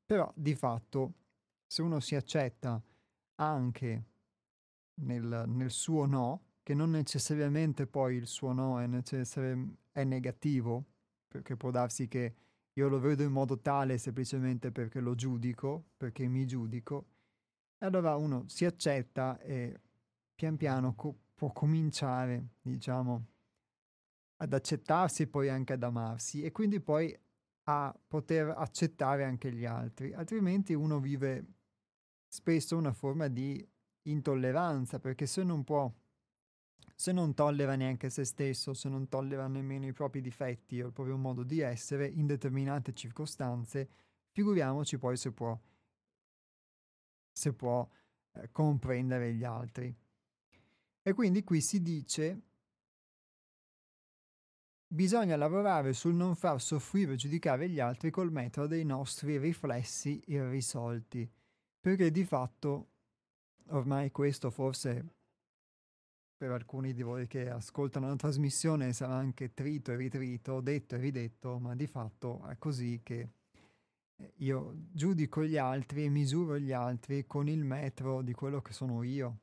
però 0.05 0.29
di 0.35 0.53
fatto, 0.53 1.13
se 1.65 1.81
uno 1.81 2.01
si 2.01 2.13
accetta 2.13 2.83
anche 3.35 4.03
nel, 4.95 5.45
nel, 5.47 5.71
suo 5.71 6.05
no, 6.05 6.41
che 6.61 6.73
non 6.73 6.91
necessariamente 6.91 7.87
poi 7.87 8.17
il 8.17 8.27
suo 8.27 8.51
no 8.51 8.81
è, 8.81 8.85
necessari- 8.85 9.77
è 9.93 10.03
negativo, 10.03 10.83
perché 11.25 11.55
può 11.55 11.71
darsi 11.71 12.09
che 12.09 12.35
io 12.73 12.89
lo 12.89 12.99
vedo 12.99 13.23
in 13.23 13.31
modo 13.31 13.61
tale 13.61 13.97
semplicemente 13.97 14.73
perché 14.73 14.99
lo 14.99 15.15
giudico, 15.15 15.85
perché 15.95 16.27
mi 16.27 16.45
giudico, 16.45 17.05
allora 17.77 18.17
uno 18.17 18.43
si 18.47 18.65
accetta 18.65 19.39
e 19.39 19.79
pian 20.35 20.57
piano 20.57 20.95
co- 20.95 21.17
può 21.33 21.53
cominciare, 21.53 22.55
diciamo, 22.61 23.27
ad 24.43 24.53
accettarsi 24.53 25.23
e 25.23 25.27
poi 25.27 25.49
anche 25.49 25.73
ad 25.73 25.83
amarsi 25.83 26.43
e 26.43 26.51
quindi 26.51 26.79
poi 26.81 27.17
a 27.65 27.97
poter 28.07 28.49
accettare 28.49 29.23
anche 29.23 29.51
gli 29.51 29.65
altri, 29.65 30.13
altrimenti 30.13 30.73
uno 30.73 30.99
vive 30.99 31.45
spesso 32.27 32.75
una 32.75 32.91
forma 32.91 33.29
di 33.29 33.65
intolleranza 34.03 34.99
perché 34.99 35.25
se 35.25 35.43
non 35.43 35.63
può, 35.63 35.89
se 36.93 37.13
non 37.13 37.33
tollera 37.33 37.75
neanche 37.75 38.09
se 38.09 38.25
stesso, 38.25 38.73
se 38.73 38.89
non 38.89 39.07
tollera 39.07 39.47
nemmeno 39.47 39.87
i 39.87 39.93
propri 39.93 40.19
difetti 40.19 40.81
o 40.81 40.87
il 40.87 40.93
proprio 40.93 41.15
modo 41.15 41.43
di 41.43 41.61
essere 41.61 42.05
in 42.05 42.25
determinate 42.25 42.93
circostanze, 42.93 43.89
figuriamoci 44.31 44.97
poi 44.97 45.15
se 45.15 45.31
può, 45.31 45.57
se 47.31 47.53
può 47.53 47.87
eh, 48.33 48.51
comprendere 48.51 49.33
gli 49.33 49.45
altri. 49.45 49.95
E 51.01 51.13
quindi 51.13 51.45
qui 51.45 51.61
si 51.61 51.81
dice 51.81 52.41
Bisogna 54.93 55.35
lavorare 55.35 55.91
sul 55.93 56.13
non 56.13 56.35
far 56.35 56.61
soffrire 56.61 57.13
o 57.13 57.15
giudicare 57.15 57.67
gli 57.67 57.79
altri 57.79 58.11
col 58.11 58.31
metodo 58.31 58.67
dei 58.67 58.85
nostri 58.85 59.39
riflessi 59.39 60.21
irrisolti, 60.27 61.27
perché 61.79 62.11
di 62.11 62.23
fatto 62.23 62.89
ormai 63.69 64.11
questo 64.11 64.51
forse 64.51 65.15
per 66.37 66.51
alcuni 66.51 66.93
di 66.93 67.01
voi 67.01 67.25
che 67.25 67.49
ascoltano 67.49 68.07
la 68.07 68.15
trasmissione 68.15 68.93
sarà 68.93 69.15
anche 69.15 69.55
trito 69.55 69.91
e 69.91 69.95
ritrito, 69.95 70.61
detto 70.61 70.93
e 70.93 70.99
ridetto, 70.99 71.57
ma 71.57 71.73
di 71.73 71.87
fatto 71.87 72.45
è 72.47 72.59
così 72.59 72.99
che 73.01 73.29
eh, 74.15 74.33
io 74.35 74.75
giudico 74.91 75.43
gli 75.43 75.57
altri 75.57 76.03
e 76.03 76.09
misuro 76.09 76.59
gli 76.59 76.71
altri 76.71 77.25
con 77.25 77.47
il 77.47 77.63
metro 77.63 78.21
di 78.21 78.33
quello 78.33 78.61
che 78.61 78.73
sono 78.73 79.01
io. 79.01 79.39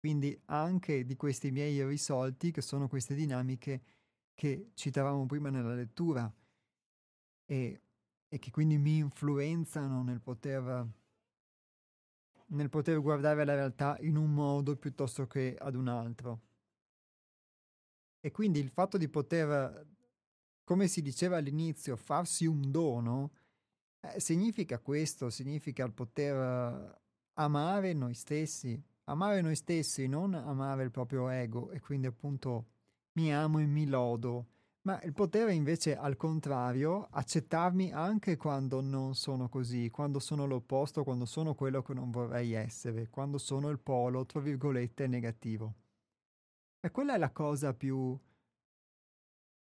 Quindi 0.00 0.36
anche 0.46 1.04
di 1.04 1.14
questi 1.14 1.52
miei 1.52 1.74
irrisolti, 1.74 2.50
che 2.50 2.62
sono 2.62 2.88
queste 2.88 3.14
dinamiche 3.14 3.97
che 4.38 4.70
citavamo 4.74 5.26
prima 5.26 5.50
nella 5.50 5.74
lettura 5.74 6.32
e, 7.44 7.82
e 8.28 8.38
che 8.38 8.50
quindi 8.52 8.78
mi 8.78 8.98
influenzano 8.98 10.04
nel 10.04 10.20
poter, 10.20 10.86
nel 12.46 12.68
poter 12.68 13.00
guardare 13.00 13.44
la 13.44 13.56
realtà 13.56 13.96
in 13.98 14.16
un 14.16 14.32
modo 14.32 14.76
piuttosto 14.76 15.26
che 15.26 15.56
ad 15.58 15.74
un 15.74 15.88
altro. 15.88 16.42
E 18.20 18.30
quindi 18.30 18.60
il 18.60 18.70
fatto 18.70 18.96
di 18.96 19.08
poter, 19.08 19.88
come 20.62 20.86
si 20.86 21.02
diceva 21.02 21.38
all'inizio, 21.38 21.96
farsi 21.96 22.46
un 22.46 22.70
dono, 22.70 23.32
eh, 23.98 24.20
significa 24.20 24.78
questo, 24.78 25.30
significa 25.30 25.84
il 25.84 25.92
poter 25.92 26.96
amare 27.32 27.92
noi 27.92 28.14
stessi, 28.14 28.80
amare 29.06 29.40
noi 29.40 29.56
stessi, 29.56 30.06
non 30.06 30.34
amare 30.34 30.84
il 30.84 30.92
proprio 30.92 31.28
ego 31.28 31.72
e 31.72 31.80
quindi 31.80 32.06
appunto 32.06 32.76
mi 33.18 33.34
amo 33.34 33.58
e 33.58 33.66
mi 33.66 33.84
lodo, 33.86 34.46
ma 34.82 35.00
il 35.02 35.12
potere 35.12 35.52
invece 35.52 35.96
al 35.96 36.16
contrario, 36.16 37.08
accettarmi 37.10 37.90
anche 37.92 38.36
quando 38.36 38.80
non 38.80 39.16
sono 39.16 39.48
così, 39.48 39.90
quando 39.90 40.20
sono 40.20 40.46
l'opposto, 40.46 41.02
quando 41.02 41.24
sono 41.24 41.56
quello 41.56 41.82
che 41.82 41.94
non 41.94 42.12
vorrei 42.12 42.52
essere, 42.52 43.08
quando 43.08 43.38
sono 43.38 43.70
il 43.70 43.80
polo, 43.80 44.24
tra 44.24 44.40
virgolette, 44.40 45.08
negativo. 45.08 45.74
E 46.80 46.92
quella 46.92 47.14
è 47.14 47.18
la 47.18 47.32
cosa 47.32 47.74
più 47.74 48.16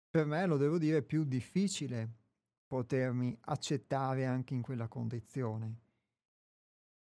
per 0.09 0.27
me, 0.27 0.47
lo 0.47 0.57
devo 0.57 0.79
dire, 0.79 1.03
più 1.03 1.25
difficile 1.25 2.19
potermi 2.67 3.37
accettare 3.43 4.27
anche 4.27 4.55
in 4.55 4.63
quella 4.63 4.87
condizione. 4.87 5.79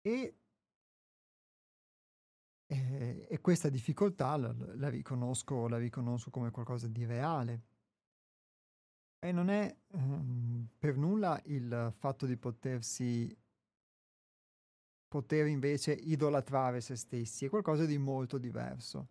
E, 0.02 0.34
e, 2.66 3.26
e 3.28 3.40
questa 3.40 3.68
difficoltà 3.68 4.36
la, 4.36 4.54
la, 4.74 4.88
riconosco, 4.88 5.68
la 5.68 5.78
riconosco 5.78 6.30
come 6.30 6.50
qualcosa 6.50 6.88
di 6.88 7.04
reale. 7.04 7.62
E 9.18 9.32
non 9.32 9.48
è 9.48 9.74
um, 9.92 10.68
per 10.78 10.96
nulla 10.96 11.40
il 11.46 11.92
fatto 11.96 12.26
di 12.26 12.36
potersi 12.36 13.36
poter 15.08 15.46
invece 15.46 15.92
idolatrare 15.92 16.80
se 16.80 16.96
stessi, 16.96 17.46
è 17.46 17.48
qualcosa 17.48 17.86
di 17.86 17.96
molto 17.96 18.38
diverso. 18.38 19.08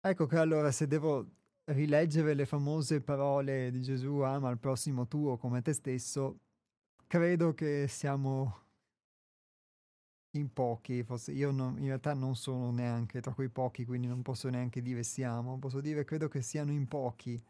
Ecco 0.00 0.26
che 0.26 0.38
allora 0.38 0.72
se 0.72 0.86
devo 0.86 1.30
rileggere 1.64 2.34
le 2.34 2.46
famose 2.46 3.00
parole 3.00 3.70
di 3.70 3.82
Gesù, 3.82 4.18
ama 4.20 4.50
il 4.50 4.58
prossimo 4.58 5.06
tuo 5.06 5.36
come 5.36 5.62
te 5.62 5.72
stesso, 5.72 6.40
credo 7.06 7.54
che 7.54 7.86
siamo 7.86 8.62
in 10.32 10.52
pochi, 10.52 11.02
forse 11.02 11.32
io 11.32 11.50
non, 11.50 11.78
in 11.78 11.86
realtà 11.86 12.14
non 12.14 12.36
sono 12.36 12.70
neanche 12.70 13.20
tra 13.20 13.34
quei 13.34 13.48
pochi, 13.48 13.84
quindi 13.84 14.06
non 14.06 14.22
posso 14.22 14.48
neanche 14.48 14.80
dire 14.80 15.02
siamo, 15.02 15.58
posso 15.58 15.80
dire 15.80 16.04
credo 16.04 16.28
che 16.28 16.40
siano 16.40 16.72
in 16.72 16.86
pochi 16.88 17.42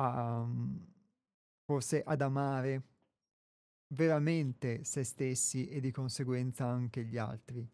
a, 0.00 0.46
forse 1.64 2.02
ad 2.02 2.20
amare 2.20 2.82
veramente 3.94 4.84
se 4.84 5.04
stessi 5.04 5.68
e 5.68 5.80
di 5.80 5.90
conseguenza 5.90 6.66
anche 6.66 7.04
gli 7.04 7.16
altri. 7.16 7.66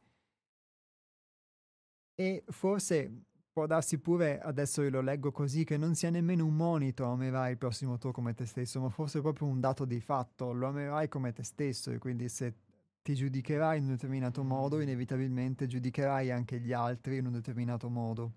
E 2.14 2.44
forse 2.48 3.24
può 3.50 3.66
darsi 3.66 3.98
pure, 3.98 4.38
adesso 4.40 4.82
io 4.82 4.90
lo 4.90 5.00
leggo 5.00 5.32
così, 5.32 5.64
che 5.64 5.76
non 5.76 5.94
sia 5.94 6.10
nemmeno 6.10 6.44
un 6.44 6.54
monito 6.54 7.04
amerai 7.04 7.52
il 7.52 7.58
prossimo 7.58 7.98
tuo 7.98 8.12
come 8.12 8.34
te 8.34 8.46
stesso, 8.46 8.80
ma 8.80 8.90
forse 8.90 9.20
proprio 9.20 9.48
un 9.48 9.58
dato 9.58 9.84
di 9.84 10.00
fatto, 10.00 10.52
lo 10.52 10.68
amerai 10.68 11.08
come 11.08 11.32
te 11.32 11.42
stesso 11.42 11.90
e 11.90 11.98
quindi 11.98 12.28
se 12.28 12.54
ti 13.02 13.14
giudicherai 13.14 13.78
in 13.78 13.84
un 13.84 13.90
determinato 13.90 14.42
modo, 14.42 14.80
inevitabilmente 14.80 15.66
giudicherai 15.66 16.30
anche 16.30 16.60
gli 16.60 16.72
altri 16.72 17.18
in 17.18 17.26
un 17.26 17.32
determinato 17.32 17.88
modo. 17.88 18.32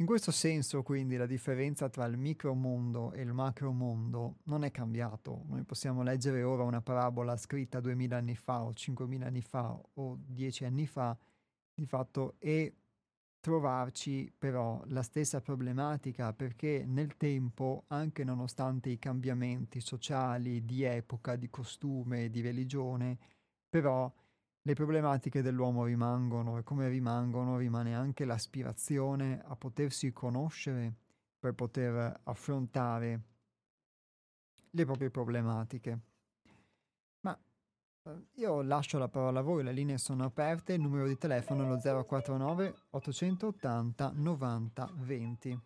In 0.00 0.06
questo 0.06 0.30
senso, 0.30 0.82
quindi, 0.82 1.16
la 1.16 1.26
differenza 1.26 1.90
tra 1.90 2.06
il 2.06 2.16
micromondo 2.16 3.12
e 3.12 3.20
il 3.20 3.34
macromondo 3.34 4.38
non 4.44 4.64
è 4.64 4.70
cambiato. 4.70 5.44
Noi 5.48 5.62
possiamo 5.64 6.02
leggere 6.02 6.42
ora 6.42 6.62
una 6.62 6.80
parabola 6.80 7.36
scritta 7.36 7.80
duemila 7.80 8.16
anni 8.16 8.34
fa 8.34 8.62
o 8.62 8.72
cinquemila 8.72 9.26
anni 9.26 9.42
fa 9.42 9.78
o 9.94 10.18
dieci 10.26 10.64
anni 10.64 10.86
fa, 10.86 11.16
di 11.74 11.84
fatto, 11.84 12.36
e 12.38 12.74
trovarci 13.40 14.32
però 14.36 14.82
la 14.86 15.02
stessa 15.02 15.40
problematica 15.40 16.32
perché 16.32 16.84
nel 16.86 17.16
tempo, 17.18 17.84
anche 17.88 18.24
nonostante 18.24 18.88
i 18.88 18.98
cambiamenti 18.98 19.80
sociali, 19.80 20.64
di 20.64 20.82
epoca, 20.82 21.36
di 21.36 21.50
costume, 21.50 22.30
di 22.30 22.40
religione, 22.40 23.18
però 23.70 24.12
le 24.62 24.74
problematiche 24.74 25.40
dell'uomo 25.40 25.84
rimangono 25.84 26.58
e 26.58 26.62
come 26.62 26.88
rimangono 26.88 27.56
rimane 27.56 27.94
anche 27.94 28.26
l'aspirazione 28.26 29.40
a 29.42 29.56
potersi 29.56 30.12
conoscere 30.12 30.92
per 31.38 31.54
poter 31.54 32.20
affrontare 32.24 33.20
le 34.68 34.84
proprie 34.84 35.08
problematiche. 35.08 36.00
Eh, 38.02 38.26
io 38.36 38.62
lascio 38.62 38.98
la 38.98 39.08
parola 39.08 39.40
a 39.40 39.42
voi, 39.42 39.62
le 39.62 39.72
linee 39.72 39.98
sono 39.98 40.24
aperte, 40.24 40.72
il 40.72 40.80
numero 40.80 41.06
di 41.06 41.18
telefono 41.18 41.64
è 41.64 41.68
lo 41.68 42.04
049 42.04 42.74
880 42.90 44.12
90 44.14 44.90
20. 44.94 45.60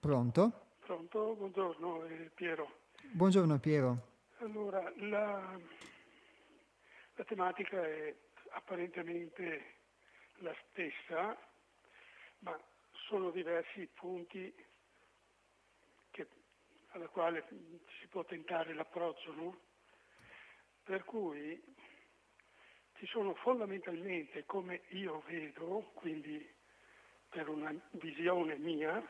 Pronto? 0.00 0.52
Pronto, 0.80 1.34
buongiorno 1.36 2.04
eh, 2.04 2.30
Piero. 2.34 2.68
Buongiorno 3.12 3.58
Piero. 3.58 4.17
Allora, 4.40 4.92
la, 4.98 5.58
la 7.14 7.24
tematica 7.24 7.84
è 7.84 8.14
apparentemente 8.50 9.74
la 10.36 10.54
stessa, 10.68 11.36
ma 12.40 12.56
sono 13.08 13.30
diversi 13.30 13.88
punti 13.94 14.54
alla 16.90 17.08
quale 17.08 17.44
si 17.48 18.06
può 18.06 18.24
tentare 18.24 18.74
l'approccio, 18.74 19.34
no? 19.34 19.60
Per 20.84 21.04
cui 21.04 21.60
ci 22.94 23.06
sono 23.06 23.34
fondamentalmente, 23.34 24.44
come 24.44 24.82
io 24.90 25.20
vedo, 25.26 25.90
quindi 25.94 26.48
per 27.28 27.48
una 27.48 27.74
visione 27.90 28.56
mia, 28.56 29.04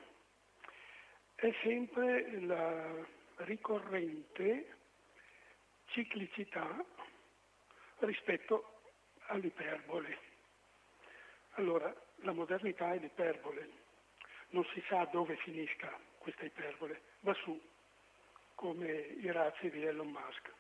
è 1.35 1.55
sempre 1.63 2.41
la 2.41 3.07
ricorrente 3.37 4.78
ciclicità 5.99 6.85
rispetto 7.99 8.83
all'iperbole. 9.27 10.19
Allora, 11.55 11.93
la 12.19 12.33
modernità 12.33 12.93
è 12.93 12.99
l'iperbole, 12.99 13.69
non 14.51 14.65
si 14.73 14.83
sa 14.89 15.05
dove 15.07 15.37
finisca 15.39 15.99
questa 16.19 16.45
iperbole, 16.45 17.03
va 17.21 17.35
su 17.35 17.61
come 18.55 18.87
i 18.87 19.31
razzi 19.33 19.71
di 19.71 19.83
Elon 19.83 20.09
Musk. 20.09 20.53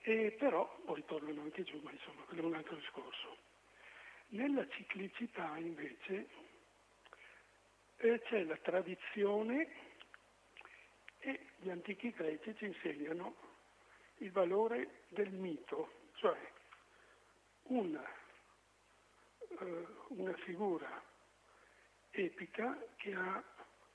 E 0.00 0.34
però 0.38 0.74
poi 0.86 1.04
tornano 1.04 1.42
anche 1.42 1.62
giù, 1.62 1.78
ma 1.82 1.90
insomma 1.90 2.22
quello 2.22 2.42
è 2.42 2.46
un 2.46 2.54
altro 2.54 2.76
discorso. 2.76 3.36
Nella 4.28 4.66
ciclicità 4.68 5.56
invece 5.58 6.28
eh, 7.98 8.20
c'è 8.20 8.42
la 8.44 8.56
tradizione 8.56 9.68
e 11.18 11.46
gli 11.58 11.68
antichi 11.68 12.10
greci 12.10 12.54
ci 12.56 12.64
insegnano 12.64 13.52
il 14.18 14.30
valore 14.30 15.02
del 15.08 15.30
mito, 15.30 16.08
cioè 16.14 16.38
una, 17.64 18.04
eh, 19.60 19.86
una 20.08 20.34
figura 20.34 21.02
epica 22.10 22.78
che 22.96 23.14
ha 23.14 23.42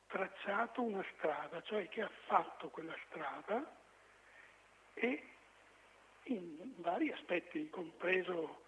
tracciato 0.07 0.81
una 0.81 1.05
strada, 1.15 1.61
cioè 1.61 1.87
che 1.89 2.01
ha 2.01 2.11
fatto 2.25 2.69
quella 2.69 2.95
strada 3.07 3.77
e 4.93 5.23
in 6.23 6.73
vari 6.77 7.11
aspetti, 7.11 7.69
compreso 7.69 8.63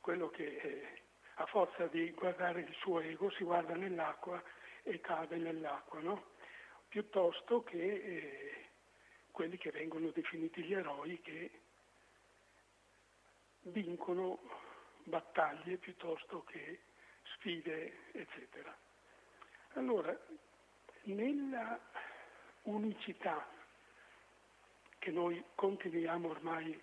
quello 0.00 0.28
che 0.30 0.44
eh, 0.44 1.02
a 1.34 1.46
forza 1.46 1.86
di 1.86 2.10
guardare 2.10 2.60
il 2.60 2.74
suo 2.74 3.00
ego 3.00 3.30
si 3.30 3.44
guarda 3.44 3.74
nell'acqua 3.74 4.42
e 4.82 5.00
cade 5.00 5.36
nell'acqua, 5.36 6.00
no? 6.00 6.24
piuttosto 6.88 7.62
che 7.62 7.78
eh, 7.78 8.69
quelli 9.40 9.56
che 9.56 9.70
vengono 9.70 10.10
definiti 10.10 10.62
gli 10.62 10.74
eroi 10.74 11.18
che 11.22 11.50
vincono 13.62 14.38
battaglie 15.04 15.78
piuttosto 15.78 16.44
che 16.44 16.80
sfide, 17.22 18.12
eccetera. 18.12 18.76
Allora, 19.76 20.14
nella 21.04 21.80
unicità 22.64 23.48
che 24.98 25.10
noi 25.10 25.42
continuiamo 25.54 26.28
ormai 26.28 26.78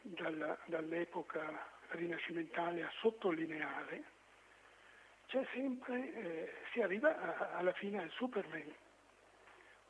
dalla, 0.00 0.58
dall'epoca 0.64 1.72
rinascimentale 1.88 2.84
a 2.84 2.92
sottolineare, 3.00 4.04
c'è 5.26 5.46
sempre, 5.52 6.14
eh, 6.14 6.52
si 6.72 6.80
arriva 6.80 7.14
a, 7.20 7.58
alla 7.58 7.72
fine 7.74 8.00
al 8.00 8.10
Superman, 8.12 8.74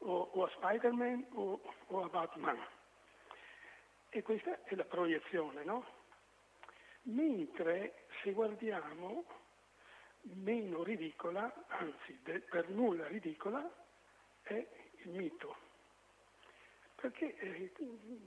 o, 0.03 0.31
o 0.33 0.45
a 0.45 0.51
Spider-Man 0.51 1.27
o, 1.33 1.61
o, 1.87 2.05
a 2.05 2.09
Batman. 2.09 2.59
E 4.11 4.23
questa 4.23 4.63
è 4.65 4.75
la 4.75 4.85
proiezione, 4.85 5.65
no? 5.65 5.85
Mentre 7.03 8.05
se 8.23 8.33
guardiamo 8.33 9.25
meno 10.23 10.83
ridicola, 10.83 11.53
anzi 11.69 12.19
de, 12.23 12.41
per 12.41 12.69
nulla 12.69 13.07
ridicola, 13.09 13.69
è 14.43 14.67
il 15.05 15.11
mito, 15.11 15.57
perché 16.95 17.35
eh, 17.37 17.73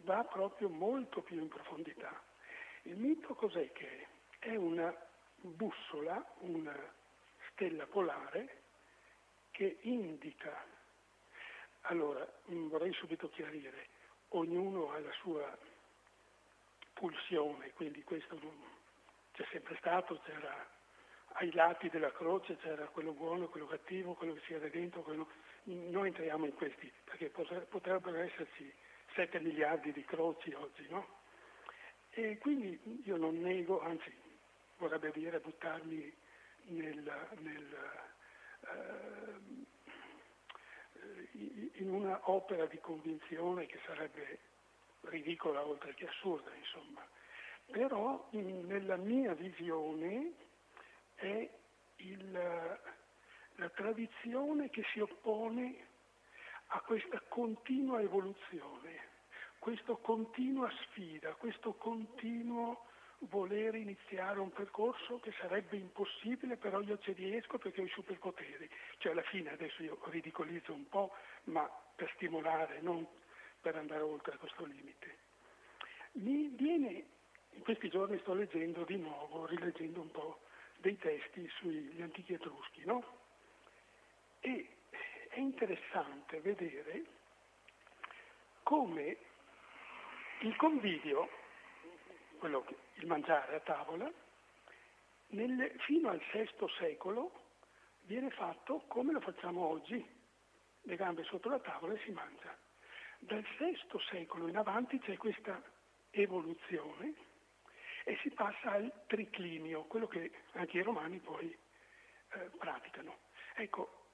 va 0.03 0.23
proprio 0.23 0.69
molto 0.69 1.21
più 1.21 1.39
in 1.39 1.47
profondità. 1.47 2.21
Il 2.83 2.97
mito 2.97 3.33
cos'è 3.35 3.71
che 3.71 3.87
è? 3.87 4.07
È 4.39 4.55
una 4.55 4.93
bussola, 5.39 6.23
una 6.39 6.75
stella 7.51 7.85
polare 7.87 8.63
che 9.51 9.77
indica, 9.81 10.65
allora 11.87 12.27
vorrei 12.45 12.93
subito 12.93 13.29
chiarire, 13.29 13.87
ognuno 14.29 14.91
ha 14.91 14.99
la 14.99 15.11
sua 15.13 15.57
pulsione, 16.93 17.71
quindi 17.73 18.03
questo 18.03 18.39
c'è 19.33 19.45
sempre 19.51 19.75
stato, 19.77 20.19
c'era 20.25 20.73
ai 21.37 21.51
lati 21.51 21.89
della 21.89 22.11
croce 22.11 22.55
c'era 22.57 22.85
quello 22.87 23.11
buono, 23.11 23.49
quello 23.49 23.67
cattivo, 23.67 24.13
quello 24.13 24.33
che 24.33 24.41
c'era 24.41 24.67
dentro, 24.69 25.01
quello... 25.01 25.27
noi 25.63 26.07
entriamo 26.07 26.45
in 26.45 26.53
questi, 26.53 26.91
perché 27.03 27.29
potrebbero 27.29 28.17
esserci 28.17 28.71
7 29.13 29.39
miliardi 29.39 29.91
di 29.91 30.03
croci 30.05 30.53
oggi, 30.53 30.87
no? 30.89 31.23
E 32.11 32.37
quindi 32.37 33.01
io 33.03 33.17
non 33.17 33.41
nego, 33.41 33.81
anzi 33.81 34.13
vorrebbe 34.77 35.11
dire 35.11 35.39
buttarmi 35.39 36.13
nel, 36.67 37.27
nel 37.39 38.01
eh, 38.61 39.74
in 41.73 41.89
una 41.89 42.19
opera 42.29 42.65
di 42.65 42.77
convinzione 42.79 43.65
che 43.65 43.79
sarebbe 43.85 44.39
ridicola 45.01 45.65
oltre 45.65 45.93
che 45.93 46.07
assurda, 46.07 46.53
insomma. 46.53 47.05
Però 47.71 48.27
in, 48.31 48.65
nella 48.65 48.95
mia 48.95 49.33
visione 49.33 50.33
è 51.15 51.49
il, 51.97 52.31
la 53.55 53.69
tradizione 53.69 54.69
che 54.69 54.83
si 54.93 54.99
oppone 54.99 55.93
a 56.67 56.79
questa 56.81 57.21
continua 57.27 58.01
evoluzione, 58.01 59.13
questa 59.59 59.93
continua 59.95 60.69
sfida, 60.83 61.33
questo 61.35 61.73
continuo 61.73 62.85
voler 63.29 63.75
iniziare 63.75 64.39
un 64.39 64.51
percorso 64.51 65.19
che 65.19 65.31
sarebbe 65.39 65.77
impossibile, 65.77 66.57
però 66.57 66.81
io 66.81 66.97
ci 66.99 67.13
riesco 67.13 67.57
perché 67.57 67.81
ho 67.81 67.85
i 67.85 67.89
superpoteri. 67.89 68.69
Cioè 68.97 69.11
alla 69.11 69.23
fine 69.23 69.51
adesso 69.51 69.83
io 69.83 69.97
ridicolizzo 70.05 70.73
un 70.73 70.87
po', 70.89 71.13
ma 71.45 71.69
per 71.95 72.11
stimolare, 72.15 72.81
non 72.81 73.05
per 73.61 73.75
andare 73.75 74.01
oltre 74.01 74.37
questo 74.37 74.65
limite. 74.65 75.17
Mi 76.13 76.47
viene, 76.49 77.05
in 77.51 77.61
questi 77.61 77.89
giorni 77.89 78.17
sto 78.19 78.33
leggendo 78.33 78.83
di 78.83 78.97
nuovo, 78.97 79.45
rileggendo 79.45 80.01
un 80.01 80.11
po' 80.11 80.41
dei 80.77 80.97
testi 80.97 81.47
sugli 81.57 82.01
antichi 82.01 82.33
etruschi, 82.33 82.85
no? 82.85 83.03
E 84.41 84.69
è 85.29 85.39
interessante 85.39 86.39
vedere 86.41 87.03
come 88.63 89.17
il 90.41 90.55
convivio, 90.57 91.29
quello 92.37 92.63
che, 92.63 92.75
il 92.95 93.07
mangiare 93.07 93.55
a 93.55 93.59
tavola, 93.59 94.11
nel, 95.27 95.73
fino 95.79 96.09
al 96.09 96.21
VI 96.31 96.47
secolo 96.77 97.43
viene 98.01 98.29
fatto 98.29 98.83
come 98.87 99.11
lo 99.11 99.19
facciamo 99.19 99.67
oggi, 99.67 100.03
le 100.81 100.95
gambe 100.95 101.23
sotto 101.23 101.49
la 101.49 101.59
tavola 101.59 101.93
e 101.93 102.01
si 102.03 102.11
mangia. 102.11 102.55
Dal 103.19 103.43
VI 103.57 103.77
secolo 104.09 104.47
in 104.47 104.57
avanti 104.57 104.99
c'è 104.99 105.17
questa 105.17 105.61
evoluzione 106.11 107.13
e 108.03 108.17
si 108.21 108.29
passa 108.31 108.71
al 108.71 108.91
triclinio, 109.07 109.83
quello 109.85 110.07
che 110.07 110.31
anche 110.53 110.77
i 110.77 110.83
romani 110.83 111.17
poi 111.19 111.47
eh, 111.49 112.49
praticano. 112.57 113.17
Ecco, 113.55 114.09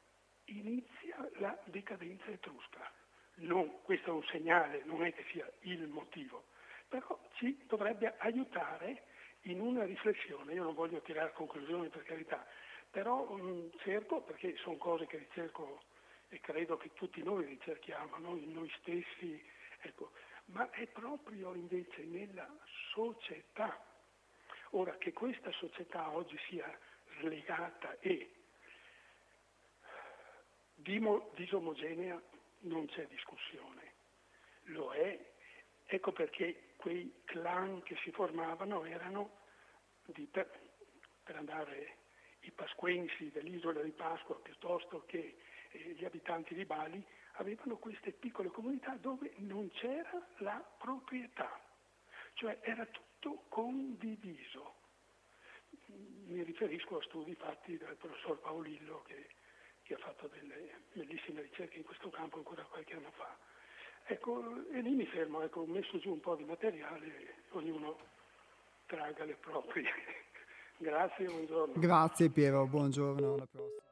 inizia 0.45 1.29
la 1.39 1.57
decadenza 1.65 2.27
etrusca. 2.27 2.91
Non, 3.35 3.81
questo 3.81 4.09
è 4.09 4.13
un 4.13 4.23
segnale, 4.25 4.83
non 4.85 5.03
è 5.03 5.13
che 5.13 5.25
sia 5.31 5.49
il 5.61 5.87
motivo, 5.87 6.45
però 6.91 7.17
ci 7.35 7.57
dovrebbe 7.67 8.15
aiutare 8.17 9.03
in 9.43 9.61
una 9.61 9.85
riflessione. 9.85 10.53
Io 10.53 10.63
non 10.63 10.73
voglio 10.73 10.99
tirare 10.99 11.31
conclusioni 11.31 11.87
per 11.87 12.03
carità, 12.03 12.45
però 12.89 13.23
mh, 13.23 13.41
mm, 13.41 13.67
cerco, 13.79 14.21
perché 14.21 14.57
sono 14.57 14.75
cose 14.75 15.07
che 15.07 15.17
ricerco 15.17 15.83
e 16.27 16.41
credo 16.41 16.75
che 16.75 16.91
tutti 16.93 17.23
noi 17.23 17.45
ricerchiamo, 17.45 18.17
noi, 18.17 18.45
noi 18.51 18.69
stessi, 18.79 19.41
ecco, 19.79 20.11
ma 20.47 20.69
è 20.71 20.85
proprio 20.87 21.53
invece 21.53 22.03
nella 22.03 22.47
società. 22.91 23.85
Ora 24.71 24.97
che 24.97 25.13
questa 25.13 25.51
società 25.53 26.11
oggi 26.11 26.37
sia 26.49 26.77
slegata 27.19 27.97
e 27.99 28.31
disomogenea 30.75 32.21
non 32.61 32.85
c'è 32.87 33.07
discussione, 33.07 33.93
lo 34.63 34.91
è, 34.93 35.17
ecco 35.85 36.11
perché 36.11 36.70
quei 36.81 37.21
clan 37.25 37.83
che 37.83 37.95
si 38.03 38.11
formavano 38.11 38.83
erano 38.85 39.37
di, 40.07 40.25
per, 40.25 40.49
per 41.23 41.35
andare 41.35 41.97
i 42.41 42.51
pasquensi 42.51 43.29
dell'isola 43.29 43.83
di 43.83 43.91
Pasqua 43.91 44.35
piuttosto 44.39 45.03
che 45.05 45.37
eh, 45.69 45.79
gli 45.93 46.03
abitanti 46.03 46.55
di 46.55 46.65
Bali 46.65 47.05
avevano 47.33 47.77
queste 47.77 48.11
piccole 48.13 48.49
comunità 48.49 48.95
dove 48.95 49.33
non 49.37 49.69
c'era 49.73 50.27
la 50.37 50.59
proprietà, 50.77 51.61
cioè 52.33 52.57
era 52.61 52.85
tutto 52.87 53.45
condiviso. 53.47 54.79
Mi 56.25 56.41
riferisco 56.41 56.97
a 56.97 57.03
studi 57.03 57.35
fatti 57.35 57.77
dal 57.77 57.95
professor 57.95 58.39
Paolillo 58.39 59.03
che, 59.03 59.29
che 59.83 59.93
ha 59.93 59.97
fatto 59.99 60.27
delle 60.27 60.81
bellissime 60.93 61.41
ricerche 61.41 61.77
in 61.77 61.83
questo 61.83 62.09
campo 62.09 62.37
ancora 62.37 62.63
qualche 62.63 62.95
anno 62.95 63.11
fa. 63.11 63.37
Ecco, 64.11 64.43
e 64.73 64.81
lì 64.81 64.89
mi 64.93 65.05
fermo, 65.05 65.41
ecco, 65.41 65.61
ho 65.61 65.65
messo 65.65 65.97
giù 65.99 66.11
un 66.11 66.19
po' 66.19 66.35
di 66.35 66.43
materiale, 66.43 67.35
ognuno 67.51 67.95
traga 68.85 69.23
le 69.23 69.37
proprie. 69.39 69.87
Grazie, 70.79 71.27
buongiorno. 71.27 71.79
Grazie 71.79 72.29
Piero, 72.29 72.65
buongiorno, 72.65 73.35
alla 73.35 73.47
prossima. 73.49 73.90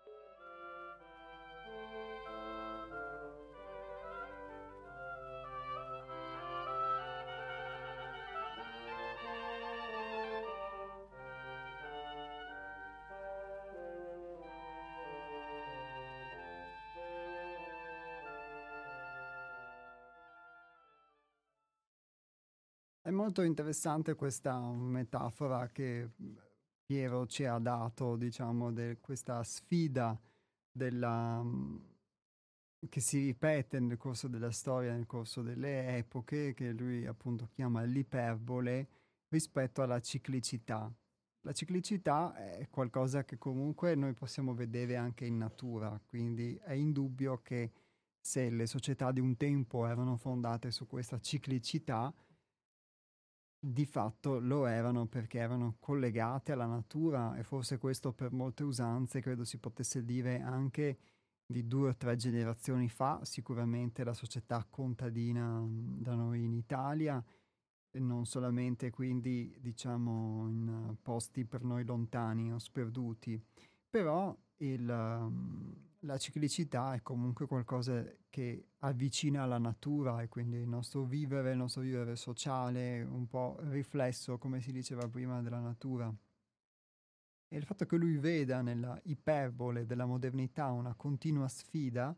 Molto 23.30 23.44
interessante 23.44 24.16
questa 24.16 24.60
metafora 24.60 25.68
che 25.68 26.10
Piero 26.84 27.28
ci 27.28 27.46
ha 27.46 27.60
dato, 27.60 28.16
diciamo, 28.16 28.72
di 28.72 28.98
questa 29.00 29.44
sfida 29.44 30.20
della, 30.72 31.46
che 32.90 33.00
si 33.00 33.20
ripete 33.20 33.80
nel 33.80 33.98
corso 33.98 34.28
della 34.28 34.50
storia, 34.50 34.94
nel 34.94 35.06
corso 35.06 35.44
delle 35.44 35.96
epoche, 35.98 36.56
che 36.56 36.72
lui 36.72 37.06
appunto 37.06 37.50
chiama 37.52 37.84
l'iperbole, 37.84 38.88
rispetto 39.28 39.84
alla 39.84 40.00
ciclicità. 40.00 40.92
La 41.42 41.54
ciclicità 41.54 42.34
è 42.34 42.68
qualcosa 42.72 43.26
che 43.26 43.38
comunque 43.38 43.94
noi 43.94 44.14
possiamo 44.14 44.56
vedere 44.56 44.96
anche 44.96 45.26
in 45.26 45.38
natura, 45.38 46.02
quindi 46.04 46.60
è 46.64 46.74
indubbio 46.74 47.44
che 47.44 47.72
se 48.20 48.50
le 48.50 48.66
società 48.66 49.12
di 49.12 49.20
un 49.20 49.38
tempo 49.38 49.86
erano 49.86 50.18
fondate 50.18 50.72
su 50.72 50.88
questa 50.88 51.20
ciclicità, 51.20 52.12
di 53.62 53.86
fatto 53.86 54.40
lo 54.40 54.66
erano 54.66 55.06
perché 55.06 55.40
erano 55.40 55.76
collegate 55.80 56.54
alla 56.54 56.66
natura 56.66 57.36
e 57.36 57.44
forse 57.44 57.78
questo 57.78 58.14
per 58.14 58.32
molte 58.32 58.64
usanze 58.64 59.20
credo 59.20 59.44
si 59.44 59.58
potesse 59.58 60.06
dire 60.06 60.40
anche 60.40 60.98
di 61.46 61.68
due 61.68 61.90
o 61.90 61.96
tre 61.96 62.16
generazioni 62.16 62.88
fa, 62.88 63.22
sicuramente 63.24 64.04
la 64.04 64.14
società 64.14 64.66
contadina 64.70 65.66
da 65.68 66.14
noi 66.14 66.44
in 66.44 66.54
Italia, 66.54 67.24
non 67.94 68.26
solamente 68.28 68.92
quindi 68.92 69.58
diciamo 69.60 70.48
in 70.48 70.96
posti 71.02 71.46
per 71.46 71.64
noi 71.64 71.84
lontani 71.86 72.54
o 72.54 72.60
sperduti, 72.60 73.44
però 73.90 74.38
il, 74.58 74.86
la 76.04 76.18
ciclicità 76.18 76.94
è 76.94 77.02
comunque 77.02 77.46
qualcosa 77.46 78.06
che 78.30 78.70
avvicina 78.80 79.44
alla 79.44 79.58
natura 79.58 80.22
e 80.22 80.30
quindi 80.30 80.58
il 80.58 80.68
nostro 80.68 81.04
vivere, 81.04 81.52
il 81.52 81.58
nostro 81.58 81.82
vivere 81.82 82.16
sociale, 82.16 83.02
un 83.02 83.28
po' 83.28 83.58
riflesso, 83.64 84.38
come 84.38 84.62
si 84.62 84.72
diceva 84.72 85.08
prima, 85.10 85.42
della 85.42 85.60
natura. 85.60 86.14
E 87.52 87.58
il 87.58 87.64
fatto 87.64 87.86
che 87.86 87.98
lui 87.98 88.18
veda 88.18 88.62
nella 88.62 89.00
iperbole 89.06 89.86
della 89.86 90.06
modernità 90.06 90.72
una 90.72 90.94
continua 90.94 91.48
sfida 91.48 92.16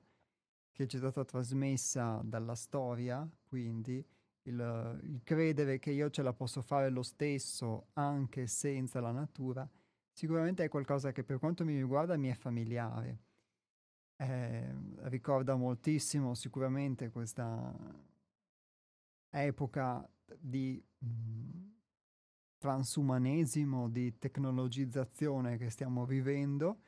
che 0.72 0.88
ci 0.88 0.98
è 0.98 1.00
stata 1.00 1.26
trasmessa 1.26 2.22
dalla 2.24 2.56
storia, 2.56 3.28
quindi 3.44 4.06
il, 4.44 5.00
il 5.04 5.22
credere 5.24 5.80
che 5.80 5.92
io 5.92 6.10
ce 6.10 6.22
la 6.22 6.34
posso 6.34 6.62
fare 6.62 6.90
lo 6.90 7.04
stesso 7.04 7.88
anche 7.94 8.48
senza 8.48 9.00
la 9.00 9.12
natura, 9.12 9.68
sicuramente 10.12 10.64
è 10.64 10.70
qualcosa 10.70 11.12
che 11.12 11.24
per 11.24 11.40
quanto 11.40 11.64
mi 11.64 11.76
riguarda 11.76 12.18
mi 12.18 12.30
è 12.30 12.34
familiare 12.34 13.30
eh, 14.22 14.72
ricorda 15.10 15.56
moltissimo 15.56 16.36
sicuramente 16.36 17.10
questa 17.10 17.76
epoca 19.32 20.08
di 20.38 20.84
mh, 21.00 21.08
mm, 21.08 21.70
transumanesimo, 22.60 23.90
di 23.90 24.18
tecnologizzazione 24.20 25.58
che 25.58 25.72
stiamo 25.72 26.06
vivendo 26.06 26.82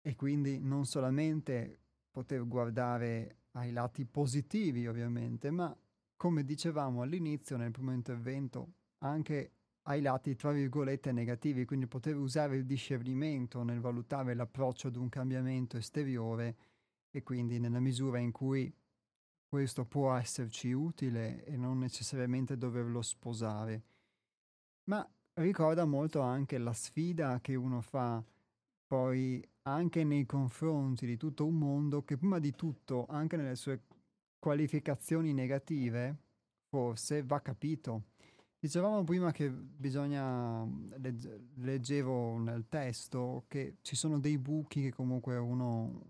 e 0.00 0.16
quindi 0.16 0.58
non 0.58 0.86
solamente 0.86 1.78
poter 2.10 2.46
guardare 2.48 3.42
ai 3.52 3.70
lati 3.70 4.04
positivi 4.04 4.88
ovviamente, 4.88 5.52
ma 5.52 5.76
come 6.16 6.44
dicevamo 6.44 7.02
all'inizio 7.02 7.56
nel 7.56 7.70
primo 7.70 7.92
intervento 7.92 8.72
anche 8.98 9.52
ai 9.84 10.00
lati, 10.00 10.34
tra 10.34 10.52
virgolette, 10.52 11.12
negativi, 11.12 11.64
quindi 11.64 11.86
poter 11.86 12.16
usare 12.16 12.56
il 12.56 12.64
discernimento 12.64 13.62
nel 13.62 13.80
valutare 13.80 14.34
l'approccio 14.34 14.88
ad 14.88 14.96
un 14.96 15.08
cambiamento 15.08 15.76
esteriore 15.76 16.56
e 17.10 17.22
quindi 17.22 17.58
nella 17.58 17.80
misura 17.80 18.18
in 18.18 18.32
cui 18.32 18.72
questo 19.46 19.84
può 19.84 20.14
esserci 20.14 20.72
utile 20.72 21.44
e 21.44 21.56
non 21.56 21.78
necessariamente 21.78 22.56
doverlo 22.56 23.02
sposare. 23.02 23.82
Ma 24.84 25.06
ricorda 25.34 25.84
molto 25.84 26.20
anche 26.20 26.58
la 26.58 26.72
sfida 26.72 27.40
che 27.40 27.54
uno 27.54 27.80
fa 27.80 28.22
poi 28.86 29.42
anche 29.62 30.04
nei 30.04 30.26
confronti 30.26 31.06
di 31.06 31.16
tutto 31.16 31.46
un 31.46 31.56
mondo 31.56 32.04
che 32.04 32.16
prima 32.16 32.38
di 32.38 32.54
tutto, 32.54 33.06
anche 33.06 33.36
nelle 33.36 33.56
sue 33.56 33.82
qualificazioni 34.38 35.32
negative, 35.32 36.16
forse 36.68 37.22
va 37.22 37.40
capito. 37.40 38.13
Dicevamo 38.64 39.04
prima 39.04 39.30
che 39.30 39.50
bisogna, 39.50 40.66
legge, 40.96 41.48
leggevo 41.56 42.38
nel 42.38 42.64
testo, 42.70 43.44
che 43.46 43.76
ci 43.82 43.94
sono 43.94 44.18
dei 44.18 44.38
buchi 44.38 44.80
che 44.80 44.90
comunque 44.90 45.36
uno 45.36 46.00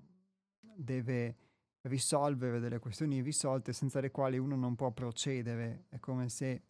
deve 0.61 1.37
risolvere, 1.81 2.61
delle 2.61 2.79
questioni 2.79 3.23
risolte 3.23 3.73
senza 3.73 3.99
le 3.99 4.13
quali 4.13 4.39
uno 4.39 4.55
non 4.55 4.77
può 4.77 4.93
procedere. 4.93 5.87
È 5.89 5.99
come 5.99 6.29
se 6.29 6.63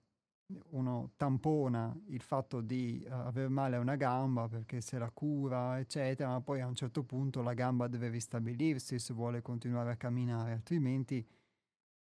uno 0.70 1.10
tampona 1.18 1.94
il 2.06 2.22
fatto 2.22 2.62
di 2.62 3.04
uh, 3.06 3.12
aver 3.12 3.50
male 3.50 3.76
a 3.76 3.80
una 3.80 3.96
gamba 3.96 4.48
perché 4.48 4.80
se 4.80 4.96
la 4.96 5.10
cura, 5.10 5.78
eccetera, 5.78 6.30
ma 6.30 6.40
poi 6.40 6.62
a 6.62 6.66
un 6.66 6.74
certo 6.74 7.04
punto 7.04 7.42
la 7.42 7.52
gamba 7.52 7.88
deve 7.88 8.08
ristabilirsi 8.08 8.98
se 8.98 9.12
vuole 9.12 9.42
continuare 9.42 9.90
a 9.90 9.96
camminare, 9.96 10.52
altrimenti 10.52 11.22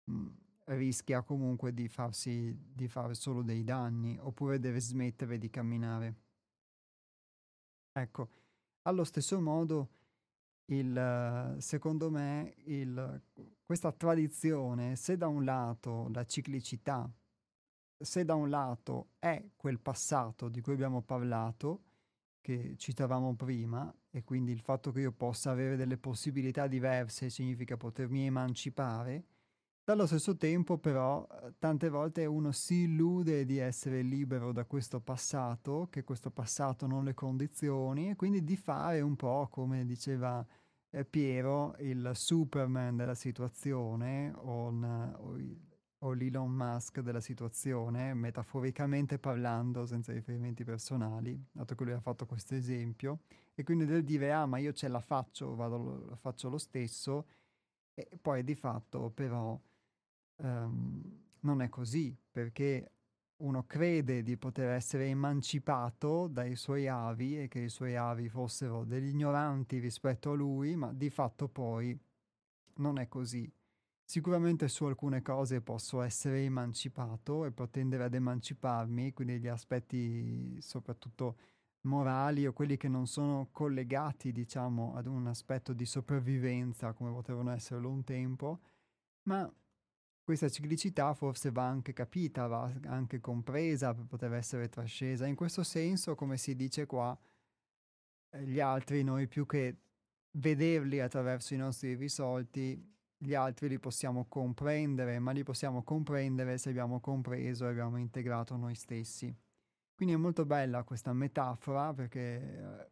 mh, 0.06 0.14
mm, 0.14 0.28
rischia 0.66 1.22
comunque 1.22 1.74
di 1.74 1.88
farsi 1.88 2.58
di 2.74 2.88
fare 2.88 3.14
solo 3.14 3.42
dei 3.42 3.64
danni 3.64 4.18
oppure 4.20 4.60
deve 4.60 4.80
smettere 4.80 5.38
di 5.38 5.50
camminare. 5.50 6.16
Ecco, 7.92 8.30
allo 8.84 9.04
stesso 9.04 9.40
modo, 9.40 9.90
il, 10.66 11.56
secondo 11.60 12.10
me, 12.10 12.54
il, 12.66 13.22
questa 13.64 13.92
tradizione, 13.92 14.96
se 14.96 15.18
da 15.18 15.28
un 15.28 15.44
lato 15.44 16.10
la 16.12 16.26
ciclicità 16.26 17.10
se 18.04 18.26
da 18.26 18.36
un 18.36 18.50
lato 18.50 19.12
è 19.20 19.42
quel 19.56 19.80
passato 19.80 20.50
di 20.50 20.62
cui 20.62 20.74
abbiamo 20.74 21.02
parlato, 21.02 21.84
che 22.42 22.76
citavamo 22.78 23.36
prima, 23.36 23.94
e 24.10 24.24
quindi 24.24 24.52
il 24.52 24.60
fatto 24.60 24.92
che 24.92 25.00
io 25.00 25.12
possa 25.14 25.52
avere 25.52 25.78
delle 25.78 25.98
possibilità 25.98 26.68
diverse 26.68 27.30
significa 27.30 27.78
potermi 27.78 28.26
emancipare, 28.26 29.24
dallo 29.84 30.06
stesso 30.06 30.38
tempo 30.38 30.78
però 30.78 31.28
tante 31.60 31.90
volte 31.90 32.26
uno 32.26 32.52
si 32.52 32.84
illude 32.84 33.46
di 33.46 33.58
essere 33.58 34.02
libero 34.02 34.52
da 34.52 34.66
questo 34.66 35.00
passato, 35.02 35.88
che 35.90 36.04
questo 36.04 36.32
passato 36.32 36.88
non 36.88 37.04
le 37.04 37.14
condizioni, 37.14 38.10
e 38.10 38.16
quindi 38.16 38.44
di 38.44 38.56
fare 38.56 39.02
un 39.02 39.16
po' 39.16 39.48
come 39.52 39.86
diceva 39.86 40.46
eh, 40.90 41.06
Piero, 41.06 41.76
il 41.80 42.12
Superman 42.14 42.96
della 42.96 43.16
situazione 43.16 44.32
o, 44.36 44.68
un, 44.68 45.16
o 45.18 45.38
o 46.04 46.12
l'Elon 46.12 46.52
Musk 46.52 47.00
della 47.00 47.22
situazione, 47.22 48.14
metaforicamente 48.14 49.18
parlando, 49.20 49.86
senza 49.86 50.12
riferimenti 50.12 50.64
personali, 50.64 51.42
dato 51.52 51.76
che 51.76 51.84
lui 51.86 51.94
ha 51.94 52.02
fatto 52.02 52.26
questo 52.26 52.56
esempio, 52.56 53.22
e 53.54 53.64
quindi 53.64 53.86
del 53.86 54.04
dire, 54.04 54.34
ah, 54.34 54.46
ma 54.46 54.58
io 54.58 54.74
ce 54.74 54.90
la 54.90 55.00
faccio, 55.00 55.56
vado, 55.56 56.06
la 56.10 56.16
faccio 56.18 56.50
lo 56.50 56.58
stesso, 56.58 57.28
e 57.94 58.10
poi 58.22 58.44
di 58.44 58.56
fatto 58.56 59.12
però 59.12 59.58
um, 60.38 61.22
non 61.42 61.62
è 61.62 61.70
così, 61.70 62.16
perché 62.32 62.92
uno 63.38 63.66
crede 63.66 64.24
di 64.24 64.38
poter 64.38 64.70
essere 64.70 65.08
emancipato 65.08 66.28
dai 66.28 66.56
suoi 66.56 66.88
avi 66.88 67.42
e 67.42 67.48
che 67.48 67.60
i 67.60 67.70
suoi 67.70 67.96
avi 67.96 68.30
fossero 68.30 68.86
degli 68.86 69.10
ignoranti 69.10 69.80
rispetto 69.80 70.32
a 70.32 70.36
lui, 70.36 70.76
ma 70.76 70.94
di 70.94 71.10
fatto 71.10 71.50
poi 71.50 71.98
non 72.76 73.00
è 73.00 73.08
così. 73.08 73.52
Sicuramente 74.06 74.68
su 74.68 74.86
alcune 74.86 75.22
cose 75.22 75.62
posso 75.62 76.02
essere 76.02 76.44
emancipato 76.44 77.46
e 77.46 77.54
tendere 77.70 78.04
ad 78.04 78.14
emanciparmi, 78.14 79.14
quindi 79.14 79.40
gli 79.40 79.48
aspetti 79.48 80.62
soprattutto 80.62 81.38
morali 81.82 82.46
o 82.46 82.54
quelli 82.54 82.78
che 82.78 82.88
non 82.88 83.08
sono 83.08 83.50
collegati, 83.52 84.32
diciamo, 84.32 84.94
ad 84.96 85.08
un 85.08 85.28
aspetto 85.28 85.74
di 85.74 85.86
sopravvivenza 85.86 86.94
come 86.94 87.12
potevano 87.12 87.52
esserlo 87.52 87.90
un 87.90 88.04
tempo, 88.04 88.60
ma 89.24 89.52
questa 90.24 90.48
ciclicità 90.50 91.14
forse 91.14 91.52
va 91.52 91.68
anche 91.68 91.92
capita, 91.92 92.48
va 92.48 92.72
anche 92.86 93.20
compresa 93.20 93.94
per 93.94 94.06
poter 94.06 94.34
essere 94.34 94.70
trascesa. 94.70 95.26
In 95.26 95.36
questo 95.36 95.64
senso, 95.64 96.16
come 96.16 96.38
si 96.38 96.56
dice 96.56 96.86
qua, 96.86 97.18
eh, 98.30 98.44
gli 98.44 98.60
altri 98.60 99.04
noi 99.04 99.28
più 99.28 99.46
che 99.46 99.78
vederli 100.32 101.00
attraverso 101.00 101.54
i 101.54 101.58
nostri 101.58 101.96
risolti, 101.96 102.92
gli 103.18 103.34
altri 103.34 103.68
li 103.68 103.80
possiamo 103.80 104.26
comprendere, 104.26 105.20
ma 105.20 105.32
li 105.32 105.44
possiamo 105.44 105.84
comprendere 105.84 106.58
se 106.58 106.70
abbiamo 106.70 107.00
compreso 107.00 107.66
e 107.66 107.70
abbiamo 107.70 107.98
integrato 107.98 108.56
noi 108.56 108.76
stessi. 108.76 109.34
Quindi 109.94 110.16
è 110.16 110.18
molto 110.18 110.46
bella 110.46 110.84
questa 110.84 111.14
metafora 111.14 111.94
perché 111.94 112.20
eh, 112.20 112.92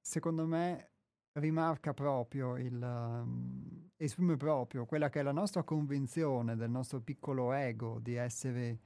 secondo 0.00 0.46
me 0.46 0.90
rimarca 1.38 1.94
proprio 1.94 2.56
il 2.56 2.80
um, 2.80 3.90
esprime 3.96 4.36
proprio 4.36 4.86
quella 4.86 5.08
che 5.08 5.20
è 5.20 5.22
la 5.22 5.32
nostra 5.32 5.62
convinzione 5.62 6.56
del 6.56 6.70
nostro 6.70 7.00
piccolo 7.00 7.52
ego 7.52 7.98
di 8.00 8.14
essere 8.14 8.78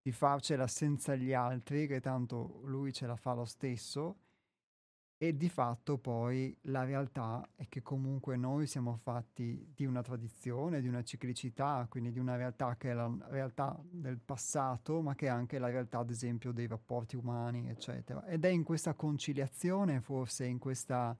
di 0.00 0.12
farcela 0.12 0.66
senza 0.66 1.14
gli 1.14 1.32
altri, 1.32 1.86
che 1.86 2.00
tanto 2.00 2.60
lui 2.64 2.92
ce 2.92 3.06
la 3.06 3.16
fa 3.16 3.34
lo 3.34 3.44
stesso 3.44 4.20
e 5.20 5.36
di 5.36 5.48
fatto 5.48 5.98
poi 5.98 6.56
la 6.62 6.84
realtà 6.84 7.46
è 7.56 7.66
che 7.68 7.82
comunque 7.82 8.36
noi 8.36 8.68
siamo 8.68 8.96
fatti 9.02 9.72
di 9.74 9.84
una 9.84 10.00
tradizione, 10.00 10.80
di 10.80 10.86
una 10.86 11.02
ciclicità, 11.02 11.84
quindi 11.90 12.12
di 12.12 12.20
una 12.20 12.36
realtà 12.36 12.76
che 12.76 12.92
è 12.92 12.94
la 12.94 13.12
realtà 13.28 13.76
del 13.82 14.20
passato, 14.20 15.02
ma 15.02 15.16
che 15.16 15.26
è 15.26 15.30
anche 15.30 15.58
la 15.58 15.70
realtà, 15.70 15.98
ad 15.98 16.10
esempio, 16.10 16.52
dei 16.52 16.68
rapporti 16.68 17.16
umani, 17.16 17.68
eccetera. 17.68 18.24
Ed 18.26 18.44
è 18.44 18.48
in 18.48 18.62
questa 18.62 18.94
conciliazione, 18.94 20.00
forse, 20.00 20.46
in 20.46 20.58
questa 20.58 21.18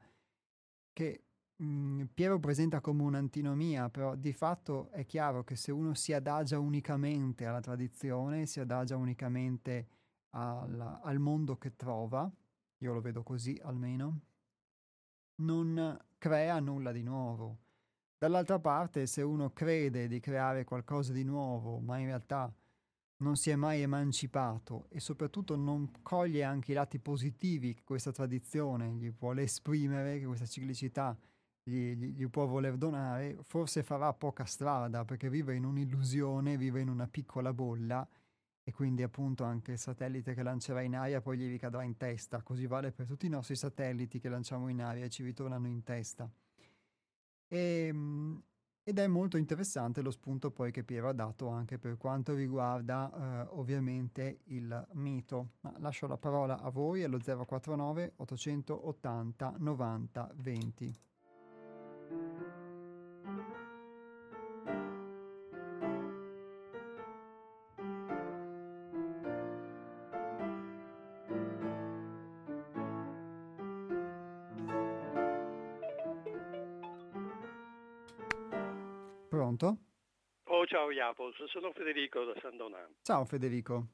che 0.98 1.22
mh, 1.54 1.64
mhmm, 1.64 2.08
Piero 2.12 2.40
presenta 2.40 2.80
come 2.80 3.04
un'antinomia, 3.04 3.88
però 3.88 4.16
di 4.16 4.32
fatto 4.32 4.90
è 4.90 5.06
chiaro 5.06 5.44
che 5.44 5.54
se 5.54 5.70
uno 5.70 5.94
si 5.94 6.12
adagia 6.12 6.58
unicamente 6.58 7.46
alla 7.46 7.60
tradizione, 7.60 8.46
si 8.46 8.58
adagia 8.58 8.96
unicamente 8.96 9.86
al, 10.30 10.98
al 11.00 11.18
mondo 11.20 11.56
che 11.56 11.76
trova, 11.76 12.28
io 12.78 12.92
lo 12.92 13.00
vedo 13.00 13.22
così 13.22 13.56
almeno, 13.62 14.20
non 15.36 15.96
crea 16.18 16.58
nulla 16.58 16.90
di 16.90 17.04
nuovo. 17.04 17.58
Dall'altra 18.18 18.58
parte, 18.58 19.06
se 19.06 19.22
uno 19.22 19.52
crede 19.52 20.08
di 20.08 20.18
creare 20.18 20.64
qualcosa 20.64 21.12
di 21.12 21.22
nuovo, 21.22 21.78
ma 21.78 21.98
in 21.98 22.06
realtà 22.06 22.52
non 23.18 23.36
si 23.36 23.50
è 23.50 23.56
mai 23.56 23.82
emancipato 23.82 24.86
e 24.90 25.00
soprattutto 25.00 25.56
non 25.56 25.90
coglie 26.02 26.44
anche 26.44 26.72
i 26.72 26.74
lati 26.74 26.98
positivi 26.98 27.74
che 27.74 27.82
questa 27.84 28.12
tradizione 28.12 28.92
gli 28.92 29.10
vuole 29.10 29.42
esprimere, 29.42 30.18
che 30.18 30.26
questa 30.26 30.46
ciclicità 30.46 31.16
gli, 31.62 31.94
gli, 31.94 32.14
gli 32.14 32.28
può 32.28 32.46
voler 32.46 32.76
donare, 32.76 33.38
forse 33.42 33.82
farà 33.82 34.12
poca 34.12 34.44
strada 34.44 35.04
perché 35.04 35.28
vive 35.28 35.54
in 35.54 35.64
un'illusione, 35.64 36.56
vive 36.56 36.80
in 36.80 36.88
una 36.88 37.08
piccola 37.08 37.52
bolla 37.52 38.08
e 38.62 38.72
quindi 38.72 39.02
appunto 39.02 39.44
anche 39.44 39.72
il 39.72 39.78
satellite 39.78 40.34
che 40.34 40.42
lancerà 40.42 40.82
in 40.82 40.94
aria 40.94 41.20
poi 41.20 41.38
gli 41.38 41.48
ricadrà 41.48 41.82
in 41.82 41.96
testa, 41.96 42.42
così 42.42 42.66
vale 42.66 42.92
per 42.92 43.06
tutti 43.06 43.26
i 43.26 43.30
nostri 43.30 43.56
satelliti 43.56 44.20
che 44.20 44.28
lanciamo 44.28 44.68
in 44.68 44.82
aria 44.82 45.06
e 45.06 45.08
ci 45.08 45.22
ritornano 45.22 45.66
in 45.66 45.82
testa. 45.82 46.30
E, 47.48 47.86
ehm, 47.88 48.42
ed 48.88 48.98
è 48.98 49.06
molto 49.06 49.36
interessante 49.36 50.00
lo 50.00 50.10
spunto 50.10 50.50
poi 50.50 50.72
che 50.72 50.82
Piero 50.82 51.10
ha 51.10 51.12
dato 51.12 51.48
anche 51.48 51.78
per 51.78 51.98
quanto 51.98 52.32
riguarda 52.32 53.12
eh, 53.12 53.48
ovviamente 53.50 54.38
il 54.44 54.86
mito. 54.92 55.56
Ma 55.60 55.74
lascio 55.76 56.06
la 56.06 56.16
parola 56.16 56.58
a 56.58 56.70
voi 56.70 57.04
allo 57.04 57.18
049 57.18 58.14
880 58.16 59.54
90 59.58 60.30
20. 60.36 60.94
Ciao 80.88 80.90
Iapos, 80.90 81.44
sono 81.46 81.72
Federico 81.72 82.24
da 82.24 82.34
San 82.40 82.56
Donato. 82.56 82.94
Ciao 83.02 83.24
Federico. 83.24 83.88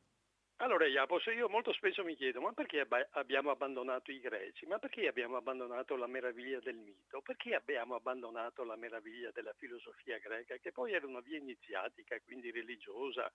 Allora 0.58 0.86
Iapos, 0.86 1.24
io 1.26 1.48
molto 1.48 1.72
spesso 1.72 2.04
mi 2.04 2.14
chiedo, 2.14 2.40
ma 2.40 2.52
perché 2.52 2.80
ab- 2.80 3.08
abbiamo 3.12 3.50
abbandonato 3.50 4.12
i 4.12 4.20
greci? 4.20 4.66
Ma 4.66 4.78
perché 4.78 5.08
abbiamo 5.08 5.36
abbandonato 5.36 5.96
la 5.96 6.06
meraviglia 6.06 6.60
del 6.60 6.76
mito? 6.76 7.20
Perché 7.22 7.56
abbiamo 7.56 7.96
abbandonato 7.96 8.62
la 8.62 8.76
meraviglia 8.76 9.30
della 9.32 9.52
filosofia 9.54 10.18
greca, 10.18 10.56
che 10.58 10.70
poi 10.70 10.92
era 10.92 11.06
una 11.06 11.20
via 11.20 11.38
iniziatica, 11.38 12.16
quindi 12.20 12.52
religiosa, 12.52 13.30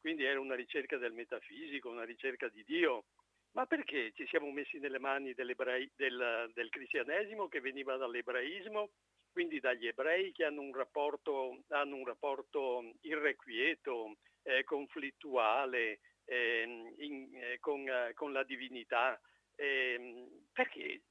quindi 0.00 0.24
era 0.24 0.40
una 0.40 0.56
ricerca 0.56 0.96
del 0.96 1.12
metafisico, 1.12 1.88
una 1.88 2.04
ricerca 2.04 2.48
di 2.48 2.64
Dio? 2.64 3.04
Ma 3.52 3.64
perché 3.66 4.12
ci 4.12 4.26
siamo 4.26 4.50
messi 4.50 4.78
nelle 4.78 4.98
mani 4.98 5.32
del, 5.34 5.54
del 6.52 6.68
cristianesimo 6.68 7.48
che 7.48 7.60
veniva 7.60 7.96
dall'ebraismo 7.96 8.90
quindi 9.36 9.60
dagli 9.60 9.86
ebrei 9.86 10.32
che 10.32 10.46
hanno 10.46 10.62
un 10.62 10.72
rapporto, 10.72 11.64
hanno 11.68 11.96
un 11.96 12.06
rapporto 12.06 12.94
irrequieto, 13.02 14.16
eh, 14.44 14.64
conflittuale 14.64 16.00
eh, 16.24 16.94
in, 16.96 17.28
eh, 17.34 17.58
con, 17.60 17.84
con, 18.14 18.32
la 18.32 18.44
divinità, 18.44 19.20
ehm, 19.56 20.46
perché 20.54 21.02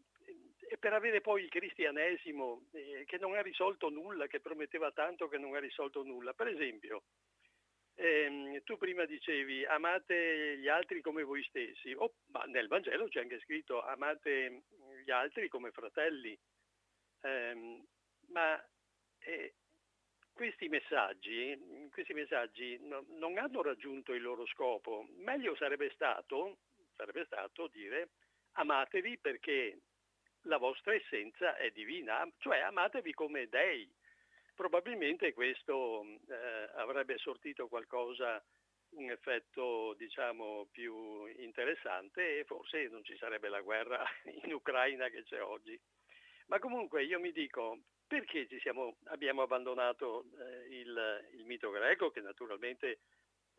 e 0.67 0.77
per 0.79 0.93
avere 0.93 1.21
poi 1.21 1.43
il 1.43 1.49
cristianesimo 1.49 2.65
eh, 2.71 3.03
che 3.05 3.19
non 3.19 3.35
ha 3.35 3.43
risolto 3.43 3.89
nulla, 3.89 4.25
che 4.25 4.39
prometteva 4.39 4.91
tanto 4.91 5.27
che 5.27 5.37
non 5.37 5.53
ha 5.53 5.59
risolto 5.59 6.01
nulla. 6.01 6.33
Per 6.33 6.47
esempio, 6.47 7.03
ehm, 7.93 8.63
tu 8.63 8.75
prima 8.79 9.05
dicevi 9.05 9.65
amate 9.65 10.57
gli 10.57 10.67
altri 10.67 11.01
come 11.01 11.21
voi 11.21 11.43
stessi, 11.43 11.93
oh, 11.95 12.15
ma 12.31 12.43
nel 12.45 12.69
Vangelo 12.69 13.07
c'è 13.07 13.19
anche 13.19 13.39
scritto 13.41 13.83
amate 13.83 14.63
gli 15.03 15.11
altri 15.11 15.47
come 15.47 15.69
fratelli, 15.69 16.35
eh, 17.21 17.83
ma 18.27 18.61
eh, 19.19 19.53
questi 20.33 20.67
messaggi, 20.67 21.89
questi 21.91 22.13
messaggi 22.13 22.77
no, 22.81 23.05
non 23.17 23.37
hanno 23.37 23.61
raggiunto 23.61 24.13
il 24.13 24.21
loro 24.21 24.45
scopo. 24.47 25.07
Meglio 25.17 25.55
sarebbe 25.55 25.89
stato, 25.93 26.57
sarebbe 26.95 27.25
stato 27.25 27.67
dire 27.67 28.09
amatevi 28.53 29.17
perché 29.17 29.79
la 30.43 30.57
vostra 30.57 30.93
essenza 30.93 31.55
è 31.55 31.71
divina, 31.71 32.27
cioè 32.37 32.59
amatevi 32.59 33.13
come 33.13 33.47
dei. 33.47 33.89
Probabilmente 34.53 35.33
questo 35.33 36.03
eh, 36.03 36.69
avrebbe 36.75 37.17
sortito 37.17 37.67
qualcosa, 37.67 38.43
un 38.91 39.09
effetto 39.09 39.93
diciamo 39.97 40.67
più 40.71 41.25
interessante 41.25 42.39
e 42.39 42.43
forse 42.45 42.87
non 42.87 43.03
ci 43.03 43.17
sarebbe 43.17 43.49
la 43.49 43.61
guerra 43.61 44.03
in 44.43 44.53
Ucraina 44.53 45.09
che 45.09 45.23
c'è 45.23 45.41
oggi. 45.41 45.79
Ma 46.47 46.59
comunque 46.59 47.03
io 47.03 47.19
mi 47.19 47.31
dico, 47.31 47.79
perché 48.07 48.47
siamo, 48.59 48.97
abbiamo 49.05 49.41
abbandonato 49.41 50.25
eh, 50.39 50.77
il, 50.79 51.29
il, 51.33 51.45
mito 51.45 51.69
greco 51.71 52.11
che 52.11 52.21
naturalmente 52.21 52.99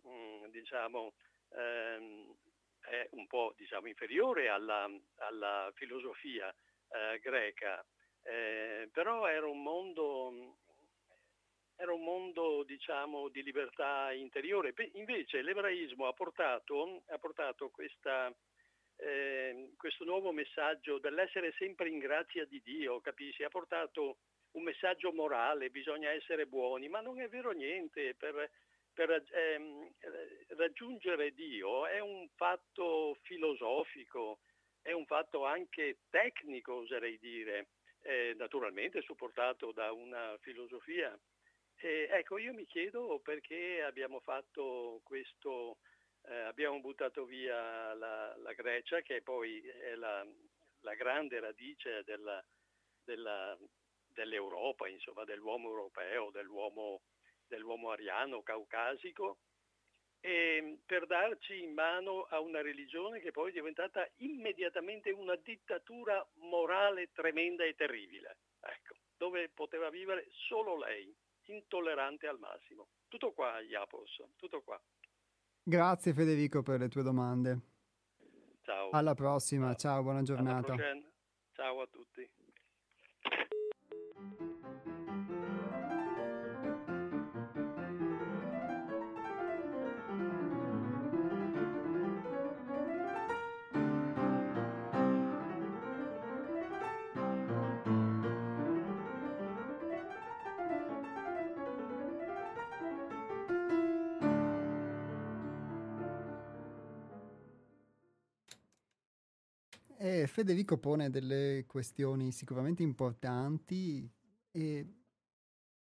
mh, 0.02 0.08
mm, 0.08 0.44
diciamo, 0.46 1.14
ehm, 1.54 2.34
è 2.80 3.08
un 3.12 3.26
po' 3.26 3.54
diciamo, 3.56 3.88
inferiore 3.88 4.48
alla, 4.48 4.88
alla 5.16 5.70
filosofia 5.74 6.54
eh, 6.88 7.18
greca, 7.18 7.84
eh, 8.22 8.88
però 8.92 9.26
era 9.26 9.46
un 9.46 9.62
mondo, 9.62 10.58
era 11.76 11.92
un 11.92 12.02
mondo 12.02 12.62
diciamo, 12.62 13.28
di 13.28 13.42
libertà 13.42 14.12
interiore. 14.12 14.72
Invece 14.92 15.42
l'ebraismo 15.42 16.06
ha 16.06 16.12
portato, 16.12 17.02
ha 17.08 17.18
portato 17.18 17.70
questa, 17.70 18.32
eh, 18.96 19.72
questo 19.76 20.04
nuovo 20.04 20.32
messaggio 20.32 20.98
dell'essere 20.98 21.52
sempre 21.58 21.88
in 21.88 21.98
grazia 21.98 22.44
di 22.44 22.60
Dio, 22.62 23.00
capisci? 23.00 23.42
Ha 23.42 23.48
portato 23.48 24.18
un 24.56 24.62
messaggio 24.62 25.12
morale, 25.12 25.70
bisogna 25.70 26.10
essere 26.10 26.46
buoni, 26.46 26.88
ma 26.88 27.00
non 27.00 27.20
è 27.20 27.28
vero 27.28 27.52
niente. 27.52 28.14
Per, 28.14 28.50
per 28.92 29.24
ehm, 29.30 29.92
raggiungere 30.56 31.32
Dio 31.34 31.86
è 31.86 32.00
un 32.00 32.26
fatto 32.34 33.16
filosofico, 33.22 34.40
è 34.80 34.92
un 34.92 35.04
fatto 35.04 35.44
anche 35.44 35.98
tecnico, 36.08 36.74
oserei 36.74 37.18
dire, 37.18 37.68
eh, 38.02 38.34
naturalmente 38.36 39.02
supportato 39.02 39.72
da 39.72 39.92
una 39.92 40.36
filosofia. 40.40 41.16
E, 41.78 42.08
ecco, 42.10 42.38
io 42.38 42.54
mi 42.54 42.64
chiedo 42.64 43.20
perché 43.22 43.82
abbiamo 43.82 44.20
fatto 44.20 45.00
questo, 45.04 45.78
eh, 46.28 46.34
abbiamo 46.34 46.80
buttato 46.80 47.26
via 47.26 47.92
la, 47.92 48.34
la, 48.38 48.52
Grecia, 48.54 49.02
che 49.02 49.20
poi 49.20 49.60
è 49.60 49.94
la, 49.96 50.26
la 50.80 50.94
grande 50.94 51.40
radice 51.40 52.02
della, 52.04 52.42
della, 53.04 53.54
dell'Europa, 54.16 54.88
insomma, 54.88 55.24
dell'uomo 55.24 55.68
europeo, 55.68 56.30
dell'uomo, 56.30 57.02
dell'uomo 57.46 57.90
ariano, 57.90 58.42
caucasico, 58.42 59.40
e 60.20 60.78
per 60.84 61.06
darci 61.06 61.62
in 61.62 61.74
mano 61.74 62.22
a 62.22 62.40
una 62.40 62.62
religione 62.62 63.20
che 63.20 63.30
poi 63.30 63.50
è 63.50 63.52
diventata 63.52 64.08
immediatamente 64.16 65.10
una 65.10 65.36
dittatura 65.36 66.26
morale 66.36 67.12
tremenda 67.12 67.64
e 67.64 67.74
terribile, 67.74 68.38
ecco, 68.60 68.96
dove 69.16 69.50
poteva 69.50 69.90
vivere 69.90 70.26
solo 70.48 70.78
lei, 70.78 71.14
intollerante 71.44 72.26
al 72.26 72.38
massimo. 72.38 72.88
Tutto 73.06 73.32
qua, 73.32 73.60
Iapos, 73.60 74.24
tutto 74.36 74.62
qua. 74.62 74.80
Grazie 75.62 76.14
Federico 76.14 76.62
per 76.62 76.80
le 76.80 76.88
tue 76.88 77.02
domande. 77.02 77.60
Ciao. 78.62 78.90
Alla 78.90 79.14
prossima, 79.14 79.74
ciao, 79.74 79.76
ciao 79.76 80.02
buona 80.02 80.22
giornata. 80.22 80.74
Ciao 81.52 81.80
a 81.82 81.86
tutti. 81.86 82.28
E 84.18 84.55
Federico 110.36 110.76
pone 110.76 111.08
delle 111.08 111.64
questioni 111.66 112.30
sicuramente 112.30 112.82
importanti 112.82 114.06
e 114.50 114.86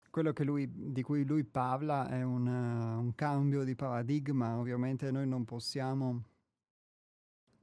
quello 0.09 0.33
lui, 0.45 0.93
di 0.93 1.03
cui 1.03 1.25
lui 1.25 1.43
parla 1.43 2.09
è 2.09 2.23
un, 2.23 2.47
uh, 2.47 3.01
un, 3.01 3.17
cambio 3.17 3.65
di 3.65 3.75
paradigma. 3.75 4.57
Ovviamente 4.57 5.11
noi 5.11 5.27
non 5.27 5.45
possiamo 5.45 6.23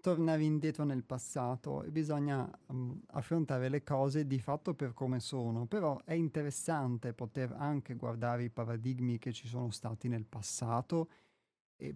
tornare 0.02 0.44
indietro 0.44 0.84
nel 0.84 1.06
passato 1.06 1.84
e 1.84 1.92
bisogna 1.92 2.46
um, 2.66 3.02
affrontare 3.12 3.70
le 3.70 3.84
cose 3.84 4.28
di 4.28 4.40
fatto 4.40 4.74
per 4.74 4.94
come 4.94 5.22
sono. 5.22 5.68
Però 5.68 5.98
è 6.04 6.12
interessante 6.12 7.14
poter 7.14 7.56
anche 7.58 7.96
guardare 7.96 8.44
i 8.44 8.50
paradigmi 8.50 9.18
che 9.18 9.32
ci 9.32 9.48
sono 9.48 9.72
stati 9.72 10.10
nel 10.10 10.26
passato 10.26 11.10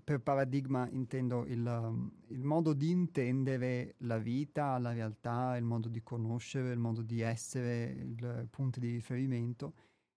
per 0.03 0.19
paradigma 0.21 0.89
intendo 0.89 1.45
il, 1.45 2.09
il, 2.29 2.43
modo 2.43 2.73
di 2.73 2.89
intendere 2.89 3.93
la 3.99 4.17
vita, 4.17 4.79
la 4.79 4.91
realtà, 4.91 5.55
il 5.57 5.63
modo 5.63 5.89
di 5.89 6.01
conoscere, 6.01 6.71
il 6.71 6.79
modo 6.79 7.03
di 7.03 7.21
essere, 7.21 7.91
i 7.91 8.47
punti 8.49 8.79
di 8.79 8.89
riferimento, 8.89 9.73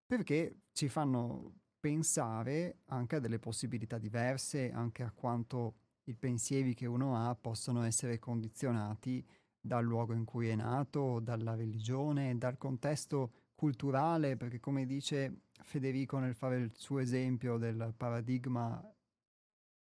perché 0.06 0.62
ci 0.72 0.88
fanno 0.88 1.52
pensare 1.78 2.78
anche 2.86 3.16
a 3.16 3.18
delle 3.20 3.38
possibilità 3.38 3.98
diverse, 3.98 4.70
anche 4.72 5.02
a 5.02 5.12
quanto 5.12 5.74
i 6.04 6.14
pensieri 6.14 6.72
che 6.72 6.86
uno 6.86 7.16
ha 7.16 7.34
possono 7.34 7.82
essere 7.82 8.18
condizionati 8.18 9.24
dal 9.60 9.84
luogo 9.84 10.14
in 10.14 10.24
cui 10.24 10.48
è 10.48 10.54
nato, 10.54 11.20
dalla 11.20 11.54
religione, 11.54 12.38
dal 12.38 12.56
contesto 12.56 13.32
culturale, 13.54 14.36
perché 14.36 14.60
come 14.60 14.86
dice 14.86 15.42
Federico 15.60 16.18
nel 16.18 16.34
fare 16.34 16.56
il 16.56 16.70
suo 16.74 17.00
esempio 17.00 17.58
del 17.58 17.92
paradigma 17.96 18.82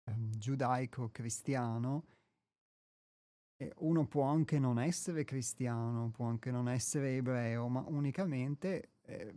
Ehm, 0.09 0.31
giudaico-cristiano, 0.37 2.05
uno 3.79 4.07
può 4.07 4.25
anche 4.25 4.59
non 4.59 4.79
essere 4.79 5.25
cristiano, 5.25 6.11
può 6.11 6.27
anche 6.27 6.51
non 6.51 6.69
essere 6.69 7.17
ebreo, 7.17 7.69
ma 7.69 7.85
unicamente, 7.87 8.91
eh, 9.03 9.35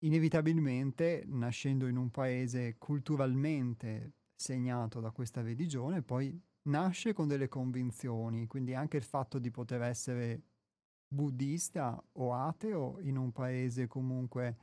inevitabilmente, 0.00 1.24
nascendo 1.26 1.86
in 1.86 1.96
un 1.96 2.10
paese 2.10 2.76
culturalmente 2.78 4.12
segnato 4.34 5.00
da 5.00 5.10
questa 5.10 5.40
religione, 5.40 6.02
poi 6.02 6.38
nasce 6.64 7.12
con 7.14 7.26
delle 7.26 7.48
convinzioni, 7.48 8.46
quindi 8.46 8.74
anche 8.74 8.98
il 8.98 9.02
fatto 9.02 9.38
di 9.38 9.50
poter 9.50 9.82
essere 9.82 10.42
buddista 11.08 12.02
o 12.12 12.34
ateo 12.34 12.98
in 13.00 13.16
un 13.16 13.32
paese 13.32 13.86
comunque 13.86 14.56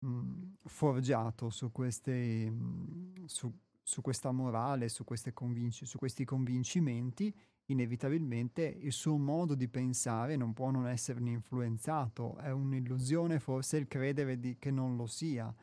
mh, 0.00 0.54
forgiato 0.64 1.50
su 1.50 1.70
queste, 1.72 2.50
mh, 2.50 3.24
su, 3.26 3.52
su 3.86 4.00
questa 4.00 4.32
morale, 4.32 4.88
su, 4.88 5.04
convinci- 5.32 5.86
su, 5.86 5.96
questi 5.96 6.24
convincimenti, 6.24 7.32
inevitabilmente 7.66 8.62
il 8.64 8.90
suo 8.90 9.16
modo 9.16 9.54
di 9.54 9.68
pensare 9.68 10.34
non 10.34 10.52
può 10.54 10.72
non 10.72 10.88
esserne 10.88 11.30
influenzato. 11.30 12.36
È 12.38 12.50
un'illusione 12.50 13.38
forse 13.38 13.76
il 13.76 13.86
credere 13.86 14.40
di- 14.40 14.58
che 14.58 14.72
non 14.72 14.96
lo 14.96 15.06
sia. 15.06 15.54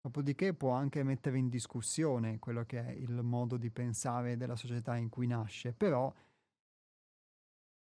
Dopodiché 0.00 0.54
può 0.54 0.72
anche 0.72 1.04
mettere 1.04 1.38
in 1.38 1.48
discussione 1.48 2.40
quello 2.40 2.64
che 2.64 2.84
è 2.84 2.90
il 2.90 3.22
modo 3.22 3.56
di 3.56 3.70
pensare 3.70 4.36
della 4.36 4.56
società 4.56 4.96
in 4.96 5.08
cui 5.08 5.28
nasce, 5.28 5.72
però 5.72 6.12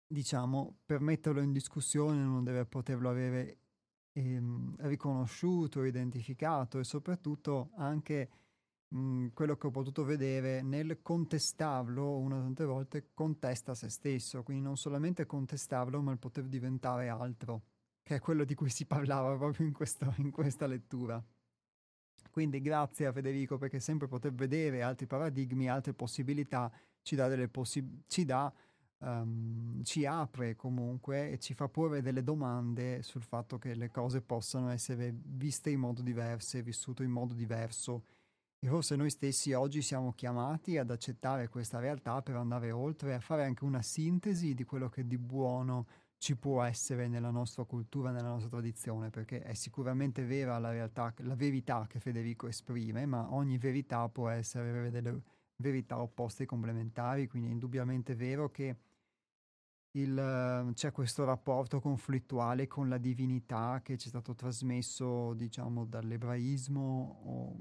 diciamo, 0.07 0.79
per 0.87 1.01
metterlo 1.01 1.43
in 1.43 1.53
discussione 1.53 2.25
non 2.25 2.45
deve 2.45 2.65
poterlo 2.65 3.11
avere 3.11 3.59
ehm, 4.13 4.77
riconosciuto, 4.87 5.85
identificato 5.85 6.79
e 6.79 6.85
soprattutto 6.85 7.73
anche 7.77 8.42
Mhmm, 8.93 9.31
quello 9.33 9.57
che 9.57 9.67
ho 9.67 9.71
potuto 9.71 10.05
vedere 10.05 10.63
nel 10.63 11.01
contestarlo, 11.03 12.19
una 12.19 12.41
tante 12.41 12.65
volte 12.65 13.11
contesta 13.15 13.75
se 13.75 13.89
stesso, 13.89 14.43
quindi 14.43 14.63
non 14.63 14.77
solamente 14.77 15.25
contestarlo, 15.25 16.03
ma 16.03 16.13
il 16.13 16.19
poter 16.19 16.45
diventare 16.45 17.09
altro, 17.09 17.63
che 18.03 18.17
è 18.17 18.21
quello 18.21 18.45
di 18.45 18.55
cui 18.55 18.69
si 18.69 18.85
parlava 18.85 19.35
proprio 19.37 19.67
in, 19.67 19.73
questo, 19.73 20.13
in 20.19 20.31
questa 20.31 20.67
lettura. 20.67 21.23
Quindi 22.31 22.61
grazie 22.61 23.07
a 23.07 23.13
Federico 23.13 23.59
perché 23.59 23.81
sempre 23.81 24.09
poter 24.09 24.33
vedere 24.33 24.83
altri 24.83 25.07
paradigmi, 25.07 25.69
altre 25.69 25.95
possibilità, 25.95 26.71
ci 27.03 27.15
dà, 27.15 27.29
possi- 27.49 28.05
ci 28.07 28.25
dà 28.25 28.53
um, 29.03 29.83
ci 29.83 30.07
apre 30.07 30.57
comunque 30.57 31.31
e 31.31 31.39
ci 31.39 31.55
fa 31.55 31.69
porre 31.69 32.01
delle 32.01 32.23
domande 32.23 33.03
sul 33.03 33.23
fatto 33.23 33.59
che 33.59 33.75
le 33.75 33.91
cose 33.91 34.23
possano 34.23 34.71
essere 34.71 35.13
viste 35.15 35.71
in 35.71 35.81
modo 35.81 36.03
diverso, 36.03 36.61
vissute 36.63 37.03
in 37.03 37.11
modo 37.11 37.35
diverso. 37.35 38.05
E 38.65 38.69
forse 38.69 38.95
noi 38.95 39.11
stessi 39.11 39.53
oggi 39.55 39.83
siamo 39.83 40.13
chiamati 40.13 40.79
ad 40.79 40.93
accettare 40.93 41.49
questa 41.49 41.81
realtà 41.81 42.23
per 42.23 42.37
andare 42.37 42.71
oltre, 42.71 43.13
a 43.13 43.19
fare 43.19 43.45
anche 43.45 43.65
una 43.65 43.83
sintesi 43.83 44.55
di 44.55 44.63
quello 44.63 44.89
che 44.89 45.05
di 45.05 45.19
buono 45.19 45.89
ci 46.17 46.37
può 46.37 46.63
essere 46.63 47.09
nella 47.09 47.31
nostra 47.31 47.65
cultura, 47.65 48.13
nella 48.13 48.29
nostra 48.29 48.51
tradizione, 48.51 49.11
perché 49.11 49.43
è 49.43 49.55
sicuramente 49.55 50.25
vera 50.25 50.61
la 50.61 50.71
realtà, 50.71 51.13
la 51.23 51.35
verità 51.35 51.87
che 51.89 51.99
Federico 51.99 52.47
esprime, 52.47 53.05
ma 53.05 53.35
ogni 53.35 53.59
verità 53.59 54.09
può 54.09 54.29
essere 54.29 54.91
delle 54.91 55.21
verità 55.57 56.01
opposte 56.01 56.45
e 56.45 56.47
complementari, 56.47 57.27
quindi 57.27 57.49
è 57.49 57.53
indubbiamente 57.53 58.15
vero 58.15 58.49
che 58.53 58.77
il, 59.99 60.71
c'è 60.73 60.93
questo 60.93 61.25
rapporto 61.25 61.81
conflittuale 61.81 62.69
con 62.69 62.89
la 62.89 62.99
divinità 62.99 63.81
che 63.83 63.99
ci 63.99 64.07
è 64.07 64.11
stato 64.11 64.37
trasmesso, 64.37 65.35
diciamo, 65.35 65.85
dall'ebraismo 65.85 67.23
o, 67.25 67.57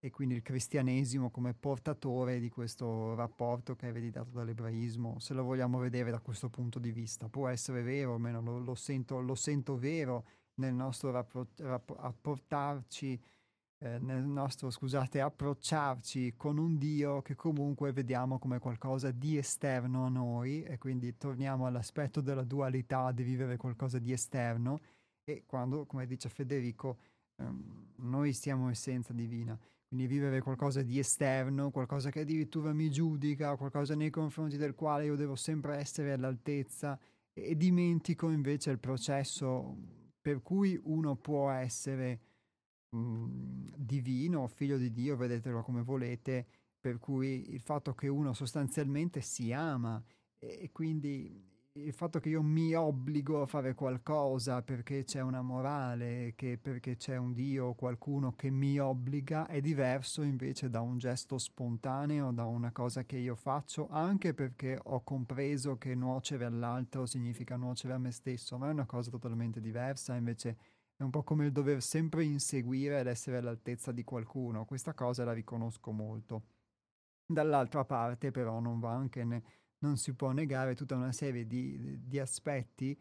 e 0.00 0.10
quindi 0.10 0.36
il 0.36 0.42
cristianesimo 0.42 1.30
come 1.30 1.54
portatore 1.54 2.38
di 2.38 2.48
questo 2.48 3.14
rapporto 3.14 3.74
che 3.74 3.86
è 3.86 3.90
ereditato 3.90 4.30
dall'ebraismo, 4.30 5.18
se 5.18 5.34
lo 5.34 5.42
vogliamo 5.42 5.78
vedere 5.78 6.10
da 6.10 6.20
questo 6.20 6.48
punto 6.48 6.78
di 6.78 6.92
vista. 6.92 7.28
Può 7.28 7.48
essere 7.48 7.82
vero, 7.82 8.14
almeno 8.14 8.40
lo, 8.40 8.58
lo, 8.58 8.74
sento, 8.74 9.20
lo 9.20 9.34
sento, 9.34 9.76
vero 9.76 10.24
nel 10.54 10.74
nostro 10.74 11.10
rapport, 11.10 11.60
rapportarci 11.60 13.20
eh, 13.80 13.98
nel 13.98 14.24
nostro, 14.24 14.70
scusate, 14.70 15.20
approcciarci 15.20 16.34
con 16.36 16.58
un 16.58 16.78
Dio 16.78 17.22
che 17.22 17.36
comunque 17.36 17.92
vediamo 17.92 18.38
come 18.38 18.58
qualcosa 18.58 19.10
di 19.12 19.36
esterno 19.36 20.04
a 20.04 20.08
noi 20.08 20.62
e 20.64 20.78
quindi 20.78 21.16
torniamo 21.16 21.66
all'aspetto 21.66 22.20
della 22.20 22.42
dualità 22.42 23.12
di 23.12 23.22
vivere 23.22 23.56
qualcosa 23.56 23.98
di 23.98 24.12
esterno 24.12 24.80
e 25.24 25.44
quando, 25.46 25.86
come 25.86 26.06
dice 26.06 26.28
Federico, 26.28 26.98
ehm, 27.36 27.92
noi 27.96 28.32
siamo 28.32 28.68
essenza 28.68 29.12
divina. 29.12 29.58
Quindi 29.88 30.06
vivere 30.06 30.42
qualcosa 30.42 30.82
di 30.82 30.98
esterno, 30.98 31.70
qualcosa 31.70 32.10
che 32.10 32.20
addirittura 32.20 32.72
mi 32.74 32.90
giudica, 32.90 33.56
qualcosa 33.56 33.94
nei 33.94 34.10
confronti 34.10 34.58
del 34.58 34.74
quale 34.74 35.06
io 35.06 35.16
devo 35.16 35.34
sempre 35.34 35.76
essere 35.76 36.12
all'altezza 36.12 36.98
e, 37.32 37.56
dimentico 37.56 38.28
invece 38.30 38.70
il 38.70 38.78
processo 38.78 39.76
per 40.20 40.42
cui 40.42 40.78
uno 40.84 41.16
può 41.16 41.50
essere 41.50 42.20
Mhmm, 42.90 43.68
divino, 43.76 44.46
figlio 44.48 44.78
di 44.78 44.90
Dio, 44.90 45.16
vedetelo 45.16 45.62
come 45.62 45.82
volete, 45.82 46.46
per 46.80 46.98
cui 46.98 47.52
il 47.52 47.60
fatto 47.60 47.94
che 47.94 48.08
uno 48.08 48.32
sostanzialmente 48.32 49.20
si 49.20 49.52
ama. 49.52 50.02
E, 50.38 50.58
e 50.62 50.70
quindi 50.72 51.44
il 51.84 51.92
fatto 51.92 52.18
che 52.20 52.28
io 52.28 52.42
mi 52.42 52.74
obbligo 52.74 53.42
a 53.42 53.46
fare 53.46 53.74
qualcosa 53.74 54.62
perché 54.62 55.04
c'è 55.04 55.20
una 55.20 55.42
morale, 55.42 56.34
perché 56.34 56.96
c'è 56.96 57.16
un 57.16 57.32
Dio 57.32 57.66
o 57.66 57.74
qualcuno 57.74 58.34
che 58.34 58.50
mi 58.50 58.78
obbliga, 58.78 59.46
è 59.46 59.60
diverso 59.60 60.22
invece 60.22 60.68
da 60.68 60.80
un 60.80 60.98
gesto 60.98 61.38
spontaneo, 61.38 62.32
da 62.32 62.44
una 62.44 62.72
cosa 62.72 63.04
che 63.04 63.16
io 63.16 63.34
faccio, 63.34 63.88
anche 63.88 64.34
perché 64.34 64.78
ho 64.82 65.02
compreso 65.02 65.78
che 65.78 65.94
nuocere 65.94 66.44
all'altro 66.44 67.06
significa 67.06 67.56
nuocere 67.56 67.94
a 67.94 67.98
me 67.98 68.10
stesso, 68.10 68.58
ma 68.58 68.68
è 68.68 68.72
una 68.72 68.86
cosa 68.86 69.10
totalmente 69.10 69.60
diversa, 69.60 70.14
invece 70.14 70.56
è 70.96 71.02
un 71.02 71.10
po' 71.10 71.22
come 71.22 71.46
il 71.46 71.52
dover 71.52 71.80
sempre 71.80 72.24
inseguire 72.24 72.98
ed 72.98 73.06
essere 73.06 73.36
all'altezza 73.36 73.92
di 73.92 74.02
qualcuno. 74.02 74.64
Questa 74.64 74.94
cosa 74.94 75.24
la 75.24 75.32
riconosco 75.32 75.92
molto. 75.92 76.42
Dall'altra 77.24 77.84
parte, 77.84 78.30
però, 78.30 78.58
non 78.58 78.80
va 78.80 78.92
anche 78.92 79.22
ne, 79.22 79.42
non 79.78 79.96
si 79.96 80.14
può 80.14 80.32
negare 80.32 80.74
tutta 80.74 80.96
una 80.96 81.12
serie 81.12 81.46
di, 81.46 81.98
di 82.06 82.18
aspetti 82.18 82.98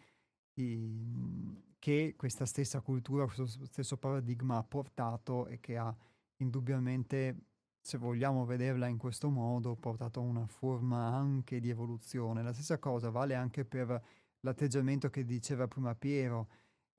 di, 0.54 1.76
che 1.80 2.16
questa 2.18 2.45
stessa 2.45 2.82
cultura, 2.82 3.26
questo 3.26 3.48
stesso 3.66 3.98
paradigma 3.98 4.58
ha 4.58 4.64
portato 4.64 5.48
e 5.48 5.60
che 5.60 5.78
ha 5.78 5.95
indubbiamente, 6.38 7.38
se 7.80 7.98
vogliamo 7.98 8.45
vederla 8.45 8.88
in 8.88 8.98
questo 8.98 9.30
modo, 9.30 9.76
portato 9.76 10.20
a 10.20 10.24
una 10.24 10.48
forma 10.48 11.08
anche 11.14 11.60
di 11.60 11.70
evoluzione. 11.70 12.44
La 12.44 12.54
stessa 12.54 12.78
cosa 12.78 13.10
vale 13.10 13.36
anche 13.36 13.66
per 13.66 14.04
l'atteggiamento 14.41 15.10
che 15.10 15.26
diceva 15.26 15.68
prima 15.68 15.95
Piero 15.95 16.48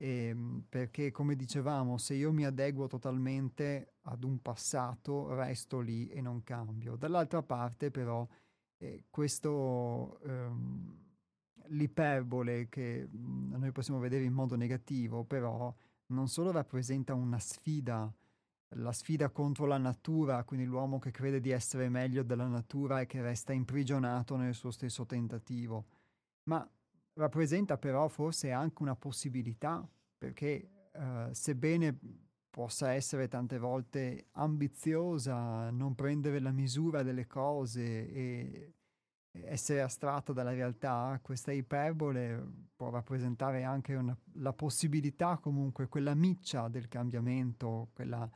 Ehm, 0.01 0.63
perché 0.69 1.11
come 1.11 1.35
dicevamo, 1.35 1.97
se 1.97 2.13
io 2.13 2.31
mi 2.31 2.45
adeguo 2.45 2.87
totalmente 2.87 3.95
ad 4.03 4.23
un 4.23 4.41
passato, 4.41 5.33
resto 5.35 5.81
lì 5.81 6.07
e 6.07 6.21
non 6.21 6.41
cambio. 6.43 6.95
Dall'altra 6.95 7.43
parte 7.43 7.91
però 7.91 8.25
eh, 8.79 9.05
questo 9.09 10.19
ehm, 10.23 10.97
l'iperbole 11.67 12.69
che 12.69 13.07
mh, 13.09 13.55
noi 13.57 13.71
possiamo 13.71 13.99
vedere 13.99 14.23
in 14.23 14.33
modo 14.33 14.55
negativo, 14.55 15.23
però 15.23 15.73
non 16.07 16.27
solo 16.27 16.51
rappresenta 16.51 17.13
una 17.13 17.39
sfida, 17.39 18.11
la 18.75 18.91
sfida 18.91 19.29
contro 19.29 19.65
la 19.65 19.77
natura, 19.77 20.43
quindi 20.43 20.65
l'uomo 20.65 20.97
che 20.97 21.11
crede 21.11 21.39
di 21.39 21.51
essere 21.51 21.89
meglio 21.89 22.23
della 22.23 22.47
natura 22.47 23.01
e 23.01 23.05
che 23.05 23.21
resta 23.21 23.53
imprigionato 23.53 24.35
nel 24.35 24.53
suo 24.53 24.71
stesso 24.71 25.05
tentativo, 25.05 25.85
ma 26.43 26.67
rappresenta 27.13 27.77
però 27.77 28.07
forse 28.07 28.51
anche 28.51 28.81
una 28.81 28.95
possibilità, 28.95 29.87
perché 30.17 30.69
uh, 30.93 31.31
sebbene 31.31 31.97
possa 32.59 32.91
essere 32.91 33.29
tante 33.29 33.57
volte 33.57 34.25
ambiziosa, 34.31 35.69
non 35.69 35.95
prendere 35.95 36.41
la 36.41 36.51
misura 36.51 37.03
delle 37.03 37.25
cose 37.25 38.11
e 38.11 38.73
essere 39.31 39.81
astratta 39.81 40.33
dalla 40.33 40.51
realtà, 40.51 41.17
questa 41.23 41.53
iperbole 41.53 42.45
può 42.75 42.89
rappresentare 42.89 43.63
anche 43.63 43.95
una, 43.95 44.13
la 44.33 44.51
possibilità 44.51 45.37
comunque, 45.37 45.87
quella 45.87 46.13
miccia 46.13 46.67
del 46.67 46.89
cambiamento, 46.89 47.91
quella 47.93 48.29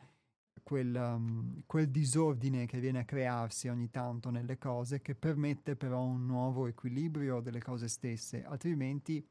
quel, 0.63 0.95
um, 0.95 1.61
quel 1.65 1.89
disordine 1.89 2.65
che 2.65 2.79
viene 2.79 2.99
a 2.99 3.05
crearsi 3.05 3.67
ogni 3.67 3.89
tanto 3.89 4.29
nelle 4.29 4.57
cose 4.57 5.01
che 5.01 5.15
permette 5.15 5.75
però 5.75 6.01
un 6.01 6.25
nuovo 6.25 6.67
equilibrio 6.67 7.41
delle 7.41 7.61
cose 7.61 7.89
stesse, 7.89 8.45
altrimenti 8.45 9.21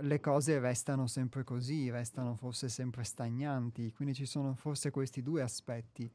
le 0.00 0.20
cose 0.20 0.58
restano 0.58 1.06
sempre 1.06 1.44
così, 1.44 1.90
restano 1.90 2.34
forse 2.34 2.68
sempre 2.68 3.04
stagnanti, 3.04 3.92
quindi 3.92 4.14
ci 4.14 4.26
sono 4.26 4.54
forse 4.54 4.90
questi 4.90 5.22
due 5.22 5.42
aspetti. 5.42 6.12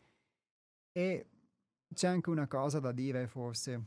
E 0.91 1.29
c'è 1.93 2.07
anche 2.07 2.29
una 2.29 2.47
cosa 2.47 2.79
da 2.79 2.91
dire 2.91 3.27
forse, 3.27 3.85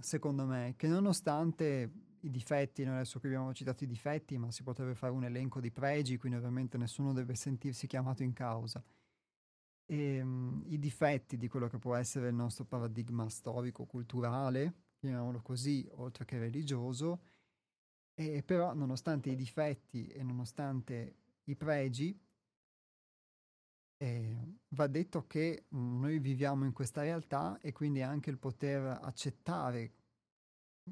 secondo 0.00 0.44
me, 0.44 0.74
che 0.76 0.86
nonostante 0.86 1.90
i 2.20 2.30
difetti, 2.30 2.84
noi 2.84 2.96
adesso 2.96 3.20
qui 3.20 3.28
abbiamo 3.28 3.54
citato 3.54 3.84
i 3.84 3.86
difetti, 3.86 4.36
ma 4.38 4.50
si 4.50 4.62
potrebbe 4.62 4.94
fare 4.94 5.12
un 5.12 5.24
elenco 5.24 5.60
di 5.60 5.70
pregi, 5.70 6.18
quindi 6.18 6.38
ovviamente 6.38 6.76
nessuno 6.76 7.12
deve 7.12 7.34
sentirsi 7.34 7.86
chiamato 7.86 8.22
in 8.22 8.32
causa. 8.32 8.82
E, 9.86 10.20
um, 10.20 10.62
I 10.66 10.78
difetti 10.78 11.38
di 11.38 11.48
quello 11.48 11.68
che 11.68 11.78
può 11.78 11.94
essere 11.94 12.28
il 12.28 12.34
nostro 12.34 12.64
paradigma 12.64 13.28
storico-culturale, 13.28 14.74
chiamiamolo 14.98 15.40
così, 15.40 15.88
oltre 15.92 16.24
che 16.26 16.38
religioso, 16.38 17.20
e 18.20 18.42
però 18.42 18.74
nonostante 18.74 19.30
i 19.30 19.36
difetti 19.36 20.08
e 20.08 20.24
nonostante 20.24 21.14
i 21.44 21.54
pregi, 21.54 22.20
eh, 23.96 24.56
va 24.70 24.88
detto 24.88 25.28
che 25.28 25.66
noi 25.68 26.18
viviamo 26.18 26.64
in 26.64 26.72
questa 26.72 27.02
realtà 27.02 27.60
e 27.60 27.70
quindi 27.70 28.02
anche 28.02 28.30
il 28.30 28.38
poter 28.38 28.98
accettare 29.02 29.92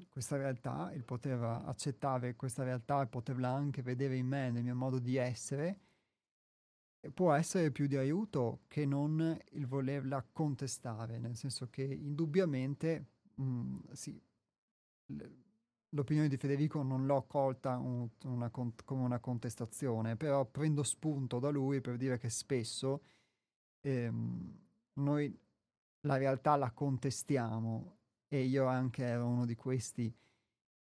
questa 0.09 0.37
realtà, 0.37 0.93
il 0.93 1.03
poter 1.03 1.43
accettare 1.43 2.37
questa 2.37 2.63
realtà 2.63 3.03
e 3.03 3.09
poterla 3.09 3.49
anche 3.49 3.83
vedere 3.83 4.17
in 4.17 4.27
me, 4.29 4.53
nel 4.53 4.63
mio 4.63 4.77
modo 4.77 5.01
di 5.01 5.17
essere, 5.17 5.81
può 7.13 7.33
essere 7.33 7.73
più 7.73 7.89
di 7.89 7.97
aiuto 7.97 8.61
che 8.69 8.87
non 8.87 9.37
il 9.51 9.67
volerla 9.67 10.25
contestare, 10.33 11.19
nel 11.19 11.35
senso 11.35 11.69
che 11.71 11.83
indubbiamente, 11.83 13.07
mh, 13.35 13.43
mm, 13.43 13.79
sì, 13.91 14.23
l'opinione 15.97 16.29
di 16.29 16.37
Federico 16.37 16.83
non 16.83 17.07
l'ho 17.07 17.25
colta 17.27 17.77
un, 17.79 18.07
una, 18.25 18.51
come 18.51 19.03
una 19.03 19.19
contestazione, 19.19 20.17
però 20.17 20.45
prendo 20.45 20.83
spunto 20.83 21.39
da 21.39 21.49
lui 21.49 21.81
per 21.81 21.97
dire 21.97 22.19
che 22.19 22.29
spesso 22.29 23.03
ehm, 23.81 24.59
noi 24.95 25.37
la 26.01 26.17
realtà 26.17 26.55
la 26.57 26.71
contestiamo 26.71 27.97
e 28.29 28.43
io 28.43 28.67
anche 28.67 29.05
ero 29.05 29.27
uno 29.27 29.47
di 29.47 29.55
questi, 29.55 30.15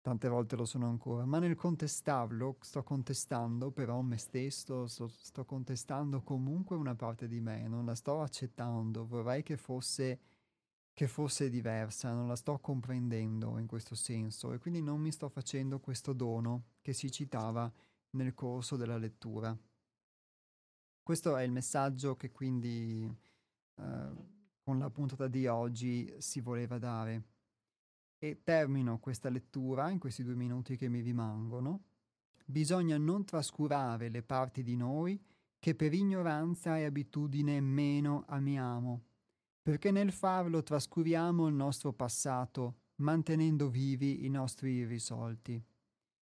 tante 0.01 0.29
volte 0.29 0.57
lo 0.57 0.65
sono 0.65 0.89
ancora, 0.89 1.25
ma 1.25 1.39
nel 1.39 1.57
contestarlo 1.57 2.57
sto 2.61 2.83
contestando 2.83 3.71
però 3.71 4.01
me 4.03 4.19
stesso, 4.19 4.87
sto, 4.87 5.09
sto 5.09 5.45
contestando 5.45 6.23
comunque 6.23 6.77
una 6.77 6.95
parte 6.95 7.27
di 7.27 7.41
me, 7.41 7.67
non 7.67 7.85
la 7.85 7.95
sto 7.95 8.23
accettando, 8.23 9.07
vorrei 9.07 9.43
che 9.43 9.57
fosse, 9.57 10.21
che 10.93 11.09
fosse 11.09 11.49
diversa, 11.49 12.13
non 12.13 12.29
la 12.29 12.37
sto 12.37 12.59
comprendendo 12.59 13.59
in 13.59 13.67
questo 13.67 13.95
senso 13.95 14.53
e 14.53 14.59
quindi 14.59 14.83
non 14.83 15.01
mi 15.01 15.11
sto 15.11 15.29
facendo 15.29 15.81
questo 15.81 16.13
dono 16.13 16.65
che 16.81 16.93
si 16.93 17.11
citava 17.11 17.73
nel 18.11 18.35
corso 18.35 18.77
della 18.77 18.99
lettura. 18.99 19.57
Questo 21.03 21.37
è 21.37 21.43
il 21.43 21.53
messaggio 21.53 22.17
che 22.17 22.31
quindi... 22.31 23.11
Uh, 23.75 24.41
con 24.63 24.79
la 24.79 24.91
puntata 24.91 25.27
di 25.27 25.47
oggi 25.47 26.13
si 26.19 26.41
voleva 26.41 26.79
dare. 26.79 27.31
E 28.19 28.43
termino 28.45 29.01
questa 29.01 29.29
lettura 29.29 29.91
in 29.91 29.99
questi 29.99 30.23
due 30.23 30.37
minuti 30.37 30.77
che 30.77 30.89
mi 30.89 31.01
rimangono. 31.01 31.83
Bisogna 32.47 32.97
non 32.97 33.25
trascurare 33.25 34.09
le 34.09 34.23
parti 34.23 34.63
di 34.63 34.77
noi 34.77 35.21
che 35.59 35.75
per 35.75 35.93
ignoranza 35.93 36.79
e 36.79 36.85
abitudine 36.85 37.61
meno 37.61 38.25
amiamo, 38.29 39.03
perché 39.63 39.93
nel 39.93 40.11
farlo 40.11 40.63
trascuriamo 40.63 41.47
il 41.47 41.55
nostro 41.55 41.93
passato, 41.93 42.81
mantenendo 42.97 43.71
vivi 43.71 44.25
i 44.25 44.29
nostri 44.29 44.73
irrisolti. 44.73 45.65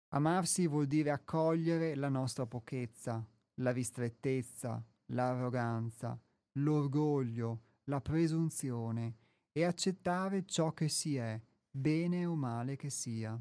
Amarsi 0.10 0.68
vuol 0.68 0.86
dire 0.86 1.10
accogliere 1.10 1.96
la 1.96 2.10
nostra 2.10 2.46
pochezza, 2.46 3.28
la 3.56 3.72
ristrettezza, 3.72 4.84
l'arroganza, 5.08 6.20
l'orgoglio, 6.54 7.62
la 7.86 8.00
presunzione 8.00 9.18
e 9.52 9.64
accettare 9.64 10.46
ciò 10.46 10.74
che 10.74 10.88
si 10.88 11.16
è, 11.16 11.42
bene 11.70 12.26
o 12.26 12.36
male 12.36 12.76
che 12.76 12.90
sia. 12.90 13.40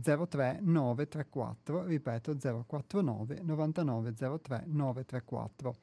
03 0.00 0.60
934, 0.60 1.84
ripeto 1.84 2.36
049 2.66 3.40
99 3.42 4.14
03 4.14 4.64
934. 4.66 5.76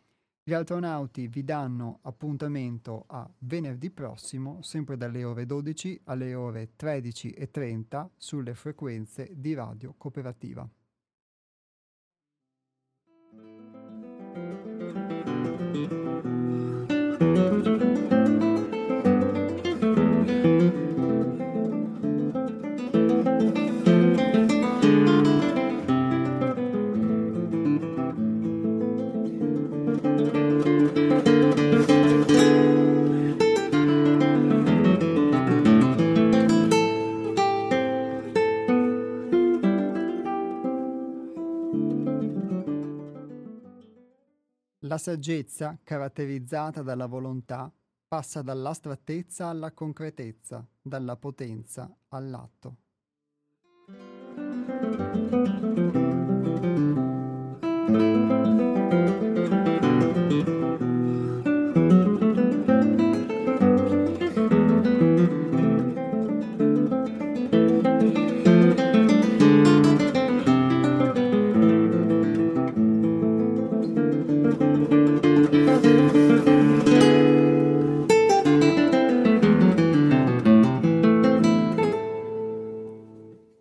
Gli 0.47 0.53
astronauti 0.53 1.27
vi 1.27 1.43
danno 1.43 1.99
appuntamento 2.03 3.05
a 3.07 3.27
venerdì 3.39 3.89
prossimo, 3.89 4.61
sempre 4.61 4.95
dalle 4.95 5.23
ore 5.23 5.47
12 5.47 6.01
alle 6.03 6.35
ore 6.35 6.73
13.30 6.77 8.09
sulle 8.15 8.53
frequenze 8.53 9.31
di 9.33 9.55
Radio 9.55 9.95
Cooperativa. 9.97 10.69
La 44.95 45.01
saggezza, 45.01 45.77
caratterizzata 45.83 46.81
dalla 46.81 47.07
volontà, 47.07 47.69
passa 48.07 48.41
dall'astrattezza 48.41 49.47
alla 49.47 49.73
concretezza, 49.73 50.65
dalla 50.81 51.17
potenza 51.17 51.93
all'atto. 52.07 52.77
Thank 53.87 54.95